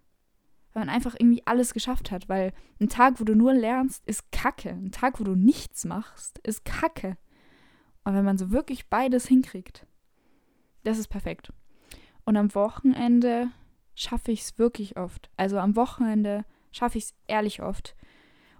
wenn 0.72 0.80
man 0.80 0.94
einfach 0.94 1.14
irgendwie 1.18 1.46
alles 1.46 1.72
geschafft 1.74 2.10
hat, 2.10 2.28
weil 2.28 2.52
ein 2.80 2.88
Tag, 2.88 3.20
wo 3.20 3.24
du 3.24 3.34
nur 3.34 3.54
lernst, 3.54 4.06
ist 4.06 4.30
Kacke. 4.32 4.70
Ein 4.70 4.92
Tag, 4.92 5.20
wo 5.20 5.24
du 5.24 5.34
nichts 5.34 5.84
machst, 5.84 6.38
ist 6.38 6.64
Kacke. 6.64 7.16
Und 8.04 8.14
wenn 8.14 8.24
man 8.24 8.38
so 8.38 8.50
wirklich 8.50 8.88
beides 8.88 9.26
hinkriegt, 9.26 9.86
das 10.82 10.98
ist 10.98 11.08
perfekt. 11.08 11.52
Und 12.24 12.36
am 12.36 12.54
Wochenende 12.54 13.48
schaffe 13.94 14.32
ich 14.32 14.42
es 14.42 14.58
wirklich 14.58 14.96
oft. 14.96 15.30
Also 15.36 15.58
am 15.58 15.76
Wochenende 15.76 16.44
schaffe 16.72 16.98
ich 16.98 17.04
es 17.04 17.14
ehrlich 17.26 17.62
oft. 17.62 17.94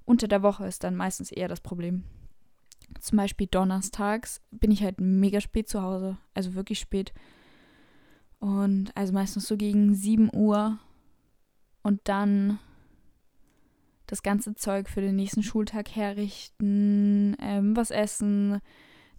Unter 0.04 0.28
der 0.28 0.42
Woche 0.42 0.66
ist 0.66 0.84
dann 0.84 0.96
meistens 0.96 1.32
eher 1.32 1.48
das 1.48 1.60
Problem. 1.60 2.04
Zum 3.00 3.18
Beispiel 3.18 3.46
donnerstags 3.46 4.40
bin 4.50 4.70
ich 4.70 4.82
halt 4.82 5.00
mega 5.00 5.40
spät 5.40 5.68
zu 5.68 5.82
Hause. 5.82 6.18
Also 6.34 6.54
wirklich 6.54 6.78
spät. 6.78 7.12
Und 8.38 8.94
also 8.96 9.12
meistens 9.12 9.46
so 9.46 9.56
gegen 9.56 9.94
7 9.94 10.30
Uhr. 10.34 10.78
Und 11.82 12.00
dann 12.04 12.58
das 14.06 14.22
ganze 14.22 14.54
Zeug 14.54 14.88
für 14.88 15.00
den 15.00 15.16
nächsten 15.16 15.42
Schultag 15.42 15.90
herrichten, 15.96 17.36
ähm, 17.40 17.74
was 17.76 17.90
essen, 17.90 18.60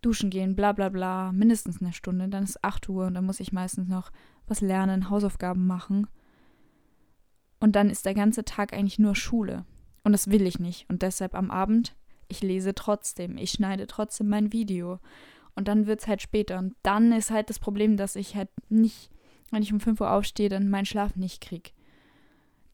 duschen 0.01 0.29
gehen, 0.29 0.55
bla 0.55 0.71
bla 0.71 0.89
bla, 0.89 1.31
mindestens 1.31 1.81
eine 1.81 1.93
Stunde. 1.93 2.29
Dann 2.29 2.43
ist 2.43 2.63
8 2.63 2.89
Uhr 2.89 3.07
und 3.07 3.15
dann 3.15 3.25
muss 3.25 3.39
ich 3.39 3.51
meistens 3.51 3.87
noch 3.87 4.11
was 4.45 4.61
lernen, 4.61 5.09
Hausaufgaben 5.09 5.65
machen. 5.65 6.07
Und 7.63 7.77
dann 7.77 7.89
ist 7.89 8.05
der 8.05 8.13
ganze 8.13 8.43
Tag 8.43 8.73
eigentlich 8.73 8.99
nur 8.99 9.15
Schule. 9.15 9.63
Und 10.03 10.11
das 10.11 10.29
will 10.29 10.45
ich 10.45 10.59
nicht. 10.59 10.85
Und 10.89 11.01
deshalb 11.01 11.33
am 11.33 11.49
Abend, 11.49 11.95
ich 12.27 12.41
lese 12.41 12.75
trotzdem, 12.75 13.37
ich 13.37 13.51
schneide 13.51 13.87
trotzdem 13.87 14.27
mein 14.27 14.51
Video. 14.51 14.99
Und 15.55 15.69
dann 15.69 15.87
wird 15.87 16.01
es 16.01 16.07
halt 16.07 16.21
später. 16.21 16.59
Und 16.59 16.75
dann 16.83 17.13
ist 17.13 17.31
halt 17.31 17.49
das 17.49 17.59
Problem, 17.59 17.95
dass 17.95 18.17
ich 18.17 18.35
halt 18.35 18.49
nicht, 18.67 19.09
wenn 19.49 19.63
ich 19.63 19.71
um 19.71 19.79
5 19.79 20.01
Uhr 20.01 20.11
aufstehe, 20.11 20.49
dann 20.49 20.69
meinen 20.69 20.85
Schlaf 20.85 21.15
nicht 21.15 21.39
kriege. 21.39 21.69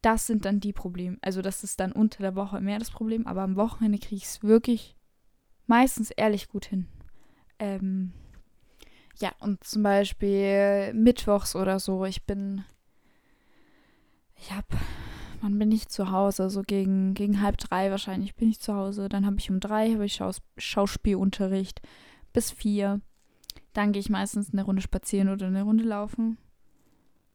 Das 0.01 0.25
sind 0.25 0.43
dann 0.45 0.59
die 0.59 0.73
Probleme. 0.73 1.19
Also 1.21 1.43
das 1.43 1.63
ist 1.63 1.79
dann 1.79 1.91
unter 1.91 2.23
der 2.23 2.35
Woche 2.35 2.59
mehr 2.59 2.79
das 2.79 2.89
Problem, 2.89 3.27
aber 3.27 3.43
am 3.43 3.57
Wochenende 3.57 3.99
kriege 3.99 4.15
ich 4.15 4.25
es 4.25 4.41
wirklich 4.41 4.95
meistens 5.67 6.09
ehrlich 6.09 6.49
gut 6.49 6.65
hin. 6.65 6.87
Ähm, 7.59 8.11
ja, 9.19 9.33
und 9.39 9.63
zum 9.63 9.83
Beispiel 9.83 10.95
mittwochs 10.95 11.55
oder 11.55 11.79
so, 11.79 12.05
ich 12.05 12.25
bin, 12.25 12.65
ich 14.41 14.51
hab, 14.51 14.65
wann 15.41 15.59
bin 15.59 15.71
ich 15.71 15.89
zu 15.89 16.11
Hause? 16.11 16.49
So 16.49 16.61
gegen, 16.61 17.13
gegen 17.13 17.41
halb 17.41 17.57
drei 17.57 17.91
wahrscheinlich 17.91 18.35
bin 18.35 18.49
ich 18.49 18.59
zu 18.59 18.73
Hause. 18.73 19.09
Dann 19.09 19.25
habe 19.25 19.37
ich 19.39 19.49
um 19.49 19.59
drei 19.59 19.93
habe 19.93 20.05
ich 20.05 20.15
Schaus 20.15 20.41
Schauspielunterricht 20.57 21.81
bis 22.33 22.51
vier. 22.51 23.01
Dann 23.73 23.91
gehe 23.91 23.99
ich 23.99 24.09
meistens 24.09 24.51
eine 24.51 24.63
Runde 24.63 24.81
spazieren 24.81 25.29
oder 25.29 25.47
eine 25.47 25.63
Runde 25.63 25.83
laufen. 25.83 26.37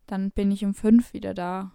Dann 0.07 0.31
bin 0.31 0.51
ich 0.51 0.65
um 0.65 0.75
fünf 0.75 1.13
wieder 1.13 1.35
da 1.35 1.73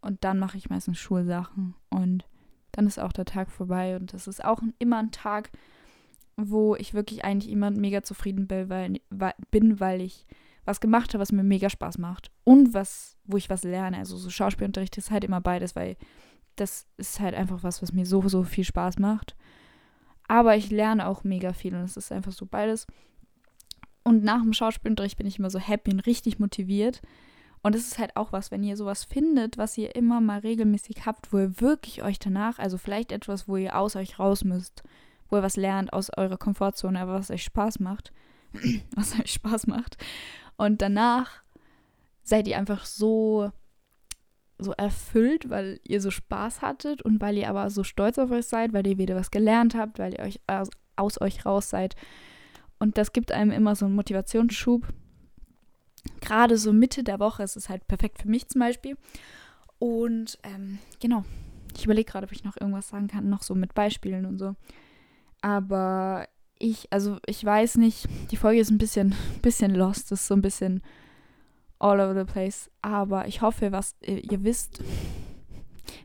und 0.00 0.24
dann 0.24 0.38
mache 0.38 0.56
ich 0.56 0.70
meistens 0.70 0.98
Schulsachen 0.98 1.74
und 1.90 2.26
dann 2.72 2.86
ist 2.86 2.98
auch 2.98 3.12
der 3.12 3.24
Tag 3.24 3.50
vorbei 3.50 3.96
und 3.96 4.12
das 4.12 4.26
ist 4.26 4.44
auch 4.44 4.60
immer 4.78 4.98
ein 4.98 5.10
Tag, 5.10 5.50
wo 6.36 6.76
ich 6.76 6.94
wirklich 6.94 7.24
eigentlich 7.24 7.52
immer 7.52 7.70
mega 7.70 8.02
zufrieden 8.02 8.46
bin, 8.46 8.68
weil, 8.68 9.00
bin, 9.50 9.80
weil 9.80 10.00
ich 10.00 10.26
was 10.68 10.80
gemacht 10.80 11.14
habe, 11.14 11.22
was 11.22 11.32
mir 11.32 11.42
mega 11.42 11.70
Spaß 11.70 11.98
macht. 11.98 12.30
Und 12.44 12.74
was, 12.74 13.16
wo 13.24 13.36
ich 13.36 13.50
was 13.50 13.64
lerne. 13.64 13.98
Also 13.98 14.16
so 14.16 14.30
Schauspielunterricht 14.30 14.96
ist 14.98 15.10
halt 15.10 15.24
immer 15.24 15.40
beides, 15.40 15.74
weil 15.74 15.96
das 16.56 16.86
ist 16.96 17.20
halt 17.20 17.34
einfach 17.34 17.62
was, 17.62 17.82
was 17.82 17.92
mir 17.92 18.06
so, 18.06 18.28
so 18.28 18.42
viel 18.44 18.64
Spaß 18.64 18.98
macht. 18.98 19.34
Aber 20.28 20.56
ich 20.56 20.70
lerne 20.70 21.08
auch 21.08 21.24
mega 21.24 21.52
viel 21.52 21.74
und 21.74 21.82
es 21.82 21.96
ist 21.96 22.12
einfach 22.12 22.32
so 22.32 22.46
beides. 22.46 22.86
Und 24.04 24.24
nach 24.24 24.42
dem 24.42 24.52
Schauspielunterricht 24.52 25.16
bin 25.16 25.26
ich 25.26 25.38
immer 25.38 25.50
so 25.50 25.58
happy 25.58 25.90
und 25.90 26.00
richtig 26.00 26.38
motiviert. 26.38 27.00
Und 27.62 27.74
es 27.74 27.86
ist 27.88 27.98
halt 27.98 28.16
auch 28.16 28.32
was, 28.32 28.50
wenn 28.50 28.62
ihr 28.62 28.76
sowas 28.76 29.04
findet, 29.04 29.58
was 29.58 29.76
ihr 29.78 29.96
immer 29.96 30.20
mal 30.20 30.40
regelmäßig 30.40 31.06
habt, 31.06 31.32
wo 31.32 31.38
ihr 31.38 31.60
wirklich 31.60 32.02
euch 32.02 32.18
danach, 32.18 32.58
also 32.58 32.78
vielleicht 32.78 33.10
etwas, 33.10 33.48
wo 33.48 33.56
ihr 33.56 33.76
aus 33.76 33.96
euch 33.96 34.18
raus 34.18 34.44
müsst, 34.44 34.82
wo 35.28 35.36
ihr 35.36 35.42
was 35.42 35.56
lernt 35.56 35.92
aus 35.92 36.10
eurer 36.16 36.36
Komfortzone, 36.36 37.00
aber 37.00 37.14
was 37.14 37.30
euch 37.30 37.44
Spaß 37.44 37.80
macht, 37.80 38.12
was 38.94 39.18
euch 39.18 39.32
Spaß 39.32 39.66
macht. 39.66 39.96
Und 40.58 40.82
danach 40.82 41.42
seid 42.22 42.46
ihr 42.46 42.58
einfach 42.58 42.84
so 42.84 43.50
so 44.58 44.72
erfüllt, 44.72 45.48
weil 45.50 45.80
ihr 45.84 46.00
so 46.00 46.10
Spaß 46.10 46.62
hattet 46.62 47.00
und 47.02 47.20
weil 47.20 47.38
ihr 47.38 47.48
aber 47.48 47.70
so 47.70 47.84
stolz 47.84 48.18
auf 48.18 48.30
euch 48.32 48.46
seid, 48.46 48.72
weil 48.72 48.86
ihr 48.86 48.98
wieder 48.98 49.14
was 49.14 49.30
gelernt 49.30 49.74
habt, 49.74 49.98
weil 49.98 50.14
ihr 50.14 50.20
euch 50.20 50.40
aus, 50.48 50.68
aus 50.96 51.20
euch 51.20 51.46
raus 51.46 51.70
seid. 51.70 51.94
Und 52.80 52.98
das 52.98 53.12
gibt 53.12 53.32
einem 53.32 53.52
immer 53.52 53.76
so 53.76 53.86
einen 53.86 53.94
Motivationsschub. 53.94 54.86
Gerade 56.20 56.58
so 56.58 56.72
Mitte 56.72 57.04
der 57.04 57.20
Woche 57.20 57.42
ist 57.44 57.56
es 57.56 57.68
halt 57.68 57.86
perfekt 57.86 58.22
für 58.22 58.28
mich 58.28 58.48
zum 58.48 58.60
Beispiel. 58.60 58.96
Und 59.78 60.38
ähm, 60.42 60.78
genau, 61.00 61.24
ich 61.76 61.84
überlege 61.84 62.10
gerade, 62.10 62.26
ob 62.26 62.32
ich 62.32 62.44
noch 62.44 62.56
irgendwas 62.60 62.88
sagen 62.88 63.06
kann, 63.06 63.28
noch 63.28 63.42
so 63.42 63.54
mit 63.54 63.74
Beispielen 63.74 64.26
und 64.26 64.38
so. 64.38 64.56
Aber 65.40 66.26
ich, 66.58 66.92
also 66.92 67.18
ich 67.26 67.44
weiß 67.44 67.76
nicht, 67.76 68.08
die 68.30 68.36
Folge 68.36 68.60
ist 68.60 68.70
ein 68.70 68.78
bisschen, 68.78 69.14
bisschen 69.42 69.74
lost, 69.74 70.12
ist 70.12 70.26
so 70.26 70.34
ein 70.34 70.42
bisschen 70.42 70.82
all 71.78 72.00
over 72.00 72.18
the 72.18 72.30
place. 72.30 72.70
Aber 72.82 73.26
ich 73.26 73.42
hoffe, 73.42 73.72
was 73.72 73.96
ihr, 74.02 74.24
ihr 74.30 74.44
wisst. 74.44 74.82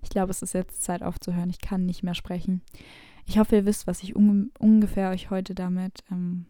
Ich 0.02 0.10
glaube, 0.10 0.32
es 0.32 0.42
ist 0.42 0.54
jetzt 0.54 0.84
Zeit 0.84 1.02
aufzuhören. 1.02 1.50
Ich 1.50 1.60
kann 1.60 1.86
nicht 1.86 2.04
mehr 2.04 2.16
sprechen. 2.16 2.62
Ich 3.26 3.38
hoffe, 3.38 3.56
ihr 3.56 3.66
wisst, 3.66 3.88
was 3.88 4.04
ich 4.04 4.16
un 4.16 4.52
ungefähr 4.60 5.10
euch 5.10 5.30
heute 5.30 5.56
damit 5.56 6.04
ähm, 6.12 6.46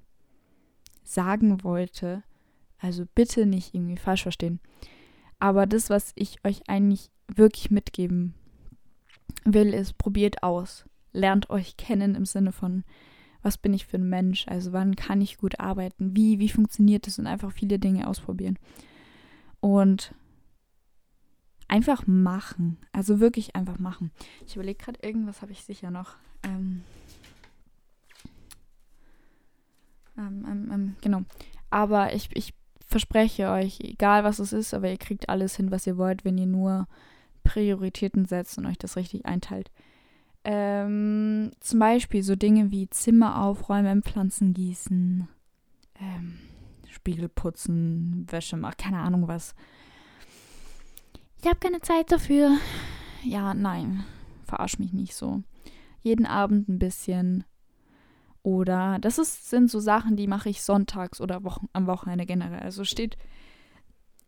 sagen 1.03 1.63
wollte. 1.63 2.23
Also 2.79 3.05
bitte 3.15 3.45
nicht 3.45 3.73
irgendwie 3.73 3.97
falsch 3.97 4.23
verstehen. 4.23 4.59
Aber 5.39 5.65
das, 5.65 5.89
was 5.89 6.11
ich 6.15 6.43
euch 6.43 6.61
eigentlich 6.67 7.09
wirklich 7.33 7.71
mitgeben 7.71 8.33
will, 9.45 9.73
ist, 9.73 9.97
probiert 9.97 10.43
aus 10.43 10.85
lernt 11.13 11.49
euch 11.49 11.77
kennen 11.77 12.15
im 12.15 12.25
Sinne 12.25 12.51
von, 12.51 12.83
was 13.43 13.57
bin 13.57 13.73
ich 13.73 13.85
für 13.85 13.97
ein 13.97 14.09
Mensch? 14.09 14.47
Also 14.47 14.73
wann 14.73 14.95
kann 14.95 15.21
ich 15.21 15.37
gut 15.37 15.59
arbeiten? 15.59 16.15
Wie, 16.15 16.39
wie 16.39 16.49
funktioniert 16.49 17.05
das? 17.05 17.19
Und 17.19 17.27
einfach 17.27 17.51
viele 17.51 17.77
Dinge 17.77 18.07
ausprobieren. 18.07 18.57
Und 19.59 20.15
einfach 21.67 22.07
machen. 22.07 22.77
Also 22.91 23.19
wirklich 23.19 23.55
einfach 23.55 23.79
machen. 23.79 24.11
Ich 24.47 24.55
überlege 24.55 24.83
gerade, 24.83 24.99
irgendwas 25.01 25.41
habe 25.41 25.51
ich 25.51 25.63
sicher 25.63 25.91
noch. 25.91 26.15
Ähm, 26.43 26.83
ähm, 30.17 30.45
ähm, 30.47 30.71
ähm, 30.71 30.95
genau. 31.01 31.21
Aber 31.69 32.13
ich, 32.13 32.29
ich 32.33 32.53
verspreche 32.87 33.49
euch, 33.49 33.79
egal 33.81 34.23
was 34.23 34.39
es 34.39 34.53
ist, 34.53 34.73
aber 34.73 34.89
ihr 34.89 34.97
kriegt 34.97 35.29
alles 35.29 35.55
hin, 35.55 35.71
was 35.71 35.87
ihr 35.87 35.97
wollt, 35.97 36.23
wenn 36.23 36.37
ihr 36.37 36.45
nur 36.45 36.87
Prioritäten 37.43 38.25
setzt 38.25 38.57
und 38.57 38.65
euch 38.65 38.77
das 38.77 38.95
richtig 38.95 39.25
einteilt. 39.25 39.71
Ähm, 40.45 41.51
zum 41.61 41.79
Beispiel 41.79 42.21
so 42.21 42.35
Dinge 42.35 42.71
wie 42.71 42.89
Zimmer 42.89 43.43
aufräumen, 43.43 44.03
Pflanzen 44.03 44.53
gießen, 44.53 45.27
ähm, 45.99 46.39
Spiegel 46.89 47.29
putzen, 47.29 48.25
Wäsche 48.29 48.57
machen, 48.57 48.75
keine 48.77 48.99
Ahnung 48.99 49.27
was. 49.27 49.55
Ich 51.39 51.47
habe 51.47 51.59
keine 51.59 51.81
Zeit 51.81 52.11
dafür. 52.11 52.57
Ja, 53.23 53.53
nein, 53.53 54.03
verarsch 54.45 54.79
mich 54.79 54.93
nicht 54.93 55.15
so. 55.15 55.43
Jeden 56.01 56.25
Abend 56.25 56.67
ein 56.67 56.79
bisschen. 56.79 57.45
Oder 58.41 58.99
das 58.99 59.17
ist, 59.17 59.49
sind 59.49 59.71
so 59.71 59.79
Sachen, 59.79 60.17
die 60.17 60.27
mache 60.27 60.49
ich 60.49 60.61
sonntags 60.61 61.21
oder 61.21 61.45
Wochen, 61.45 61.69
am 61.71 61.87
Wochenende 61.87 62.25
generell. 62.25 62.59
Also 62.59 62.83
steht 62.83 63.17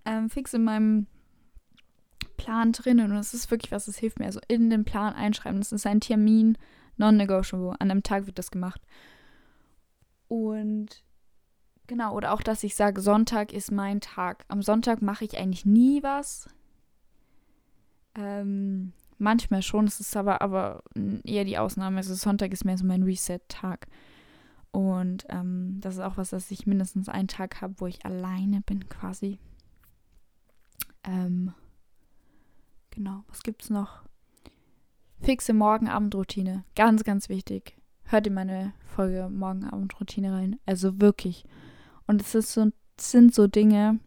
ähm, 0.06 0.30
fix 0.30 0.54
in 0.54 0.64
meinem 0.64 1.08
Plan 2.46 2.72
drinnen 2.72 3.12
und 3.12 3.18
es 3.18 3.34
ist 3.34 3.50
wirklich 3.50 3.72
was, 3.72 3.86
das 3.86 3.98
hilft 3.98 4.20
mir. 4.20 4.26
Also 4.26 4.40
in 4.48 4.70
den 4.70 4.86
Plan 4.86 5.16
einschreiben. 5.16 5.60
Das 5.60 5.72
ist 5.72 5.88
ein 5.88 6.00
Termin, 6.00 6.60
non-negotiable. 6.98 7.76
An 7.80 7.90
einem 7.90 8.04
Tag 8.04 8.28
wird 8.28 8.38
das 8.38 8.52
gemacht. 8.52 8.82
Und 10.28 11.04
genau, 11.88 12.16
oder 12.16 12.34
auch, 12.34 12.44
dass 12.44 12.64
ich 12.64 12.76
sage, 12.76 13.02
Sonntag 13.02 13.52
ist 13.52 13.72
mein 13.72 14.00
Tag. 14.00 14.46
Am 14.48 14.62
Sonntag 14.62 15.02
mache 15.02 15.26
ich 15.26 15.40
eigentlich 15.40 15.66
nie 15.66 16.04
was. 16.04 16.48
Ähm, 18.14 18.94
manchmal 19.18 19.64
schon, 19.64 19.86
es 19.86 20.00
ist 20.00 20.16
aber, 20.16 20.44
aber 20.44 20.84
eher 21.24 21.46
die 21.46 21.58
Ausnahme. 21.58 21.98
Also 21.98 22.14
Sonntag 22.14 22.54
ist 22.54 22.64
mehr 22.64 22.78
so 22.78 22.86
mein 22.86 23.02
Reset-Tag. 23.02 23.88
Und 24.72 25.26
ähm, 25.30 25.80
das 25.82 25.96
ist 25.96 26.02
auch 26.02 26.18
was, 26.18 26.30
dass 26.30 26.52
ich 26.52 26.68
mindestens 26.68 27.10
einen 27.10 27.28
Tag 27.28 27.62
habe, 27.62 27.74
wo 27.80 27.88
ich 27.88 28.06
alleine 28.06 28.62
bin 28.62 28.88
quasi. 28.88 29.40
Ähm, 31.04 31.56
genau, 32.96 33.24
was 33.28 33.44
gibt's 33.44 33.70
noch? 33.70 34.04
Fixe 35.22 35.54
Morgenabendroutine. 35.54 36.64
Ganz, 36.76 37.04
ganz 37.04 37.30
wichtig. 37.30 37.78
Hört 38.06 38.28
in 38.28 38.34
meine 38.34 38.74
Folge 38.86 39.30
Morgenabendroutine 39.30 40.32
rein. 40.32 40.60
Also 40.66 41.00
wirklich. 41.00 41.46
Und 42.08 42.22
es 42.22 42.36
ist 42.36 42.54
so, 42.54 42.72
sind 43.00 43.34
so 43.34 43.48
Dinge, 43.48 44.00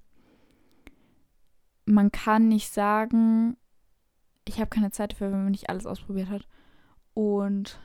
man 1.84 2.12
kann 2.12 2.48
nicht 2.48 2.72
sagen, 2.72 3.56
ich 4.46 4.60
habe 4.60 4.70
keine 4.70 4.90
Zeit 4.90 5.12
dafür, 5.12 5.32
wenn 5.32 5.44
man 5.44 5.50
nicht 5.50 5.68
alles 5.68 5.86
ausprobiert 5.86 6.28
hat. 6.28 6.46
Und 7.14 7.80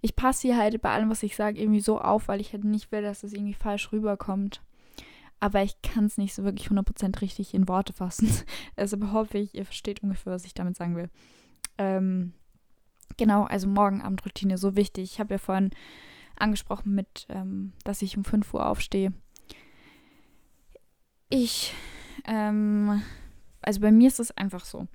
ich 0.00 0.14
passe 0.14 0.42
hier 0.42 0.56
halt 0.56 0.80
bei 0.82 0.92
allem, 0.92 1.10
was 1.10 1.22
ich 1.22 1.36
sage, 1.36 1.60
irgendwie 1.60 1.80
so 1.80 2.00
auf, 2.00 2.28
weil 2.28 2.40
ich 2.40 2.52
halt 2.52 2.64
nicht 2.64 2.92
will, 2.92 3.02
dass 3.02 3.24
es 3.24 3.32
irgendwie 3.32 3.54
falsch 3.54 3.92
rüberkommt. 3.92 4.62
Aber 5.38 5.62
ich 5.62 5.80
kann 5.82 6.06
es 6.06 6.16
nicht 6.16 6.34
so 6.34 6.44
wirklich 6.44 6.68
100% 6.68 7.20
richtig 7.20 7.54
in 7.54 7.68
Worte 7.68 7.92
fassen. 7.92 8.28
Also 8.76 8.96
hoffe 9.12 9.38
ich, 9.38 9.54
ihr 9.54 9.64
versteht 9.64 10.02
ungefähr, 10.02 10.32
was 10.32 10.44
ich 10.44 10.54
damit 10.54 10.76
sagen 10.76 10.96
will. 10.96 11.10
Ähm, 11.78 12.32
genau, 13.16 13.44
also 13.44 13.68
Morgenabendroutine, 13.68 14.58
so 14.58 14.76
wichtig. 14.76 15.12
Ich 15.12 15.20
habe 15.20 15.34
ja 15.34 15.38
vorhin 15.38 15.70
angesprochen 16.36 16.94
mit, 16.94 17.26
ähm, 17.28 17.72
dass 17.84 18.02
ich 18.02 18.16
um 18.16 18.24
5 18.24 18.52
Uhr 18.54 18.66
aufstehe. 18.66 19.12
Ich, 21.28 21.74
ähm, 22.24 23.02
also 23.62 23.80
bei 23.80 23.90
mir 23.90 24.08
ist 24.08 24.20
es 24.20 24.30
einfach 24.36 24.64
so. 24.64 24.86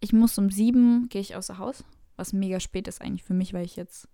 Ich 0.00 0.12
muss 0.12 0.38
um 0.38 0.50
7 0.50 1.08
gehe 1.08 1.20
ich 1.20 1.36
außer 1.36 1.58
Haus, 1.58 1.84
was 2.16 2.32
mega 2.32 2.60
spät 2.60 2.88
ist 2.88 3.00
eigentlich 3.00 3.24
für 3.24 3.34
mich, 3.34 3.52
weil 3.54 3.64
ich 3.64 3.76
jetzt 3.76 4.08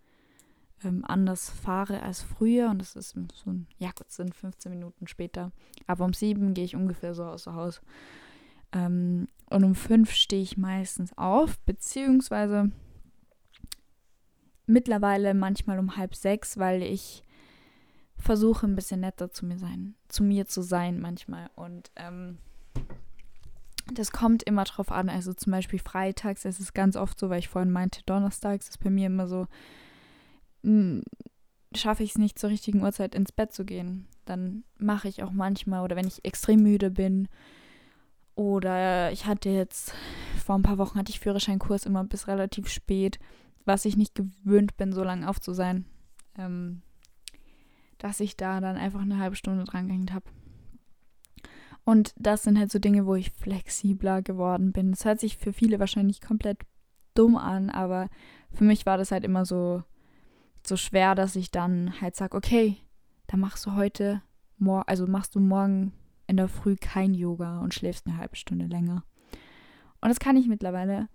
ähm, 0.84 1.04
anders 1.06 1.50
fahre 1.50 2.02
als 2.02 2.22
früher 2.22 2.70
und 2.70 2.80
das 2.80 2.96
ist 2.96 3.10
so 3.10 3.50
ein, 3.50 3.66
ja 3.78 3.90
gut, 3.96 4.10
sind 4.10 4.34
15 4.34 4.70
Minuten 4.70 5.06
später. 5.06 5.52
Aber 5.86 6.04
um 6.04 6.12
sieben 6.12 6.54
gehe 6.54 6.64
ich 6.64 6.76
ungefähr 6.76 7.14
so 7.14 7.24
aus 7.24 7.44
dem 7.44 7.54
Haus. 7.54 7.80
Ähm, 8.72 9.28
und 9.48 9.64
um 9.64 9.74
fünf 9.74 10.10
stehe 10.12 10.42
ich 10.42 10.56
meistens 10.56 11.16
auf, 11.16 11.58
beziehungsweise 11.60 12.70
mittlerweile 14.66 15.34
manchmal 15.34 15.78
um 15.78 15.96
halb 15.96 16.14
sechs, 16.14 16.58
weil 16.58 16.82
ich 16.82 17.22
versuche 18.16 18.66
ein 18.66 18.74
bisschen 18.74 19.00
netter 19.00 19.30
zu 19.30 19.46
mir 19.46 19.58
sein, 19.58 19.94
zu 20.08 20.24
mir 20.24 20.46
zu 20.46 20.62
sein 20.62 21.00
manchmal. 21.00 21.48
Und 21.54 21.90
ähm, 21.96 22.38
das 23.94 24.10
kommt 24.10 24.42
immer 24.42 24.64
drauf 24.64 24.90
an. 24.90 25.08
Also 25.08 25.32
zum 25.32 25.52
Beispiel 25.52 25.78
freitags 25.78 26.44
ist 26.44 26.60
es 26.60 26.74
ganz 26.74 26.96
oft 26.96 27.18
so, 27.18 27.30
weil 27.30 27.38
ich 27.38 27.48
vorhin 27.48 27.70
meinte, 27.70 28.02
donnerstags 28.04 28.68
ist 28.68 28.82
bei 28.82 28.90
mir 28.90 29.06
immer 29.06 29.28
so, 29.28 29.46
schaffe 31.74 32.02
ich 32.02 32.10
es 32.10 32.18
nicht 32.18 32.38
zur 32.38 32.50
richtigen 32.50 32.82
Uhrzeit 32.82 33.14
ins 33.14 33.32
Bett 33.32 33.52
zu 33.52 33.64
gehen. 33.64 34.06
Dann 34.24 34.64
mache 34.78 35.08
ich 35.08 35.22
auch 35.22 35.32
manchmal, 35.32 35.82
oder 35.82 35.96
wenn 35.96 36.06
ich 36.06 36.24
extrem 36.24 36.62
müde 36.62 36.90
bin, 36.90 37.28
oder 38.34 39.10
ich 39.12 39.26
hatte 39.26 39.48
jetzt, 39.48 39.94
vor 40.44 40.56
ein 40.56 40.62
paar 40.62 40.78
Wochen 40.78 40.98
hatte 40.98 41.10
ich 41.10 41.20
Führerscheinkurs 41.20 41.86
immer 41.86 42.04
bis 42.04 42.28
relativ 42.28 42.68
spät, 42.68 43.18
was 43.64 43.84
ich 43.84 43.96
nicht 43.96 44.14
gewöhnt 44.14 44.76
bin, 44.76 44.92
so 44.92 45.02
lange 45.02 45.28
auf 45.28 45.40
zu 45.40 45.52
sein, 45.54 45.86
ähm, 46.36 46.82
dass 47.98 48.20
ich 48.20 48.36
da 48.36 48.60
dann 48.60 48.76
einfach 48.76 49.00
eine 49.00 49.18
halbe 49.18 49.36
Stunde 49.36 49.64
dran 49.64 49.86
gehängt 49.86 50.12
habe. 50.12 50.26
Und 51.84 52.12
das 52.16 52.42
sind 52.42 52.58
halt 52.58 52.70
so 52.70 52.78
Dinge, 52.78 53.06
wo 53.06 53.14
ich 53.14 53.30
flexibler 53.30 54.20
geworden 54.20 54.72
bin. 54.72 54.90
Das 54.90 55.04
hört 55.04 55.20
sich 55.20 55.36
für 55.36 55.52
viele 55.52 55.78
wahrscheinlich 55.78 56.20
komplett 56.20 56.58
dumm 57.14 57.36
an, 57.36 57.70
aber 57.70 58.08
für 58.52 58.64
mich 58.64 58.84
war 58.86 58.98
das 58.98 59.12
halt 59.12 59.24
immer 59.24 59.46
so, 59.46 59.82
so 60.68 60.76
schwer, 60.76 61.14
dass 61.14 61.36
ich 61.36 61.50
dann 61.50 62.00
halt 62.00 62.16
sage, 62.16 62.36
okay, 62.36 62.76
dann 63.26 63.40
machst 63.40 63.66
du 63.66 63.74
heute, 63.74 64.22
also 64.86 65.06
machst 65.06 65.34
du 65.34 65.40
morgen 65.40 65.92
in 66.26 66.36
der 66.36 66.48
Früh 66.48 66.76
kein 66.76 67.14
Yoga 67.14 67.60
und 67.60 67.74
schläfst 67.74 68.06
eine 68.06 68.16
halbe 68.16 68.36
Stunde 68.36 68.66
länger. 68.66 69.04
Und 70.00 70.08
das 70.08 70.18
kann 70.18 70.36
ich 70.36 70.48
mittlerweile. 70.48 71.08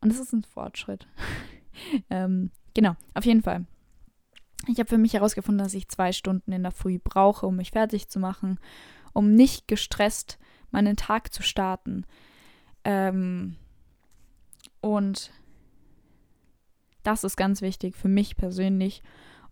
Und 0.00 0.12
das 0.12 0.18
ist 0.18 0.32
ein 0.32 0.44
Fortschritt. 0.44 1.06
ähm, 2.10 2.50
genau, 2.74 2.94
auf 3.14 3.24
jeden 3.24 3.42
Fall. 3.42 3.66
Ich 4.68 4.78
habe 4.78 4.88
für 4.88 4.98
mich 4.98 5.14
herausgefunden, 5.14 5.64
dass 5.64 5.74
ich 5.74 5.88
zwei 5.88 6.12
Stunden 6.12 6.52
in 6.52 6.62
der 6.62 6.72
Früh 6.72 6.98
brauche, 7.02 7.46
um 7.46 7.56
mich 7.56 7.72
fertig 7.72 8.08
zu 8.08 8.20
machen, 8.20 8.58
um 9.12 9.34
nicht 9.34 9.66
gestresst 9.66 10.38
meinen 10.70 10.96
Tag 10.96 11.32
zu 11.32 11.42
starten. 11.42 12.06
Ähm, 12.84 13.56
und 14.80 15.32
das 17.02 17.24
ist 17.24 17.36
ganz 17.36 17.62
wichtig 17.62 17.96
für 17.96 18.08
mich 18.08 18.36
persönlich. 18.36 19.02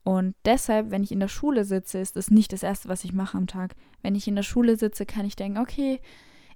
Und 0.02 0.34
deshalb, 0.44 0.90
wenn 0.90 1.02
ich 1.02 1.12
in 1.12 1.20
der 1.20 1.28
Schule 1.28 1.64
sitze, 1.64 1.98
ist 1.98 2.16
das 2.16 2.30
nicht 2.30 2.52
das 2.52 2.62
Erste, 2.62 2.88
was 2.88 3.04
ich 3.04 3.12
mache 3.12 3.36
am 3.36 3.46
Tag. 3.46 3.74
Wenn 4.02 4.14
ich 4.14 4.26
in 4.26 4.36
der 4.36 4.42
Schule 4.42 4.76
sitze, 4.76 5.04
kann 5.04 5.26
ich 5.26 5.36
denken, 5.36 5.58
okay, 5.58 6.00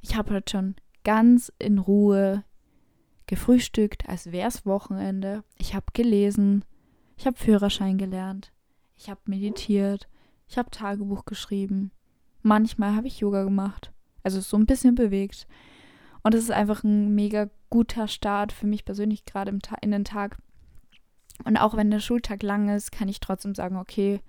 ich 0.00 0.16
habe 0.16 0.34
heute 0.34 0.50
schon 0.50 0.74
ganz 1.04 1.52
in 1.58 1.78
Ruhe 1.78 2.44
gefrühstückt, 3.26 4.08
als 4.08 4.32
wäre 4.32 4.48
es 4.48 4.66
Wochenende. 4.66 5.44
Ich 5.58 5.74
habe 5.74 5.86
gelesen, 5.92 6.64
ich 7.16 7.26
habe 7.26 7.36
Führerschein 7.36 7.98
gelernt, 7.98 8.52
ich 8.96 9.10
habe 9.10 9.20
meditiert, 9.26 10.08
ich 10.48 10.58
habe 10.58 10.70
Tagebuch 10.70 11.24
geschrieben. 11.24 11.90
Manchmal 12.42 12.94
habe 12.94 13.06
ich 13.06 13.20
Yoga 13.20 13.44
gemacht, 13.44 13.92
also 14.22 14.40
so 14.40 14.56
ein 14.56 14.66
bisschen 14.66 14.94
bewegt. 14.94 15.46
Und 16.22 16.34
es 16.34 16.44
ist 16.44 16.50
einfach 16.50 16.84
ein 16.84 17.14
mega 17.14 17.50
guter 17.70 18.08
Start 18.08 18.52
für 18.52 18.66
mich 18.66 18.84
persönlich 18.84 19.24
gerade 19.24 19.58
in 19.82 19.90
den 19.90 20.04
Tag. 20.04 20.38
Und 21.42 21.56
auch 21.56 21.76
wenn 21.76 21.90
der 21.90 22.00
Schultag 22.00 22.42
lang 22.42 22.68
ist, 22.68 22.92
kann 22.92 23.08
ich 23.08 23.18
trotzdem 23.18 23.54
sagen, 23.54 23.76
okay, 23.76 24.20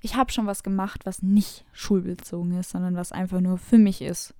ich 0.00 0.16
habe 0.16 0.30
schon 0.30 0.46
was 0.46 0.62
gemacht, 0.62 1.06
was 1.06 1.22
nicht 1.22 1.64
schulbezogen 1.72 2.52
ist, 2.58 2.70
sondern 2.70 2.94
was 2.94 3.12
einfach 3.12 3.40
nur 3.40 3.56
für 3.58 3.78
mich 3.78 4.02
ist. 4.02 4.34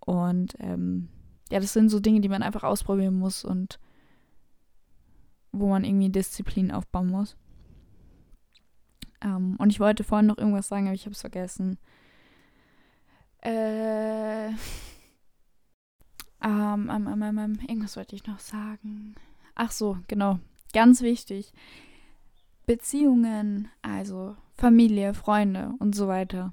Und 0.00 0.54
ähm, 0.60 1.08
ja, 1.50 1.60
das 1.60 1.72
sind 1.72 1.88
so 1.88 2.00
Dinge, 2.00 2.20
die 2.20 2.28
man 2.28 2.42
einfach 2.42 2.62
ausprobieren 2.62 3.18
muss 3.18 3.44
und 3.44 3.78
wo 5.50 5.68
man 5.68 5.84
irgendwie 5.84 6.08
Disziplin 6.08 6.70
aufbauen 6.70 7.08
muss. 7.08 7.36
Ähm, 9.20 9.56
und 9.58 9.70
ich 9.70 9.80
wollte 9.80 10.04
vorhin 10.04 10.26
noch 10.26 10.38
irgendwas 10.38 10.68
sagen, 10.68 10.86
aber 10.86 10.94
ich 10.94 11.04
habe 11.04 11.12
es 11.12 11.20
vergessen. 11.20 11.78
Äh, 13.42 14.48
ähm, 16.42 16.90
ähm, 16.90 17.06
ähm, 17.06 17.38
ähm, 17.38 17.58
irgendwas 17.68 17.96
wollte 17.96 18.16
ich 18.16 18.26
noch 18.26 18.38
sagen. 18.38 19.14
Ach 19.54 19.70
so, 19.70 19.98
genau. 20.08 20.38
Ganz 20.72 21.02
wichtig. 21.02 21.52
Beziehungen, 22.66 23.68
also 23.82 24.36
Familie, 24.54 25.14
Freunde 25.14 25.72
und 25.78 25.94
so 25.94 26.08
weiter, 26.08 26.52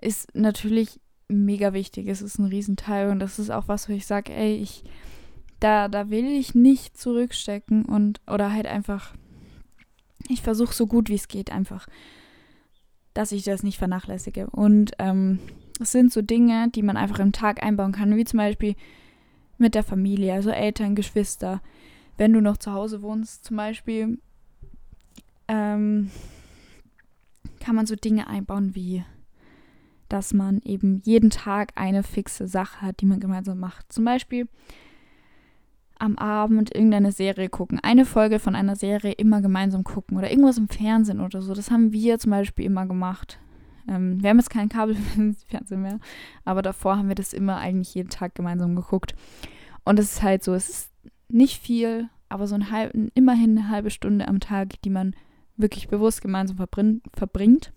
ist 0.00 0.34
natürlich 0.34 1.00
mega 1.28 1.72
wichtig. 1.72 2.08
Es 2.08 2.22
ist 2.22 2.38
ein 2.38 2.46
Riesenteil 2.46 3.10
und 3.10 3.18
das 3.18 3.38
ist 3.38 3.50
auch 3.50 3.68
was, 3.68 3.88
wo 3.88 3.92
ich 3.92 4.06
sage, 4.06 4.32
ey, 4.32 4.56
ich, 4.56 4.84
da, 5.60 5.88
da 5.88 6.10
will 6.10 6.26
ich 6.26 6.54
nicht 6.54 6.96
zurückstecken 6.96 7.84
und 7.84 8.20
oder 8.30 8.52
halt 8.52 8.66
einfach, 8.66 9.14
ich 10.28 10.42
versuche 10.42 10.74
so 10.74 10.86
gut 10.86 11.08
wie 11.08 11.14
es 11.14 11.28
geht 11.28 11.52
einfach, 11.52 11.86
dass 13.14 13.32
ich 13.32 13.44
das 13.44 13.62
nicht 13.62 13.78
vernachlässige. 13.78 14.48
Und 14.50 14.92
ähm, 14.98 15.38
es 15.80 15.92
sind 15.92 16.12
so 16.12 16.22
Dinge, 16.22 16.68
die 16.74 16.82
man 16.82 16.96
einfach 16.96 17.20
im 17.20 17.32
Tag 17.32 17.62
einbauen 17.62 17.92
kann, 17.92 18.16
wie 18.16 18.24
zum 18.24 18.38
Beispiel 18.38 18.74
mit 19.56 19.74
der 19.74 19.84
Familie, 19.84 20.34
also 20.34 20.50
Eltern, 20.50 20.94
Geschwister, 20.94 21.62
wenn 22.16 22.32
du 22.32 22.40
noch 22.40 22.56
zu 22.56 22.72
Hause 22.72 23.02
wohnst, 23.02 23.44
zum 23.44 23.56
Beispiel, 23.56 24.18
ähm, 25.48 26.10
kann 27.60 27.74
man 27.74 27.86
so 27.86 27.96
Dinge 27.96 28.26
einbauen 28.26 28.74
wie, 28.74 29.04
dass 30.08 30.34
man 30.34 30.60
eben 30.64 31.00
jeden 31.04 31.30
Tag 31.30 31.72
eine 31.76 32.02
fixe 32.02 32.46
Sache 32.46 32.82
hat, 32.82 33.00
die 33.00 33.06
man 33.06 33.20
gemeinsam 33.20 33.58
macht. 33.58 33.92
Zum 33.92 34.04
Beispiel 34.04 34.48
am 35.98 36.18
Abend 36.18 36.74
irgendeine 36.74 37.12
Serie 37.12 37.48
gucken, 37.48 37.80
eine 37.82 38.04
Folge 38.04 38.38
von 38.38 38.54
einer 38.54 38.76
Serie 38.76 39.12
immer 39.12 39.40
gemeinsam 39.40 39.84
gucken 39.84 40.18
oder 40.18 40.30
irgendwas 40.30 40.58
im 40.58 40.68
Fernsehen 40.68 41.20
oder 41.20 41.40
so. 41.40 41.54
Das 41.54 41.70
haben 41.70 41.92
wir 41.92 42.18
zum 42.18 42.30
Beispiel 42.30 42.66
immer 42.66 42.86
gemacht. 42.86 43.38
Ähm, 43.88 44.22
wir 44.22 44.30
haben 44.30 44.38
jetzt 44.38 44.50
kein 44.50 44.68
Kabelfernsehen 44.68 45.36
mehr, 45.82 46.00
aber 46.44 46.62
davor 46.62 46.98
haben 46.98 47.08
wir 47.08 47.14
das 47.14 47.32
immer 47.32 47.56
eigentlich 47.58 47.94
jeden 47.94 48.10
Tag 48.10 48.34
gemeinsam 48.34 48.74
geguckt. 48.76 49.14
Und 49.84 49.98
es 49.98 50.14
ist 50.14 50.22
halt 50.22 50.42
so, 50.42 50.54
es 50.54 50.68
ist 50.68 50.93
nicht 51.28 51.60
viel, 51.60 52.08
aber 52.28 52.46
so 52.46 52.54
ein 52.54 52.70
halb, 52.70 52.94
immerhin 53.14 53.58
eine 53.58 53.68
halbe 53.68 53.90
Stunde 53.90 54.28
am 54.28 54.40
Tag, 54.40 54.80
die 54.82 54.90
man 54.90 55.14
wirklich 55.56 55.88
bewusst 55.88 56.22
gemeinsam 56.22 56.56
verbringt. 56.56 57.72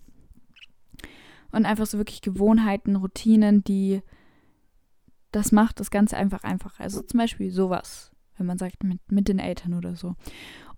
Und 1.50 1.64
einfach 1.64 1.86
so 1.86 1.98
wirklich 1.98 2.20
Gewohnheiten, 2.20 2.96
Routinen, 2.96 3.64
die 3.64 4.02
das 5.32 5.52
macht 5.52 5.80
das 5.80 5.90
Ganze 5.90 6.16
einfach 6.16 6.44
einfacher. 6.44 6.82
Also 6.82 7.02
zum 7.02 7.18
Beispiel 7.18 7.50
sowas, 7.50 8.10
wenn 8.36 8.46
man 8.46 8.58
sagt, 8.58 8.82
mit, 8.84 9.00
mit 9.10 9.28
den 9.28 9.38
Eltern 9.38 9.74
oder 9.74 9.94
so. 9.94 10.16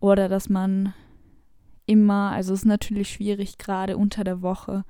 Oder 0.01 0.29
dass 0.29 0.49
man 0.49 0.95
immer, 1.87 2.33
also 2.33 2.53
es 2.53 2.61
ist 2.61 2.67
natürlich 2.67 3.11
schwierig, 3.11 3.59
gerade 3.59 3.97
unter 3.97 4.25
der 4.25 4.43
Woche 4.43 4.85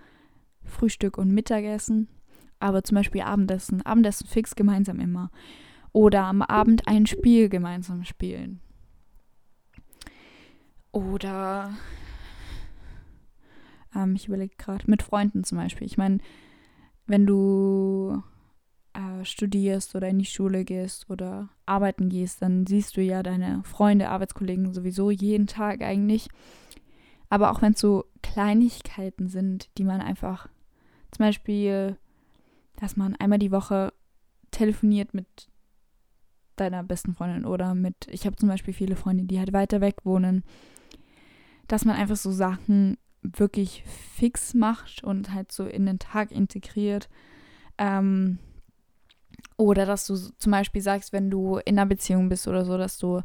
Frühstück 0.63 1.19
und 1.19 1.31
Mittagessen, 1.31 2.09
aber 2.59 2.85
zum 2.85 2.97
Beispiel 2.97 3.23
Abendessen, 3.23 3.83
Abendessen 3.83 4.27
fix 4.27 4.55
gemeinsam 4.55 5.01
immer. 5.01 5.31
Oder 5.93 6.25
am 6.25 6.43
Abend 6.43 6.87
ein 6.87 7.07
Spiel 7.07 7.49
gemeinsam 7.49 8.05
spielen. 8.05 8.61
Oder 10.93 11.73
ähm, 13.95 14.15
ich 14.15 14.29
überlege 14.29 14.55
gerade, 14.57 14.85
mit 14.91 15.03
Freunden 15.03 15.45
zum 15.45 15.59
Beispiel. 15.59 15.87
Ich 15.87 15.99
meine, 15.99 16.19
wenn 17.07 17.27
du 17.27 18.23
äh, 18.93 19.25
studierst 19.25 19.95
oder 19.95 20.09
in 20.09 20.19
die 20.19 20.25
Schule 20.25 20.65
gehst 20.65 21.09
oder 21.11 21.49
arbeiten 21.67 22.09
gehst, 22.09 22.43
dann 22.43 22.67
siehst 22.67 22.97
du 22.97 23.03
ja 23.03 23.23
deine 23.23 23.63
Freunde, 23.65 24.09
Arbeitskollegen 24.09 24.73
sowieso 24.73 25.11
jeden 25.11 25.47
Tag 25.47 25.83
eigentlich. 25.83 26.29
Aber 27.29 27.51
auch 27.51 27.63
wenn 27.63 27.73
es 27.73 27.81
so 27.81 28.07
Kleinigkeiten 28.23 29.29
sind, 29.29 29.71
die 29.79 29.85
man 29.85 30.01
einfach, 30.01 30.49
zum 31.13 31.27
Beispiel, 31.27 31.97
dass 32.77 32.97
man 32.97 33.15
einmal 33.17 33.39
die 33.39 33.53
Woche 33.53 33.93
telefoniert 34.51 35.15
mit 35.15 35.50
deiner 36.61 36.83
besten 36.83 37.15
Freundin 37.15 37.45
oder 37.45 37.75
mit, 37.75 38.07
ich 38.11 38.27
habe 38.27 38.37
zum 38.37 38.49
Beispiel 38.49 38.75
viele 38.75 38.97
Freunde, 38.97 39.25
die 39.25 39.39
halt 39.39 39.53
weiter 39.53 39.81
weg 39.81 39.97
wohnen, 40.05 40.45
dass 41.69 41.85
man 41.85 41.97
einfach 41.97 42.17
so 42.17 42.31
Sachen 42.31 42.99
wirklich 43.23 43.85
fix 43.87 44.55
macht 44.55 45.05
und 45.05 45.33
halt 45.33 45.53
so 45.53 45.67
in 45.67 45.87
den 45.87 45.99
Tag 45.99 46.31
integriert. 46.31 47.09
Ähm, 47.79 48.39
oder 49.57 49.87
dass 49.87 50.07
du 50.07 50.17
zum 50.17 50.53
Beispiel 50.53 50.83
sagst, 50.83 51.13
wenn 51.13 51.31
du 51.31 51.59
in 51.59 51.79
einer 51.79 51.87
Beziehung 51.87 52.29
bist 52.29 52.49
oder 52.49 52.65
so, 52.65 52.79
dass 52.79 52.99
du, 52.99 53.21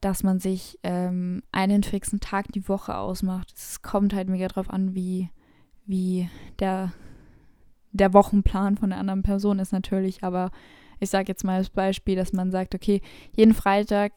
dass 0.00 0.22
man 0.22 0.38
sich 0.38 0.78
ähm, 0.82 1.42
einen 1.52 1.82
fixen 1.82 2.20
Tag 2.20 2.52
die 2.52 2.68
Woche 2.68 2.96
ausmacht. 2.96 3.52
Es 3.56 3.82
kommt 3.82 4.14
halt 4.14 4.28
mega 4.28 4.48
drauf 4.48 4.68
an, 4.70 4.94
wie, 4.94 5.30
wie 5.86 6.28
der, 6.58 6.92
der 7.92 8.12
Wochenplan 8.12 8.76
von 8.76 8.90
der 8.90 8.98
anderen 8.98 9.22
Person 9.22 9.58
ist 9.58 9.72
natürlich. 9.72 10.22
Aber 10.22 10.50
ich 11.04 11.10
sage 11.10 11.28
jetzt 11.28 11.44
mal 11.44 11.56
als 11.56 11.70
Beispiel, 11.70 12.16
dass 12.16 12.32
man 12.32 12.50
sagt, 12.50 12.74
okay, 12.74 13.00
jeden 13.36 13.54
Freitag, 13.54 14.12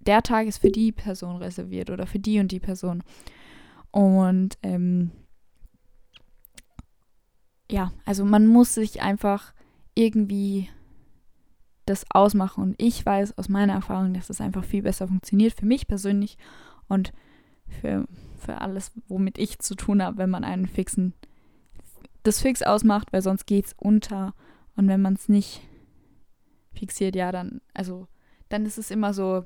der 0.00 0.22
Tag 0.22 0.46
ist 0.46 0.58
für 0.58 0.70
die 0.70 0.92
Person 0.92 1.36
reserviert 1.36 1.90
oder 1.90 2.06
für 2.06 2.18
die 2.18 2.40
und 2.40 2.50
die 2.50 2.60
Person. 2.60 3.02
Und 3.90 4.58
ähm, 4.62 5.10
ja, 7.70 7.92
also 8.04 8.24
man 8.24 8.46
muss 8.46 8.74
sich 8.74 9.02
einfach 9.02 9.52
irgendwie 9.94 10.68
das 11.86 12.06
ausmachen. 12.10 12.62
Und 12.62 12.82
ich 12.82 13.04
weiß 13.04 13.36
aus 13.38 13.48
meiner 13.48 13.74
Erfahrung, 13.74 14.14
dass 14.14 14.28
das 14.28 14.40
einfach 14.40 14.64
viel 14.64 14.82
besser 14.82 15.08
funktioniert 15.08 15.54
für 15.54 15.66
mich 15.66 15.86
persönlich 15.86 16.38
und 16.88 17.12
für, 17.68 18.06
für 18.36 18.60
alles, 18.60 18.92
womit 19.08 19.38
ich 19.38 19.58
zu 19.58 19.74
tun 19.74 20.02
habe, 20.02 20.18
wenn 20.18 20.30
man 20.30 20.44
einen 20.44 20.66
fixen, 20.66 21.14
das 22.22 22.40
fix 22.40 22.62
ausmacht, 22.62 23.12
weil 23.12 23.22
sonst 23.22 23.46
geht 23.46 23.66
es 23.66 23.74
unter. 23.76 24.34
Und 24.76 24.88
wenn 24.88 25.02
man 25.02 25.14
es 25.14 25.28
nicht 25.28 25.60
fixiert, 26.80 27.14
ja, 27.14 27.30
dann, 27.30 27.60
also, 27.74 28.08
dann 28.48 28.66
ist 28.66 28.78
es 28.78 28.90
immer 28.90 29.14
so, 29.14 29.44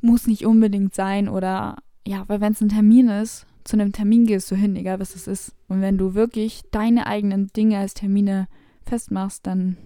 muss 0.00 0.26
nicht 0.26 0.46
unbedingt 0.46 0.94
sein 0.94 1.28
oder 1.28 1.76
ja, 2.06 2.24
weil 2.28 2.40
wenn 2.40 2.52
es 2.52 2.60
ein 2.60 2.68
Termin 2.68 3.08
ist, 3.08 3.46
zu 3.64 3.76
einem 3.76 3.92
Termin 3.92 4.26
gehst 4.26 4.50
du 4.50 4.54
hin, 4.54 4.76
egal 4.76 5.00
was 5.00 5.16
es 5.16 5.26
ist. 5.26 5.54
Und 5.68 5.80
wenn 5.80 5.98
du 5.98 6.14
wirklich 6.14 6.62
deine 6.70 7.06
eigenen 7.06 7.48
Dinge 7.48 7.78
als 7.78 7.94
Termine 7.94 8.46
festmachst, 8.84 9.46
dann 9.46 9.76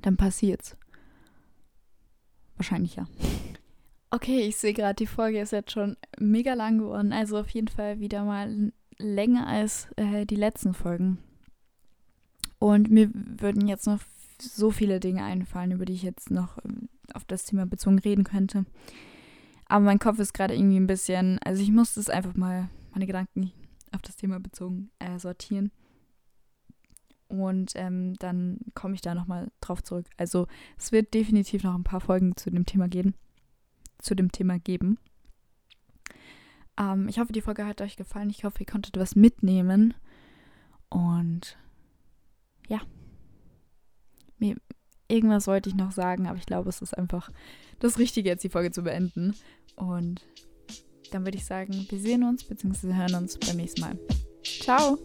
dann 0.00 0.16
passiert's. 0.16 0.76
Wahrscheinlich 2.56 2.96
ja. 2.96 3.06
Okay, 4.10 4.42
ich 4.42 4.56
sehe 4.56 4.74
gerade, 4.74 4.94
die 4.94 5.06
Folge 5.06 5.40
ist 5.40 5.50
jetzt 5.50 5.72
schon 5.72 5.96
mega 6.18 6.54
lang 6.54 6.78
geworden. 6.78 7.12
Also 7.12 7.38
auf 7.38 7.48
jeden 7.50 7.68
Fall 7.68 7.98
wieder 7.98 8.24
mal 8.24 8.72
länger 8.96 9.48
als 9.48 9.88
äh, 9.96 10.24
die 10.24 10.36
letzten 10.36 10.72
Folgen. 10.72 11.18
Und 12.60 12.90
mir 12.90 13.10
würden 13.12 13.66
jetzt 13.66 13.86
noch 13.86 14.00
so 14.44 14.70
viele 14.70 15.00
Dinge 15.00 15.24
einfallen, 15.24 15.72
über 15.72 15.84
die 15.84 15.94
ich 15.94 16.02
jetzt 16.02 16.30
noch 16.30 16.58
ähm, 16.64 16.88
auf 17.12 17.24
das 17.24 17.44
Thema 17.44 17.66
bezogen 17.66 17.98
reden 17.98 18.24
könnte. 18.24 18.64
Aber 19.66 19.84
mein 19.84 19.98
Kopf 19.98 20.18
ist 20.18 20.34
gerade 20.34 20.54
irgendwie 20.54 20.78
ein 20.78 20.86
bisschen, 20.86 21.38
also 21.40 21.62
ich 21.62 21.70
muss 21.70 21.96
es 21.96 22.10
einfach 22.10 22.34
mal, 22.34 22.68
meine 22.92 23.06
Gedanken 23.06 23.52
auf 23.92 24.02
das 24.02 24.16
Thema 24.16 24.38
bezogen 24.40 24.90
äh, 24.98 25.18
sortieren. 25.18 25.70
Und 27.28 27.72
ähm, 27.74 28.14
dann 28.18 28.58
komme 28.74 28.94
ich 28.94 29.00
da 29.00 29.14
nochmal 29.14 29.50
drauf 29.60 29.82
zurück. 29.82 30.06
Also 30.16 30.46
es 30.78 30.92
wird 30.92 31.14
definitiv 31.14 31.64
noch 31.64 31.74
ein 31.74 31.84
paar 31.84 32.00
Folgen 32.00 32.36
zu 32.36 32.50
dem 32.50 32.66
Thema 32.66 32.88
geben. 32.88 33.14
Zu 33.98 34.14
dem 34.14 34.30
Thema 34.30 34.58
geben. 34.58 34.98
Ähm, 36.78 37.08
ich 37.08 37.18
hoffe, 37.18 37.32
die 37.32 37.40
Folge 37.40 37.66
hat 37.66 37.80
euch 37.80 37.96
gefallen. 37.96 38.30
Ich 38.30 38.44
hoffe, 38.44 38.60
ihr 38.60 38.66
konntet 38.66 38.98
was 38.98 39.16
mitnehmen. 39.16 39.94
Und 40.90 41.56
ja. 42.68 42.80
Mir, 44.38 44.56
irgendwas 45.08 45.46
wollte 45.46 45.68
ich 45.68 45.74
noch 45.74 45.92
sagen, 45.92 46.26
aber 46.26 46.38
ich 46.38 46.46
glaube, 46.46 46.68
es 46.68 46.82
ist 46.82 46.96
einfach 46.96 47.30
das 47.80 47.98
Richtige, 47.98 48.28
jetzt 48.28 48.44
die 48.44 48.48
Folge 48.48 48.70
zu 48.70 48.82
beenden. 48.82 49.34
Und 49.76 50.24
dann 51.10 51.24
würde 51.24 51.38
ich 51.38 51.44
sagen, 51.44 51.86
wir 51.88 51.98
sehen 51.98 52.24
uns 52.24 52.44
bzw. 52.44 52.94
hören 52.94 53.14
uns 53.14 53.38
beim 53.38 53.56
nächsten 53.56 53.80
Mal. 53.80 53.98
Ciao! 54.42 54.98